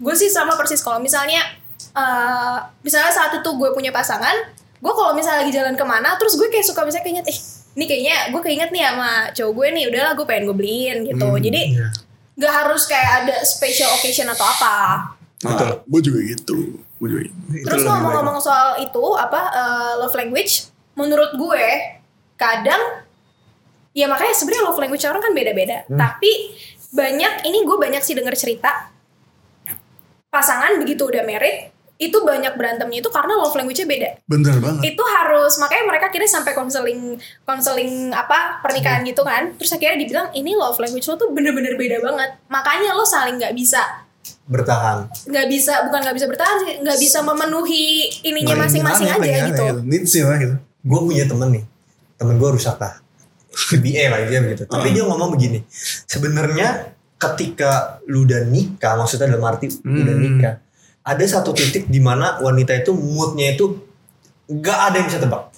Gue 0.01 0.17
sih 0.17 0.33
sama 0.33 0.57
persis 0.57 0.81
kalau 0.81 0.97
misalnya 0.97 1.45
eh 1.93 2.57
Misalnya 2.81 3.13
saat 3.13 3.37
itu 3.37 3.49
gue 3.53 3.69
punya 3.69 3.93
pasangan 3.93 4.33
Gue 4.81 4.93
kalau 4.97 5.13
misalnya 5.13 5.45
lagi 5.45 5.53
jalan 5.53 5.77
ke 5.77 5.85
mana 5.85 6.17
Terus 6.17 6.41
gue 6.41 6.49
kayak 6.49 6.65
suka 6.65 6.81
misalnya 6.81 7.05
keinget 7.05 7.27
Eh 7.29 7.60
ini 7.71 7.83
kayaknya 7.87 8.15
gue 8.35 8.41
keinget 8.43 8.69
nih 8.69 8.83
sama 8.83 9.11
cowok 9.31 9.51
gue 9.55 9.67
nih 9.79 9.83
Udahlah 9.87 10.13
gue 10.17 10.25
pengen 10.27 10.43
gue 10.51 10.57
beliin 10.57 10.97
gitu 11.07 11.27
Hmm, 11.27 11.39
Jadi 11.39 11.61
iya. 11.77 11.87
Gak 12.35 12.53
harus 12.63 12.83
kayak 12.87 13.11
ada 13.23 13.35
special 13.43 13.91
occasion 13.95 14.27
atau 14.27 14.43
apa 14.43 14.75
Nah, 15.41 15.81
gue 15.81 16.01
juga 16.05 16.19
gitu. 16.21 16.77
Gue 17.01 17.07
juga 17.09 17.21
gitu. 17.25 17.65
Terus 17.65 17.81
ngomong-ngomong 17.81 18.37
soal 18.37 18.77
itu 18.77 19.01
apa 19.17 19.41
eh, 19.49 19.93
love 19.97 20.13
language, 20.13 20.69
menurut 20.93 21.33
gue 21.33 21.65
kadang 22.37 23.01
ya 23.97 24.05
makanya 24.05 24.37
sebenarnya 24.37 24.69
love 24.69 24.77
language 24.77 25.01
orang 25.09 25.17
kan 25.25 25.33
beda-beda. 25.33 25.81
Tapi 25.89 26.31
banyak 26.93 27.49
ini 27.49 27.65
gue 27.65 27.77
banyak 27.79 28.05
sih 28.05 28.13
denger 28.13 28.37
cerita 28.37 28.93
pasangan 30.29 30.79
begitu 30.79 31.09
udah 31.09 31.25
married 31.25 31.71
itu 32.01 32.17
banyak 32.17 32.57
berantemnya 32.57 32.97
itu 32.97 33.07
karena 33.07 33.37
love 33.37 33.53
language-nya 33.53 33.85
beda. 33.85 34.09
Bener 34.25 34.57
banget. 34.57 34.81
Itu 34.89 35.03
harus 35.05 35.53
makanya 35.55 35.83
mereka 35.85 36.09
akhirnya 36.09 36.25
sampai 36.27 36.51
konseling 36.51 37.13
konseling 37.45 38.09
apa 38.09 38.57
pernikahan 38.59 39.05
gitu 39.05 39.21
kan. 39.21 39.53
Terus 39.53 39.69
akhirnya 39.71 40.01
dibilang 40.01 40.27
ini 40.33 40.57
love 40.57 40.81
language 40.81 41.05
lo 41.05 41.15
tuh 41.15 41.29
bener-bener 41.29 41.77
beda 41.77 42.01
banget. 42.01 42.41
Makanya 42.47 42.97
lo 42.97 43.05
saling 43.05 43.37
nggak 43.37 43.53
bisa 43.53 43.85
Bertahan. 44.43 45.05
nggak 45.29 45.47
bisa 45.47 45.85
bukan 45.85 45.99
nggak 46.01 46.15
bisa 46.15 46.27
bertahan 46.27 46.57
sih 46.59 46.73
nggak 46.81 46.99
bisa 46.99 47.21
memenuhi 47.21 47.85
ininya 48.23 48.55
masing-masing 48.59 49.07
aja 49.07 49.17
paling 49.17 49.49
gitu 49.49 49.63
aneh 49.63 49.85
Needs-nya 49.85 50.23
lah 50.25 50.37
gitu. 50.37 50.55
Gue 50.81 50.99
punya 51.03 51.23
temen 51.23 51.49
nih. 51.51 51.63
Temen 52.17 52.35
gue 52.35 52.49
rusak 52.49 52.77
lah. 52.77 52.97
BA 53.77 54.09
lah 54.09 54.19
dia 54.25 54.39
begitu. 54.39 54.65
Tapi 54.65 54.89
Hmm. 54.89 54.95
dia 54.95 55.03
ngomong 55.05 55.29
begini. 55.29 55.59
Sebenarnya 56.05 56.97
ketika 57.15 58.01
lu 58.05 58.25
udah 58.25 58.41
nikah, 58.43 58.95
maksudnya 58.95 59.29
dalam 59.29 59.45
arti 59.45 59.69
udah 59.69 59.85
Hmm. 60.09 60.21
nikah, 60.23 60.53
ada 61.01 61.25
satu 61.25 61.51
titik 61.53 61.89
di 61.89 61.97
mana 61.97 62.37
wanita 62.41 62.77
itu 62.77 62.93
moodnya 62.93 63.57
itu 63.57 63.77
gak 64.49 64.79
ada 64.91 64.95
yang 65.01 65.07
bisa 65.09 65.21
tebak. 65.21 65.49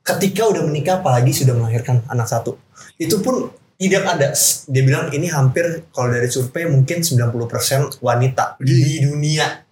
Ketika 0.00 0.48
udah 0.48 0.64
menikah, 0.64 1.04
apalagi 1.04 1.30
sudah 1.30 1.52
melahirkan 1.52 2.00
anak 2.08 2.26
satu, 2.26 2.56
itu 2.96 3.20
pun 3.20 3.52
tidak 3.76 4.04
ada. 4.04 4.32
Dia 4.68 4.82
bilang 4.84 5.12
ini 5.12 5.28
hampir 5.28 5.88
kalau 5.92 6.12
dari 6.12 6.28
survei 6.28 6.68
mungkin 6.68 7.04
90% 7.04 8.00
wanita 8.00 8.60
di 8.60 9.04
dunia. 9.04 9.64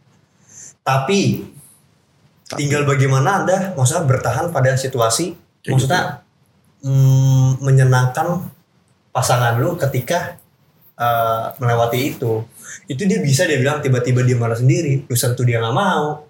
Tapi 0.85 1.45
tinggal 2.57 2.89
bagaimana 2.89 3.45
anda 3.45 3.77
maksudnya 3.77 4.09
bertahan 4.09 4.49
pada 4.49 4.73
situasi 4.73 5.37
Kayak 5.61 5.73
maksudnya 5.77 6.03
mm, 6.81 7.61
menyenangkan 7.61 8.49
pasangan 9.13 9.61
lu 9.61 9.77
ketika 9.77 10.41
uh, 10.97 11.53
melewati 11.61 12.17
itu 12.17 12.41
itu 12.87 13.03
dia 13.05 13.19
bisa 13.21 13.45
dia 13.45 13.59
bilang 13.61 13.79
tiba-tiba 13.85 14.25
dia 14.25 14.37
marah 14.39 14.59
sendiri. 14.59 15.07
Lu 15.09 15.17
sentuh 15.17 15.45
dia 15.45 15.61
nggak 15.61 15.77
mau. 15.77 16.25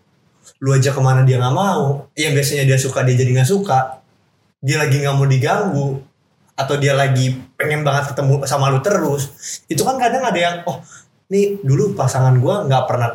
Lu 0.62 0.74
aja 0.74 0.90
ke 0.90 1.00
mana 1.02 1.22
dia 1.22 1.38
nggak 1.38 1.56
mau. 1.56 2.08
Yang 2.18 2.32
biasanya 2.40 2.64
dia 2.66 2.78
suka 2.78 3.04
dia 3.04 3.14
jadi 3.14 3.30
nggak 3.38 3.48
suka. 3.48 4.00
Dia 4.62 4.76
lagi 4.82 4.96
nggak 5.02 5.14
mau 5.14 5.26
diganggu. 5.26 5.88
Atau 6.58 6.74
dia 6.82 6.94
lagi 6.98 7.38
pengen 7.54 7.86
banget 7.86 8.10
ketemu 8.14 8.42
sama 8.46 8.70
lu 8.70 8.82
terus. 8.82 9.30
Itu 9.70 9.86
kan 9.86 9.96
kadang 9.98 10.26
ada 10.26 10.38
yang 10.38 10.56
oh 10.66 10.82
nih 11.28 11.60
dulu 11.60 11.92
pasangan 11.92 12.34
gua 12.40 12.66
nggak 12.66 12.84
pernah 12.88 13.10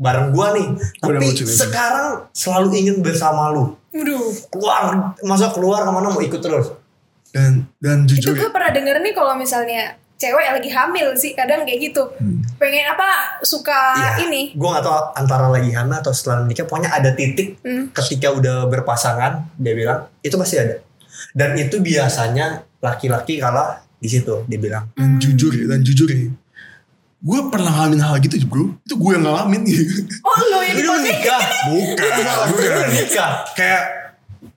bareng 0.00 0.32
gua 0.32 0.56
nih. 0.56 0.68
Tapi 1.02 1.26
sekarang 1.44 2.32
selalu 2.32 2.68
ingin 2.80 2.96
bersama 3.04 3.52
lu. 3.52 3.76
Waduh. 3.96 4.28
keluar 4.52 4.82
masa 5.24 5.48
keluar 5.56 5.88
ke 5.88 5.90
mana 5.92 6.12
mau 6.12 6.20
ikut 6.20 6.40
terus? 6.40 6.76
Dan 7.32 7.68
dan 7.80 8.04
itu 8.04 8.20
jujur 8.20 8.36
ya. 8.36 8.40
gue 8.48 8.50
pernah 8.52 8.70
denger 8.72 8.96
nih 9.00 9.12
kalau 9.16 9.34
misalnya 9.36 9.96
cewek 10.16 10.42
yang 10.42 10.54
lagi 10.54 10.70
hamil 10.70 11.06
sih 11.12 11.32
kadang 11.32 11.62
kayak 11.62 11.80
gitu 11.82 12.02
pengen 12.56 12.88
apa 12.88 13.36
suka 13.40 13.76
Iya. 13.94 14.24
ini 14.24 14.42
gue 14.50 14.64
gak 14.66 14.80
tahu 14.80 14.96
antara 15.14 15.46
lagi 15.46 15.68
hamil 15.70 15.92
atau 15.94 16.08
setelah 16.10 16.40
menikah 16.40 16.64
pokoknya 16.64 16.88
ada 16.90 17.12
titik 17.12 17.60
Hmm. 17.60 17.92
ketika 17.92 18.30
udah 18.30 18.64
berpasangan 18.66 19.52
dia 19.54 19.72
bilang 19.72 20.08
itu 20.20 20.32
pasti 20.34 20.56
ada 20.56 20.80
dan 21.32 21.52
itu 21.54 21.76
biasanya 21.78 22.46
laki-laki 22.78 23.36
kalah 23.36 23.84
di 23.96 24.08
situ 24.08 24.44
dia 24.44 24.56
bilang 24.56 24.88
Dan 24.92 25.16
jujur 25.16 25.48
ya. 25.50 25.64
Dan 25.66 25.80
jujur 25.80 26.06
ya. 26.06 26.32
Gue 27.18 27.40
pernah 27.48 27.72
ngalamin 27.72 27.98
hal 27.98 28.20
gitu 28.20 28.36
bro. 28.44 28.76
Itu 28.78 28.94
gue 28.94 29.10
yang 29.10 29.24
ngalamin 29.24 29.64
gitu. 29.64 30.04
oh 30.22 30.36
lo 30.46 30.58
yang 30.60 30.76
lu 30.76 30.84
udah 30.86 31.00
nikah 31.02 31.42
Bukan. 31.66 32.12
lu 32.46 32.54
udah 32.54 32.86
nikah 32.90 33.30
kayak 33.52 33.82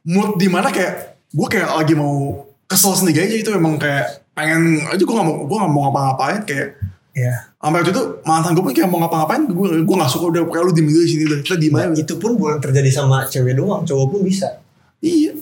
mood 0.05 0.35
di 0.35 0.47
mana 0.47 0.69
kayak 0.69 0.93
gue 1.29 1.47
kayak 1.47 1.67
lagi 1.73 1.93
mau 1.93 2.43
kesel 2.63 2.93
sendiri 2.93 3.25
aja 3.25 3.35
itu 3.37 3.49
emang 3.49 3.75
kayak 3.75 4.21
pengen 4.39 4.79
aja 4.87 5.03
gue 5.03 5.15
gak 5.19 5.27
mau 5.27 5.35
gue 5.43 5.57
gak 5.59 5.71
mau 5.71 5.81
ngapa-ngapain 5.91 6.41
kayak 6.47 6.79
ya 7.11 7.33
sampai 7.59 7.83
waktu 7.83 7.91
itu 7.91 8.03
mantan 8.23 8.55
gue 8.55 8.63
pun 8.63 8.71
kayak 8.71 8.87
mau 8.87 9.03
ngapa-ngapain 9.03 9.43
gue 9.51 9.67
gue 9.83 9.95
gak 9.99 10.11
suka 10.11 10.25
udah 10.31 10.41
kayak 10.47 10.63
lu 10.63 10.71
diem 10.71 10.87
di 10.87 11.03
sini 11.03 11.23
udah 11.27 11.39
kita 11.43 11.55
diem 11.59 11.75
aja 11.75 11.91
itu 11.91 12.13
pun 12.15 12.39
bukan 12.39 12.55
terjadi 12.63 12.87
sama 12.87 13.27
cewek 13.27 13.59
doang 13.59 13.83
cowok 13.83 14.05
pun 14.15 14.19
bisa. 14.23 14.63
Iya. 15.03 15.35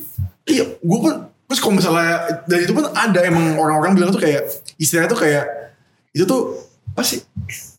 Iya 0.49 0.63
gue 0.81 0.97
pun 0.97 1.13
terus 1.45 1.59
kalau 1.61 1.77
misalnya 1.77 2.41
dan 2.49 2.59
itu 2.65 2.73
pun 2.73 2.89
ada 2.89 3.19
emang 3.21 3.55
orang-orang 3.61 3.93
bilang 3.93 4.09
tuh 4.09 4.19
kayak 4.19 4.49
istilahnya 4.81 5.13
tuh 5.13 5.21
kayak 5.21 5.45
itu 6.17 6.25
tuh 6.25 6.57
apa 6.97 7.05
sih 7.05 7.21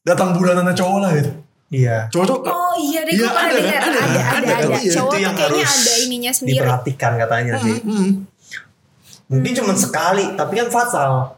datang 0.06 0.38
bulanannya 0.38 0.78
cowok 0.78 0.98
lah 1.02 1.10
gitu. 1.18 1.30
Iya. 1.74 2.06
Cowok 2.14 2.26
tuh 2.30 2.38
oh 2.46 2.74
iya 2.78 3.02
deh 3.02 3.12
gue 3.18 3.26
Iya, 3.26 3.28
pernah 3.34 3.50
ada, 3.50 3.58
dengar. 3.58 3.80
ada, 3.82 3.98
ada 3.98 3.98
ada 3.98 4.20
ada, 4.38 4.54
ada, 4.54 4.78
iya. 4.78 4.92
cowok 4.94 5.10
itu 5.10 5.18
tuh 5.18 5.18
yang 5.18 5.34
kayaknya 5.34 5.64
harus 5.66 5.82
ada 5.82 5.94
ininya 6.06 6.32
sendiri. 6.32 6.62
Diperhatikan 6.62 7.12
katanya 7.18 7.52
sih. 7.58 7.76
Hmm, 7.82 7.98
hmm. 7.98 8.10
Mungkin 9.28 9.52
cuma 9.52 9.76
sekali, 9.76 10.32
tapi 10.34 10.56
kan 10.56 10.68
fatal. 10.72 11.36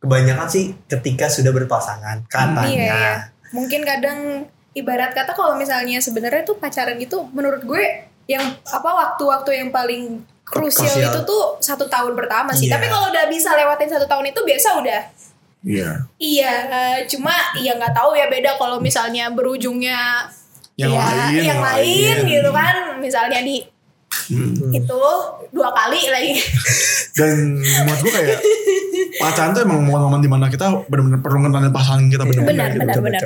Kebanyakan 0.00 0.48
sih 0.48 0.72
ketika 0.88 1.28
sudah 1.28 1.52
berpasangan, 1.52 2.26
katanya. 2.26 2.66
Iya, 2.66 2.82
iya. 2.90 3.14
Mungkin 3.52 3.84
kadang 3.84 4.48
ibarat 4.72 5.12
kata 5.12 5.36
kalau 5.36 5.54
misalnya 5.54 6.00
sebenarnya 6.00 6.42
tuh 6.42 6.56
pacaran 6.56 6.96
gitu 6.96 7.28
menurut 7.36 7.60
gue 7.62 7.84
yang 8.24 8.40
apa 8.64 8.88
waktu-waktu 8.88 9.60
yang 9.60 9.68
paling 9.68 10.24
krusial 10.42 10.88
Krusial. 10.88 11.12
itu 11.12 11.20
tuh 11.28 11.42
satu 11.60 11.84
tahun 11.86 12.16
pertama 12.16 12.50
sih. 12.56 12.66
Iya. 12.68 12.80
Tapi 12.80 12.86
kalau 12.88 13.12
udah 13.12 13.24
bisa 13.28 13.52
lewatin 13.52 13.88
satu 13.92 14.08
tahun 14.08 14.32
itu 14.32 14.40
biasa 14.42 14.68
udah. 14.80 15.02
Iya. 15.62 15.90
Iya, 16.18 16.52
eh, 16.66 16.98
cuma 17.06 17.30
ya 17.60 17.78
nggak 17.78 17.94
tahu 17.94 18.18
ya 18.18 18.26
beda 18.26 18.58
kalau 18.58 18.82
misalnya 18.82 19.30
berujungnya 19.30 20.26
Yang 20.74 20.92
ya, 20.96 20.98
lain, 20.98 21.20
yang 21.36 21.44
yang 21.46 21.60
lain 21.62 22.16
lain. 22.24 22.32
gitu 22.32 22.50
kan. 22.50 22.74
Misalnya 22.98 23.40
di 23.44 23.60
Hmm. 24.28 24.54
itu 24.70 25.00
dua 25.50 25.68
kali 25.72 26.00
lagi. 26.08 26.32
Dan 27.18 27.60
menurut 27.60 28.00
gue 28.00 28.12
kayak 28.12 28.38
pacaran 29.18 29.52
tuh 29.52 29.64
emang 29.64 29.84
momen-momen 29.84 30.20
di 30.20 30.30
mana 30.30 30.48
kita 30.48 30.68
benar-benar 30.88 31.20
perlu 31.20 31.38
kenalin 31.42 31.68
pasangan 31.68 32.08
kita 32.08 32.24
benar-benar 32.24 32.72
Benar, 32.72 32.92
gitu. 32.92 33.00
benar. 33.00 33.20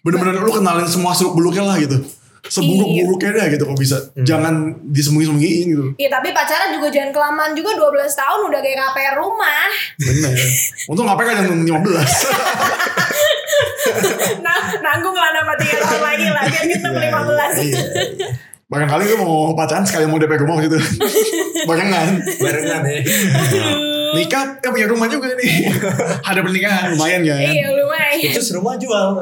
Bener-bener 0.00 0.40
lu 0.40 0.52
kenalin 0.52 0.88
semua 0.88 1.12
seluk 1.12 1.36
beluknya 1.36 1.64
lah 1.64 1.76
gitu. 1.76 2.00
Seburuk-buruknya 2.44 3.40
dah 3.40 3.46
gitu 3.48 3.64
kok 3.64 3.78
bisa. 3.80 3.96
Jangan 4.20 4.76
disembunyi-sembunyiin 4.92 5.66
gitu. 5.72 5.84
Ya 5.96 6.12
tapi 6.12 6.28
pacaran 6.32 6.76
juga 6.76 6.92
jangan 6.92 7.10
kelamaan 7.12 7.52
juga 7.56 7.72
12 7.72 8.04
tahun 8.04 8.40
udah 8.52 8.60
kayak 8.60 8.78
KPR 8.84 9.14
rumah. 9.16 9.64
Bener. 9.96 10.36
Untung 10.92 11.08
ngapain 11.08 11.32
kan 11.32 11.40
yang 11.40 11.64
15. 11.64 11.80
nah, 14.44 14.60
nanggung 14.80 15.16
lah 15.16 15.32
nama 15.32 15.52
3 15.56 15.88
tahun 15.88 16.02
lagi 16.04 16.26
lah 16.28 16.44
biar 16.44 16.64
kita 16.68 16.88
15. 16.92 17.64
Iya. 17.64 17.80
Barangkali 18.64 19.02
gue 19.04 19.18
mau 19.20 19.52
pacaran 19.52 19.84
sekali 19.84 20.08
mau 20.08 20.16
DP 20.16 20.40
rumah 20.40 20.56
gitu. 20.58 20.80
Barengan. 21.68 22.16
Barengan 22.40 22.82
ya. 22.84 23.00
Nikah, 24.14 24.62
eh 24.62 24.70
punya 24.70 24.86
rumah 24.88 25.06
juga 25.06 25.28
nih. 25.36 25.68
Ada 26.28 26.40
pernikahan, 26.40 26.94
lumayan 26.94 27.20
kan. 27.26 27.40
Iya 27.50 27.68
lumayan. 27.72 28.32
Terus 28.32 28.50
rumah 28.52 28.74
jual. 28.76 29.08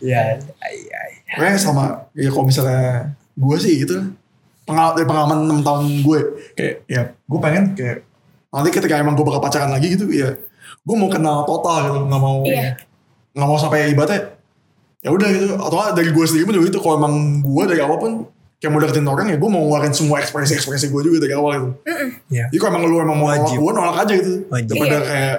Iya. 0.00 0.38
Iya. 0.40 0.40
iya. 0.72 1.00
Pokoknya 1.36 1.58
sama, 1.58 2.06
ya 2.14 2.30
kalau 2.30 2.46
misalnya 2.48 3.12
gue 3.34 3.56
sih 3.58 3.82
gitu. 3.82 3.98
Pengal 4.64 4.94
dari 4.94 5.04
pengalaman 5.04 5.60
6 5.60 5.66
tahun 5.66 5.84
gue. 6.00 6.20
Kayak 6.54 6.74
ya 6.86 7.02
gue 7.12 7.40
pengen 7.42 7.64
kayak 7.74 7.98
nanti 8.48 8.70
ketika 8.72 8.96
emang 8.96 9.18
gue 9.18 9.26
bakal 9.26 9.42
pacaran 9.42 9.68
lagi 9.68 9.98
gitu 9.98 10.06
ya. 10.08 10.32
Gue 10.80 10.96
mau 10.96 11.10
kenal 11.10 11.44
total 11.44 11.76
gitu. 11.82 11.98
Gak 12.08 12.20
mau 12.22 12.40
Iya. 12.46 12.78
nggak 13.30 13.46
mau 13.46 13.58
sampai 13.58 13.90
ibaratnya 13.92 14.38
ya 15.00 15.10
udah 15.10 15.28
gitu 15.28 15.44
atau 15.56 15.76
dari 15.90 16.08
gue 16.08 16.24
sendiri 16.24 16.44
pun 16.44 16.54
juga 16.54 16.66
gitu 16.66 16.78
kalau 16.78 16.96
emang 16.98 17.14
gue 17.40 17.62
dari 17.66 17.80
awal 17.80 17.96
pun 17.96 18.12
kayak 18.54 18.70
mau 18.70 18.78
deketin 18.78 19.06
orang 19.06 19.26
ya 19.26 19.36
gue 19.36 19.48
mau 19.48 19.60
ngeluarin 19.62 19.90
semua 19.90 20.18
ekspresi 20.18 20.52
ekspresi 20.54 20.86
gue 20.86 21.00
juga 21.02 21.18
dari 21.18 21.32
awal 21.32 21.52
gitu 21.56 21.70
Iya. 22.28 22.46
jadi 22.46 22.58
kalau 22.58 22.70
emang 22.70 22.82
lu 22.84 22.96
emang 22.98 23.16
mau 23.16 23.26
nolak 23.26 23.40
Wajib. 23.42 23.56
gue 23.58 23.72
nolak 23.72 23.96
aja 23.98 24.12
gitu 24.14 24.32
Wajib. 24.46 24.68
daripada 24.68 24.94
Iya. 24.94 25.06
kayak 25.06 25.36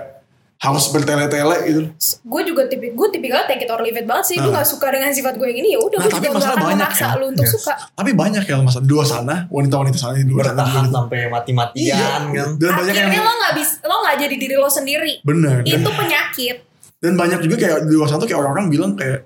harus 0.58 0.86
bertele-tele 0.88 1.58
gitu 1.64 1.82
Gue 2.24 2.42
juga 2.44 2.62
tipe 2.64 2.86
gue 2.88 3.08
tipikal 3.10 3.46
take 3.46 3.62
it 3.62 3.70
or 3.70 3.80
leave 3.80 3.94
it 3.96 4.06
banget 4.06 4.26
sih. 4.28 4.36
Gue 4.36 4.46
Nah. 4.48 4.62
gak 4.62 4.68
suka 4.68 4.90
dengan 4.90 5.10
sifat 5.10 5.34
gue 5.36 5.48
yang 5.48 5.60
ini 5.60 5.70
ya 5.72 5.80
udah 5.80 5.98
Nah, 5.98 6.06
gue 6.06 6.12
tapi 6.12 6.18
juga 6.20 6.30
gak 6.30 6.38
masalah 6.38 6.54
akan 6.56 6.66
banyak 6.68 6.78
memaksa 6.88 7.02
kan. 7.04 7.18
lu 7.18 7.26
untuk 7.28 7.46
Yes. 7.46 7.54
suka. 7.56 7.74
tapi 7.92 8.12
banyak 8.14 8.44
ya 8.44 8.56
masa 8.60 8.80
dua 8.80 9.04
sana 9.04 9.36
wanita-wanita 9.48 9.98
sana 10.00 10.14
di 10.16 10.26
dua 10.28 10.42
sana 10.44 10.54
Bertahan 10.56 10.82
gitu. 10.84 10.94
sampai 10.96 11.20
mati-matian 11.28 11.86
Iya. 11.88 11.98
kan. 12.36 12.50
dan 12.58 12.72
banyak 12.76 12.94
yang 12.94 13.08
Akhirnya 13.08 13.22
lo 13.24 13.34
gak 13.40 13.54
bisa 13.56 13.74
lo 13.84 13.96
gak 14.00 14.16
jadi 14.20 14.36
diri 14.36 14.56
lo 14.56 14.70
sendiri. 14.72 15.14
bener 15.24 15.56
dan, 15.60 15.78
Itu 15.78 15.90
penyakit. 15.92 16.56
dan 17.00 17.14
banyak 17.16 17.40
juga 17.40 17.56
kayak 17.60 17.78
di 17.84 17.94
luar 17.96 18.08
sana 18.08 18.18
tuh 18.18 18.28
kayak 18.28 18.40
orang-orang 18.40 18.66
bilang 18.68 18.92
kayak 18.94 19.20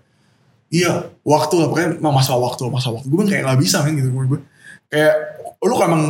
iya 0.67 0.91
waktu 1.21 1.53
lah 1.55 1.67
pokoknya 1.67 1.89
masalah 1.99 2.39
waktu 2.45 2.61
masalah 2.67 2.99
waktu. 2.99 3.07
Gue 3.07 3.17
bilang 3.19 3.29
kayak 3.29 3.43
gak 3.45 3.59
bisa 3.59 3.77
kan 3.81 3.91
gitu 3.91 4.09
gue 4.09 4.39
kayak 4.85 5.13
lu 5.59 5.73
kalau 5.73 5.87
emang 5.89 6.03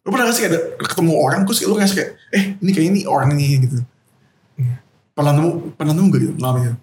lu 0.00 0.08
pernah 0.08 0.24
gak 0.26 0.34
sih 0.34 0.42
kayak 0.42 0.52
ada- 0.52 0.66
ketemu 0.84 1.12
orang 1.16 1.40
terus 1.42 1.58
lu 1.62 1.74
ngasih 1.74 1.96
kayak 1.96 2.10
eh 2.30 2.44
ini 2.58 2.70
kayak 2.70 2.86
ini 2.90 3.00
orang 3.04 3.28
ini 3.32 3.46
gitu. 3.62 3.78
Pernah 5.14 5.32
nemu 5.32 5.50
pernah 5.78 5.92
nemu 5.94 6.06
gak 6.10 6.20
gitu 6.22 6.34
ngalamin 6.36 6.62
gitu? 6.64 6.76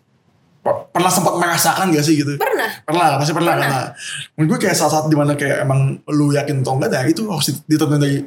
Per- 0.62 0.82
pernah 0.94 1.10
sempat 1.10 1.34
merasakan 1.36 1.90
gak 1.92 2.06
sih 2.06 2.16
gitu? 2.16 2.38
Pernah. 2.38 2.70
pernah 2.82 3.06
lah 3.08 3.18
pasti 3.18 3.34
pernah, 3.34 3.54
Pernah. 3.56 3.94
menurut 4.36 4.50
gue 4.52 4.68
kayak 4.68 4.76
saat-saat 4.76 5.06
di 5.06 5.16
mana 5.16 5.34
kayak 5.34 5.64
emang 5.64 6.00
lu 6.08 6.32
yakin 6.32 6.62
atau 6.62 6.76
enggak 6.76 6.92
nah 6.92 7.04
itu 7.04 7.24
harus 7.26 7.48
ditentuin 7.66 7.98
dari 7.98 8.18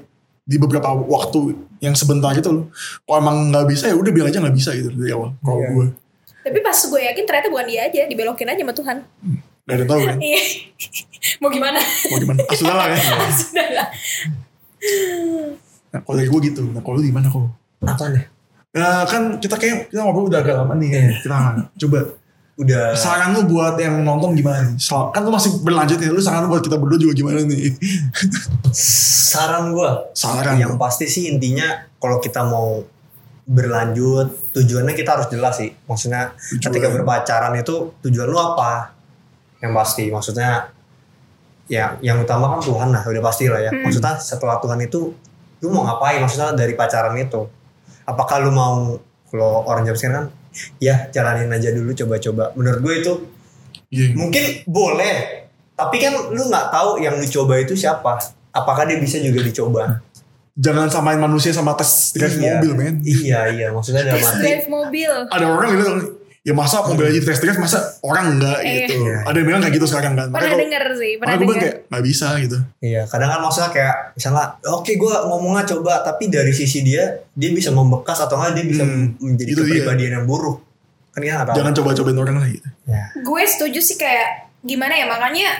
di 0.45 0.57
beberapa 0.59 0.93
waktu 0.93 1.57
yang 1.81 1.95
sebentar 1.95 2.35
gitu 2.35 2.51
loh. 2.53 2.65
Kalau 3.03 3.17
emang 3.19 3.49
nggak 3.49 3.65
bisa 3.67 3.89
ya 3.89 3.97
udah 3.97 4.13
bilang 4.13 4.29
aja 4.29 4.41
nggak 4.41 4.53
bisa 4.53 4.71
gitu 4.75 4.93
dari 4.93 5.11
awal 5.11 5.33
kalau 5.41 5.57
Iya. 5.59 5.69
gue 5.73 5.87
Tapi 6.45 6.59
pas 6.61 6.77
gue 6.77 7.01
yakin 7.03 7.25
ternyata 7.25 7.49
bukan 7.49 7.65
dia 7.65 7.81
aja, 7.83 8.05
dibelokin 8.05 8.45
aja 8.47 8.61
sama 8.61 8.73
Tuhan. 8.73 8.97
gak 9.65 9.75
ada 9.75 9.87
tahu 9.87 10.01
kan 10.03 10.17
Iya. 10.19 10.41
Mau 11.41 11.49
gimana? 11.49 11.81
mau 11.81 12.19
gimana 12.19 12.41
ah, 12.43 12.53
sudah 12.53 12.75
lah 12.75 12.87
kan 12.87 13.01
Sudah 13.41 13.69
lah. 13.73 13.89
nah, 15.89 16.01
kalau 16.01 16.15
dari 16.15 16.29
gue 16.29 16.41
gitu 16.45 16.63
nah 16.69 16.81
kalau 16.81 17.01
lu 17.01 17.05
gimana 17.05 17.27
kok 17.27 17.49
Apa 17.81 18.05
nih? 18.11 18.25
Nah, 18.75 19.07
kan 19.07 19.39
kita 19.39 19.55
kayak 19.55 19.89
kita 19.89 20.03
ngobrol 20.03 20.29
udah 20.29 20.41
agak 20.41 20.55
lama 20.55 20.77
nih 20.77 20.89
Iya. 20.91 21.17
kita 21.19 21.37
coba 21.81 21.99
Udah 22.55 22.95
saran 22.95 23.35
lu 23.35 23.49
buat 23.49 23.75
yang 23.77 24.05
nonton 24.05 24.37
gimana 24.37 24.63
nih 24.63 24.77
Sel- 24.77 25.11
kan 25.11 25.25
lu 25.25 25.33
masih 25.33 25.59
berlanjut 25.59 25.97
nih 25.97 26.07
lu 26.07 26.21
saran 26.21 26.45
lu 26.45 26.53
buat 26.53 26.63
kita 26.63 26.77
berdua 26.77 27.01
juga 27.01 27.15
gimana 27.17 27.43
nih 27.43 27.75
saran 28.71 29.73
gua. 29.73 30.07
saran 30.13 30.55
Yang 30.55 30.77
pasti 30.77 31.07
sih 31.07 31.27
intinya 31.27 31.67
kalau 31.97 32.21
kita 32.21 32.45
mau 32.45 32.85
berlanjut 33.45 34.53
tujuannya 34.57 34.95
kita 34.97 35.21
harus 35.21 35.29
jelas 35.29 35.61
sih. 35.61 35.71
Maksudnya 35.85 36.33
Tujuan. 36.33 36.63
ketika 36.71 36.87
berpacaran 36.93 37.53
itu 37.61 37.93
tujuan 38.05 38.29
lu 38.29 38.39
apa? 38.41 38.93
Yang 39.61 39.73
pasti 39.77 40.05
maksudnya 40.09 40.51
ya 41.65 41.97
yang 42.05 42.21
utama 42.21 42.57
kan 42.57 42.61
Tuhan 42.61 42.89
lah 42.93 43.03
udah 43.05 43.23
pasti 43.25 43.49
lah 43.49 43.61
ya. 43.61 43.71
Hmm. 43.73 43.85
Maksudnya 43.85 44.17
setelah 44.17 44.57
Tuhan 44.61 44.81
itu 44.81 45.13
lu 45.65 45.69
mau 45.69 45.85
ngapain? 45.85 46.21
Maksudnya 46.25 46.57
dari 46.57 46.73
pacaran 46.73 47.17
itu 47.21 47.45
apakah 48.09 48.41
lu 48.41 48.51
mau 48.53 48.97
kalau 49.29 49.65
orang 49.69 49.85
jam 49.89 49.97
sekarang 49.97 50.17
kan 50.17 50.27
ya 50.81 51.09
jalanin 51.13 51.53
aja 51.53 51.73
dulu 51.73 51.93
coba-coba. 51.93 52.53
Menurut 52.57 52.81
gue 52.81 52.95
itu 53.05 53.13
Iya. 53.95 54.11
mungkin 54.19 54.43
boleh 54.67 55.47
tapi 55.79 56.03
kan 56.03 56.11
lu 56.35 56.43
nggak 56.51 56.67
tahu 56.75 56.99
yang 56.99 57.15
dicoba 57.23 57.63
itu 57.63 57.79
siapa 57.79 58.19
apakah 58.51 58.91
dia 58.91 58.99
bisa 58.99 59.23
juga 59.23 59.39
dicoba 59.39 60.03
jangan 60.55 60.87
samain 60.87 61.19
manusia 61.19 61.51
sama 61.51 61.75
tes 61.75 61.91
drive 62.13 62.37
Iya. 62.37 62.57
mobil 62.57 62.73
men 62.73 62.95
iya 63.03 63.41
iya 63.49 63.67
maksudnya 63.69 64.03
dalam 64.05 64.17
Test 64.17 64.31
arti 64.31 64.41
drive 64.41 64.67
mobil. 64.69 65.11
ada 65.27 65.47
orang 65.49 65.69
bilang 65.73 65.99
ya 66.41 66.53
masa 66.53 66.85
mobil 66.85 67.05
aja 67.05 67.17
di 67.17 67.25
test 67.25 67.41
drive 67.41 67.57
masa 67.57 67.79
orang 68.01 68.37
enggak 68.37 68.59
Iya. 68.61 68.87
gitu 68.87 68.95
Iya. 69.03 69.19
ada 69.25 69.35
yang 69.35 69.49
bilang 69.49 69.61
kayak 69.61 69.75
gitu 69.75 69.87
sekarang 69.87 70.13
kan 70.13 70.29
Pernah 70.29 70.39
Makanya 70.45 70.61
denger 70.61 70.85
sih, 70.95 71.13
pernah 71.17 71.35
denger. 71.35 71.57
kayak 71.59 71.77
nggak 71.89 72.05
bisa 72.05 72.27
gitu 72.39 72.59
iya 72.81 73.03
kadang 73.05 73.29
kan 73.29 73.41
maksudnya 73.41 73.71
kayak 73.71 73.95
misalnya 74.13 74.45
oke 74.65 74.93
gue 74.93 75.15
ngomongnya 75.25 75.65
coba 75.67 75.93
tapi 76.03 76.25
dari 76.29 76.53
sisi 76.53 76.79
dia 76.81 77.03
dia 77.31 77.51
bisa 77.51 77.71
membekas 77.71 78.19
atau 78.21 78.37
enggak 78.37 78.53
dia 78.53 78.65
bisa 78.65 78.83
Hmm, 78.85 79.17
menjadi 79.19 79.51
itu 79.51 79.59
dia. 79.59 79.71
kepribadian 79.81 80.13
yang 80.15 80.25
buruk 80.25 80.63
kan 81.11 81.23
tahu 81.45 81.57
jangan 81.57 81.73
coba-cobain 81.73 82.19
orang 82.21 82.37
lah 82.37 82.49
gitu 82.49 82.69
ya. 82.85 83.05
Gue 83.21 83.43
setuju 83.45 83.79
sih 83.81 83.95
kayak 83.95 84.29
gimana 84.61 84.93
ya 84.93 85.07
makanya 85.07 85.51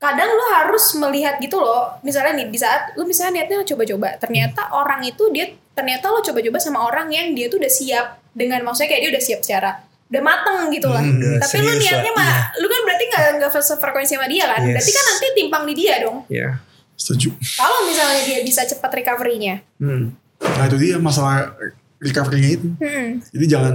kadang 0.00 0.32
lu 0.32 0.44
harus 0.48 0.96
melihat 0.96 1.36
gitu 1.38 1.60
loh 1.60 2.00
misalnya 2.00 2.40
nih 2.40 2.48
di 2.48 2.56
saat 2.56 2.96
lu 2.96 3.04
misalnya 3.04 3.44
niatnya 3.44 3.60
coba-coba 3.68 4.16
ternyata 4.16 4.72
orang 4.72 5.04
itu 5.04 5.28
dia 5.28 5.44
ternyata 5.76 6.08
lo 6.08 6.24
coba-coba 6.24 6.56
sama 6.56 6.80
orang 6.80 7.12
yang 7.12 7.36
dia 7.36 7.46
tuh 7.46 7.60
udah 7.60 7.68
siap 7.68 8.06
dengan 8.32 8.64
maksudnya 8.64 8.88
kayak 8.88 9.02
dia 9.04 9.10
udah 9.12 9.22
siap 9.22 9.40
secara 9.44 9.70
udah 10.10 10.22
mateng 10.24 10.72
gitu 10.72 10.88
lah 10.90 11.04
Hmm, 11.04 11.38
tapi 11.38 11.54
lu 11.60 11.70
serius 11.70 11.84
niatnya 11.84 12.12
mah 12.16 12.26
iya. 12.26 12.40
lu 12.58 12.66
kan 12.66 12.80
berarti 12.82 13.04
nggak 13.06 13.24
nggak 13.38 13.50
sefrekuensi 13.54 14.14
sama 14.16 14.26
dia 14.26 14.44
kan 14.48 14.60
Yes. 14.60 14.72
berarti 14.74 14.90
kan 14.90 15.04
nanti 15.06 15.26
timpang 15.36 15.62
di 15.68 15.74
dia 15.76 15.94
dong 16.00 16.18
Iya. 16.26 16.48
setuju 16.96 17.28
kalau 17.54 17.78
misalnya 17.86 18.20
dia 18.24 18.38
bisa 18.42 18.64
cepat 18.64 18.90
recovery-nya 18.96 19.62
hmm. 19.78 20.04
nah 20.40 20.64
itu 20.66 20.76
dia 20.80 20.96
masalah 20.96 21.52
recovery-nya 22.00 22.50
itu 22.56 22.66
Hmm. 22.80 23.20
jadi 23.30 23.46
jangan 23.46 23.74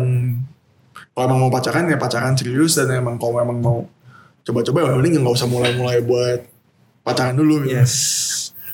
kalau 1.13 1.25
emang 1.29 1.39
mau 1.39 1.51
pacaran 1.53 1.85
ya 1.85 1.95
pacaran 1.95 2.35
serius 2.35 2.75
dan 2.75 2.91
emang 2.91 3.15
kalau 3.15 3.39
emang 3.39 3.61
mau 3.61 3.77
coba-coba 4.45 4.77
ya 4.85 4.95
mending 4.95 5.25
nggak 5.25 5.35
usah 5.35 5.49
mulai-mulai 5.49 6.05
buat 6.05 6.45
pacaran 7.01 7.33
dulu 7.33 7.65
gitu. 7.65 7.81
yes. 7.81 7.93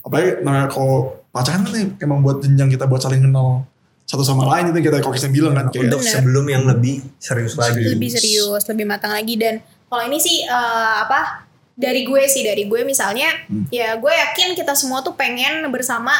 Apalagi 0.04 0.44
nah 0.44 0.68
kalau 0.68 1.24
pacaran 1.32 1.64
kan 1.64 1.96
emang 2.04 2.20
buat 2.20 2.44
jenjang 2.44 2.76
kita 2.76 2.86
buat 2.86 3.00
saling 3.00 3.24
kenal 3.24 3.64
satu 4.12 4.28
sama 4.28 4.44
lain 4.44 4.76
itu 4.76 4.92
kita 4.92 5.00
kokisnya 5.00 5.32
bilang 5.32 5.56
kan 5.56 5.72
kayak 5.72 5.88
untuk 5.88 6.04
sebelum 6.04 6.44
yang 6.52 6.68
lebih 6.68 7.00
serius 7.16 7.56
lagi. 7.56 7.96
Lebih 7.96 8.12
serius, 8.12 8.68
lebih 8.68 8.84
matang 8.84 9.16
lagi. 9.16 9.40
Dan 9.40 9.64
kalau 9.88 10.04
ini 10.04 10.20
sih 10.20 10.44
eh, 10.44 10.96
apa 11.08 11.48
dari 11.80 12.04
gue 12.04 12.20
sih 12.28 12.44
dari 12.44 12.68
gue 12.68 12.84
misalnya 12.84 13.32
ya 13.72 13.96
gue 13.96 14.12
yakin 14.12 14.60
kita 14.60 14.76
semua 14.76 15.00
tuh 15.00 15.16
pengen 15.16 15.64
bersama 15.72 16.12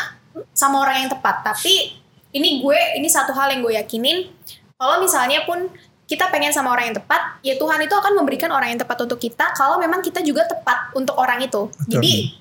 sama 0.56 0.80
orang 0.88 1.04
yang 1.04 1.10
tepat. 1.12 1.44
Tapi 1.44 2.00
ini 2.32 2.64
gue 2.64 2.80
ini 2.96 3.12
satu 3.12 3.36
hal 3.36 3.52
yang 3.52 3.60
gue 3.60 3.76
yakinin. 3.76 4.32
Kalau 4.80 5.04
misalnya 5.04 5.44
pun 5.44 5.68
kita 6.12 6.28
pengen 6.28 6.52
sama 6.52 6.76
orang 6.76 6.92
yang 6.92 6.98
tepat 7.00 7.40
ya 7.40 7.56
Tuhan 7.56 7.80
itu 7.80 7.96
akan 7.96 8.20
memberikan 8.20 8.52
orang 8.52 8.76
yang 8.76 8.82
tepat 8.84 9.00
untuk 9.08 9.16
kita 9.16 9.56
kalau 9.56 9.80
memang 9.80 10.04
kita 10.04 10.20
juga 10.20 10.44
tepat 10.44 10.92
untuk 10.92 11.16
orang 11.16 11.40
itu 11.40 11.72
jadi 11.88 12.36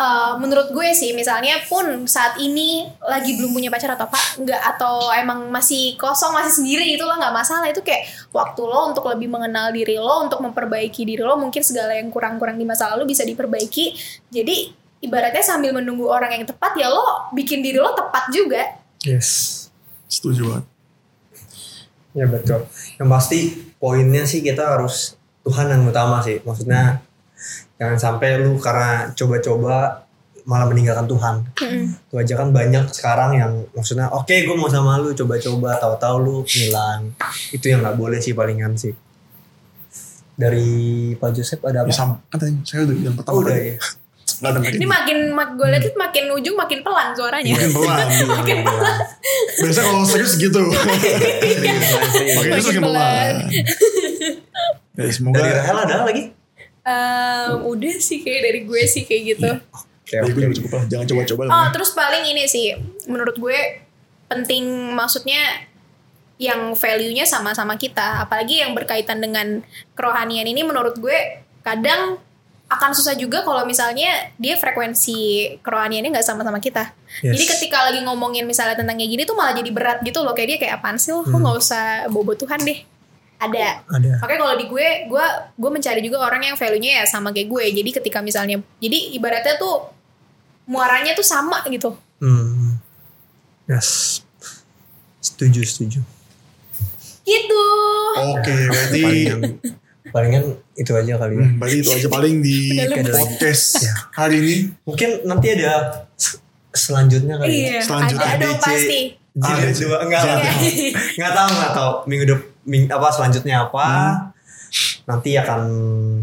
eh, 0.00 0.32
menurut 0.40 0.72
gue 0.72 0.88
sih 0.96 1.12
misalnya 1.12 1.60
pun 1.68 2.08
saat 2.08 2.40
ini 2.40 2.88
lagi 3.04 3.36
belum 3.36 3.52
punya 3.52 3.68
pacar 3.68 3.92
atau 3.92 4.08
apa 4.08 4.16
nggak 4.40 4.62
atau 4.76 5.12
emang 5.12 5.52
masih 5.52 6.00
kosong 6.00 6.32
masih 6.32 6.56
sendiri 6.56 6.96
itu 6.96 7.04
lo 7.04 7.20
nggak 7.20 7.36
masalah 7.36 7.68
itu 7.68 7.84
kayak 7.84 8.08
waktu 8.32 8.64
lo 8.64 8.88
untuk 8.88 9.04
lebih 9.12 9.28
mengenal 9.28 9.68
diri 9.76 10.00
lo 10.00 10.24
untuk 10.24 10.40
memperbaiki 10.40 11.04
diri 11.04 11.20
lo 11.20 11.36
mungkin 11.36 11.60
segala 11.60 12.00
yang 12.00 12.08
kurang-kurang 12.08 12.56
di 12.56 12.64
masa 12.64 12.88
lalu 12.96 13.12
bisa 13.12 13.28
diperbaiki 13.28 13.92
jadi 14.32 14.72
ibaratnya 15.04 15.44
sambil 15.44 15.76
menunggu 15.76 16.08
orang 16.08 16.32
yang 16.32 16.48
tepat 16.48 16.72
ya 16.80 16.88
lo 16.88 17.28
bikin 17.36 17.60
diri 17.60 17.76
lo 17.76 17.92
tepat 17.92 18.32
juga. 18.32 18.80
Yes. 19.04 19.68
Setuju 20.08 20.42
banget. 20.48 20.75
Ya 22.16 22.24
betul. 22.24 22.64
Yang 22.96 23.08
pasti 23.12 23.38
poinnya 23.76 24.24
sih 24.24 24.40
kita 24.40 24.64
harus 24.64 25.20
Tuhan 25.44 25.68
yang 25.68 25.84
utama 25.84 26.24
sih. 26.24 26.40
Maksudnya 26.40 27.04
jangan 27.76 27.98
sampai 28.00 28.40
lu 28.40 28.56
karena 28.56 29.12
coba-coba 29.12 30.08
malah 30.48 30.66
meninggalkan 30.70 31.04
Tuhan. 31.04 31.34
Itu 32.08 32.14
aja 32.16 32.34
kan 32.40 32.48
banyak 32.56 32.88
sekarang 32.88 33.36
yang 33.36 33.52
maksudnya 33.76 34.08
oke 34.08 34.32
gue 34.32 34.56
mau 34.56 34.70
sama 34.72 34.96
lu 34.96 35.12
coba-coba 35.12 35.76
tahu-tahu 35.76 36.16
lu 36.24 36.36
ngilang. 36.48 37.12
Itu 37.52 37.68
yang 37.68 37.84
nggak 37.84 37.98
boleh 38.00 38.18
sih 38.24 38.32
palingan 38.32 38.78
sih. 38.80 38.96
Dari 40.36 41.12
Pak 41.20 41.30
Joseph 41.36 41.64
ada 41.64 41.84
apa? 41.84 41.92
Ya 41.92 41.96
sama. 41.96 42.14
Kan 42.32 42.38
tadi 42.40 42.52
saya 42.64 42.88
udah 42.88 42.96
bilang 42.96 43.16
pertama 43.16 43.34
Oh, 43.36 43.42
udah 43.44 43.56
ya. 43.56 43.76
Nggak 44.40 44.50
ada 44.52 44.58
Ini 44.76 44.86
makin 44.86 45.18
mak 45.32 45.50
gue 45.56 45.66
liat 45.66 45.82
tuh 45.82 45.94
makin 45.96 46.24
ujung 46.36 46.56
makin 46.56 46.80
pelan 46.84 47.08
suaranya. 47.16 47.52
Makin 47.56 47.70
pelan. 47.72 48.06
makin 48.40 48.58
pelan. 48.62 48.96
Biasa 49.64 49.80
kalau 49.80 50.02
serius 50.04 50.34
gitu. 50.36 50.62
Serius. 50.72 51.86
Makin 52.36 52.50
serius 52.52 52.66
makin 52.68 52.82
pelan. 52.84 53.34
pelan. 53.36 53.36
Ya 54.96 55.12
semoga. 55.12 55.40
Dari 55.40 55.52
Rahel 55.56 55.76
ada 55.88 55.94
lagi? 56.04 56.22
Em, 56.86 57.52
udah 57.66 57.94
sih 57.98 58.22
kayak 58.22 58.40
dari 58.46 58.60
gue 58.64 58.82
sih 58.86 59.02
kayak 59.04 59.22
gitu. 59.36 59.50
Ya, 60.06 60.22
gue 60.22 60.30
oke. 60.30 60.38
juga 60.38 60.56
cukup 60.62 60.70
lah. 60.78 60.84
Jangan 60.86 61.06
coba-coba 61.10 61.42
lah. 61.48 61.52
Oh 61.52 61.66
terus 61.74 61.90
paling 61.96 62.24
ini 62.30 62.44
sih 62.46 62.76
menurut 63.10 63.36
gue 63.36 63.58
penting 64.26 64.94
maksudnya 64.94 65.66
yang 66.36 66.76
value-nya 66.76 67.24
sama-sama 67.24 67.80
kita 67.80 68.20
apalagi 68.28 68.60
yang 68.60 68.76
berkaitan 68.76 69.24
dengan 69.24 69.64
kerohanian 69.96 70.44
ini 70.44 70.60
menurut 70.68 71.00
gue 71.00 71.40
kadang 71.64 72.20
akan 72.66 72.90
susah 72.98 73.14
juga 73.14 73.46
kalau 73.46 73.62
misalnya 73.62 74.34
dia 74.42 74.58
frekuensi 74.58 75.54
kerohaniannya 75.62 76.10
nggak 76.18 76.26
sama-sama 76.26 76.58
kita. 76.58 76.90
Yes. 77.22 77.38
Jadi 77.38 77.44
ketika 77.46 77.86
lagi 77.86 78.02
ngomongin 78.02 78.42
misalnya 78.42 78.74
tentang 78.74 78.98
kayak 78.98 79.10
gini 79.14 79.22
tuh 79.22 79.38
malah 79.38 79.54
jadi 79.54 79.70
berat 79.70 79.98
gitu 80.02 80.26
loh 80.26 80.34
kayak 80.34 80.48
dia 80.50 80.58
kayak 80.58 80.74
apaan 80.82 80.98
sih 80.98 81.14
lo, 81.14 81.22
lo 81.22 81.36
nggak 81.38 81.56
usah 81.62 82.10
bobo 82.10 82.34
Tuhan 82.34 82.58
deh. 82.66 82.82
Ada. 83.38 83.86
Ada. 83.86 84.12
Makanya 84.18 84.40
kalau 84.42 84.54
di 84.58 84.66
gue, 84.66 84.86
gue 85.06 85.26
gue 85.54 85.70
mencari 85.70 86.00
juga 86.02 86.26
orang 86.26 86.42
yang 86.42 86.56
value-nya 86.58 86.92
ya 87.00 87.04
sama 87.06 87.30
kayak 87.30 87.46
gue. 87.46 87.64
Jadi 87.70 87.90
ketika 88.02 88.18
misalnya, 88.18 88.58
jadi 88.82 89.14
ibaratnya 89.14 89.54
tuh 89.62 89.86
muaranya 90.66 91.14
tuh 91.14 91.22
sama 91.22 91.62
gitu. 91.70 91.94
Hmm. 92.18 92.82
Yes. 93.70 94.22
Setuju, 95.22 95.62
setuju. 95.62 96.00
Gitu. 97.22 97.66
Oke, 98.34 98.54
berarti 98.70 99.02
Palingan, 100.16 100.44
itu 100.72 100.90
aja 100.90 101.12
kali 101.20 101.34
ya. 101.36 101.44
Hmm, 101.44 101.60
berarti 101.60 101.76
itu 101.76 101.90
aja 101.92 102.08
paling 102.08 102.34
di 102.40 102.56
podcast 103.04 103.84
Ya. 103.84 103.92
hari 104.16 104.36
ini. 104.40 104.56
Mungkin 104.82 105.10
nanti 105.22 105.46
ada 105.52 106.08
selanjutnya 106.72 107.36
kali 107.36 107.52
ya. 107.52 107.60
Iya, 107.68 107.80
Selanjutnya 107.84 108.28
ada 108.30 108.44
dong 108.48 108.56
pasti. 108.58 109.00
Jilid 109.36 109.68
Ah, 109.68 109.76
dua 109.76 109.96
enggak 110.00 110.20
lah. 110.24 110.36
jangan. 110.40 110.56
Enggak 111.12 111.32
tahu 111.34 111.48
enggak 111.52 111.72
tahu 111.74 111.90
minggu 112.08 112.24
depan 112.24 112.44
ming, 112.64 112.84
apa 112.88 113.08
selanjutnya 113.12 113.56
apa. 113.62 113.86
Nanti 115.04 115.30
akan 115.36 115.60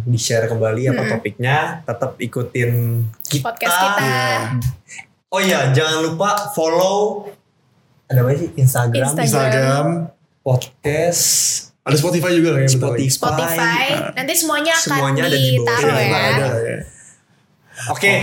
di-share 0.04 0.50
kembali 0.50 0.90
apa 0.90 1.02
topiknya. 1.08 1.58
Tetap 1.86 2.18
ikutin 2.18 2.72
kita. 3.24 3.46
Podcast 3.46 3.78
kita. 3.78 4.02
Iya. 4.02 4.34
Oh 5.30 5.38
iya, 5.38 5.60
jangan 5.70 6.02
lupa 6.04 6.30
follow 6.52 7.30
ada 8.06 8.20
apa 8.20 8.34
sih? 8.34 8.50
Instagram, 8.54 9.14
Instagram. 9.14 9.26
Instagram. 9.26 9.86
podcast, 10.44 11.24
Ada 11.84 11.96
Spotify 11.96 12.32
juga 12.32 12.50
kayaknya. 12.56 12.72
Spotify. 12.72 13.12
Spotify. 13.12 13.86
Nanti 14.14 14.34
semuanya 14.34 14.72
akan 14.72 14.88
Semuanya 14.88 15.22
ada 15.24 15.36
ditaruh 15.36 15.96
ya. 15.96 16.20
ada 16.32 16.48
ya. 16.58 16.78
Oke. 17.90 18.14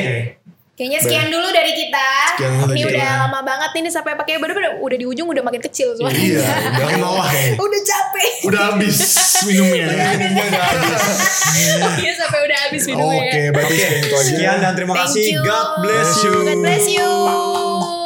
Kayaknya 0.72 0.98
sekian 0.98 1.28
dulu 1.28 1.48
dari 1.52 1.76
kita. 1.76 2.08
Sekian 2.32 2.52
dulu 2.56 2.72
ini 2.72 2.80
dari 2.80 2.88
udah 2.88 3.04
kita. 3.04 3.20
lama 3.20 3.40
banget 3.44 3.70
ini 3.76 3.88
sampai 3.92 4.16
pakai 4.16 4.40
bener-bener 4.40 4.80
udah 4.80 4.96
di 4.96 5.04
ujung 5.04 5.28
udah 5.28 5.44
makin 5.44 5.60
kecil 5.60 5.92
suaranya. 5.92 6.16
Iya, 6.16 6.40
udah 6.40 6.86
kayaknya. 7.28 7.52
udah 7.60 7.80
capek. 7.84 8.30
Udah 8.48 8.60
habis 8.72 8.96
minumnya. 9.44 9.86
Minumnya 10.16 10.44
udah 10.48 10.62
habis. 10.64 11.20
Iya 12.00 12.12
sampai 12.16 12.40
udah 12.40 12.58
habis 12.64 12.82
minumnya. 12.88 13.28
Oke, 13.28 13.42
berarti 13.52 13.68
Oke, 13.68 13.76
sekian 13.76 14.00
itu 14.00 14.14
aja. 14.16 14.24
sekian 14.24 14.56
dan 14.56 14.72
terima 14.72 14.92
Thank 14.96 15.04
kasih. 15.12 15.24
you. 15.28 15.40
God 15.44 15.68
bless 15.84 16.10
you. 16.24 16.32
God 16.32 16.58
bless 16.64 16.84
you. 16.88 17.69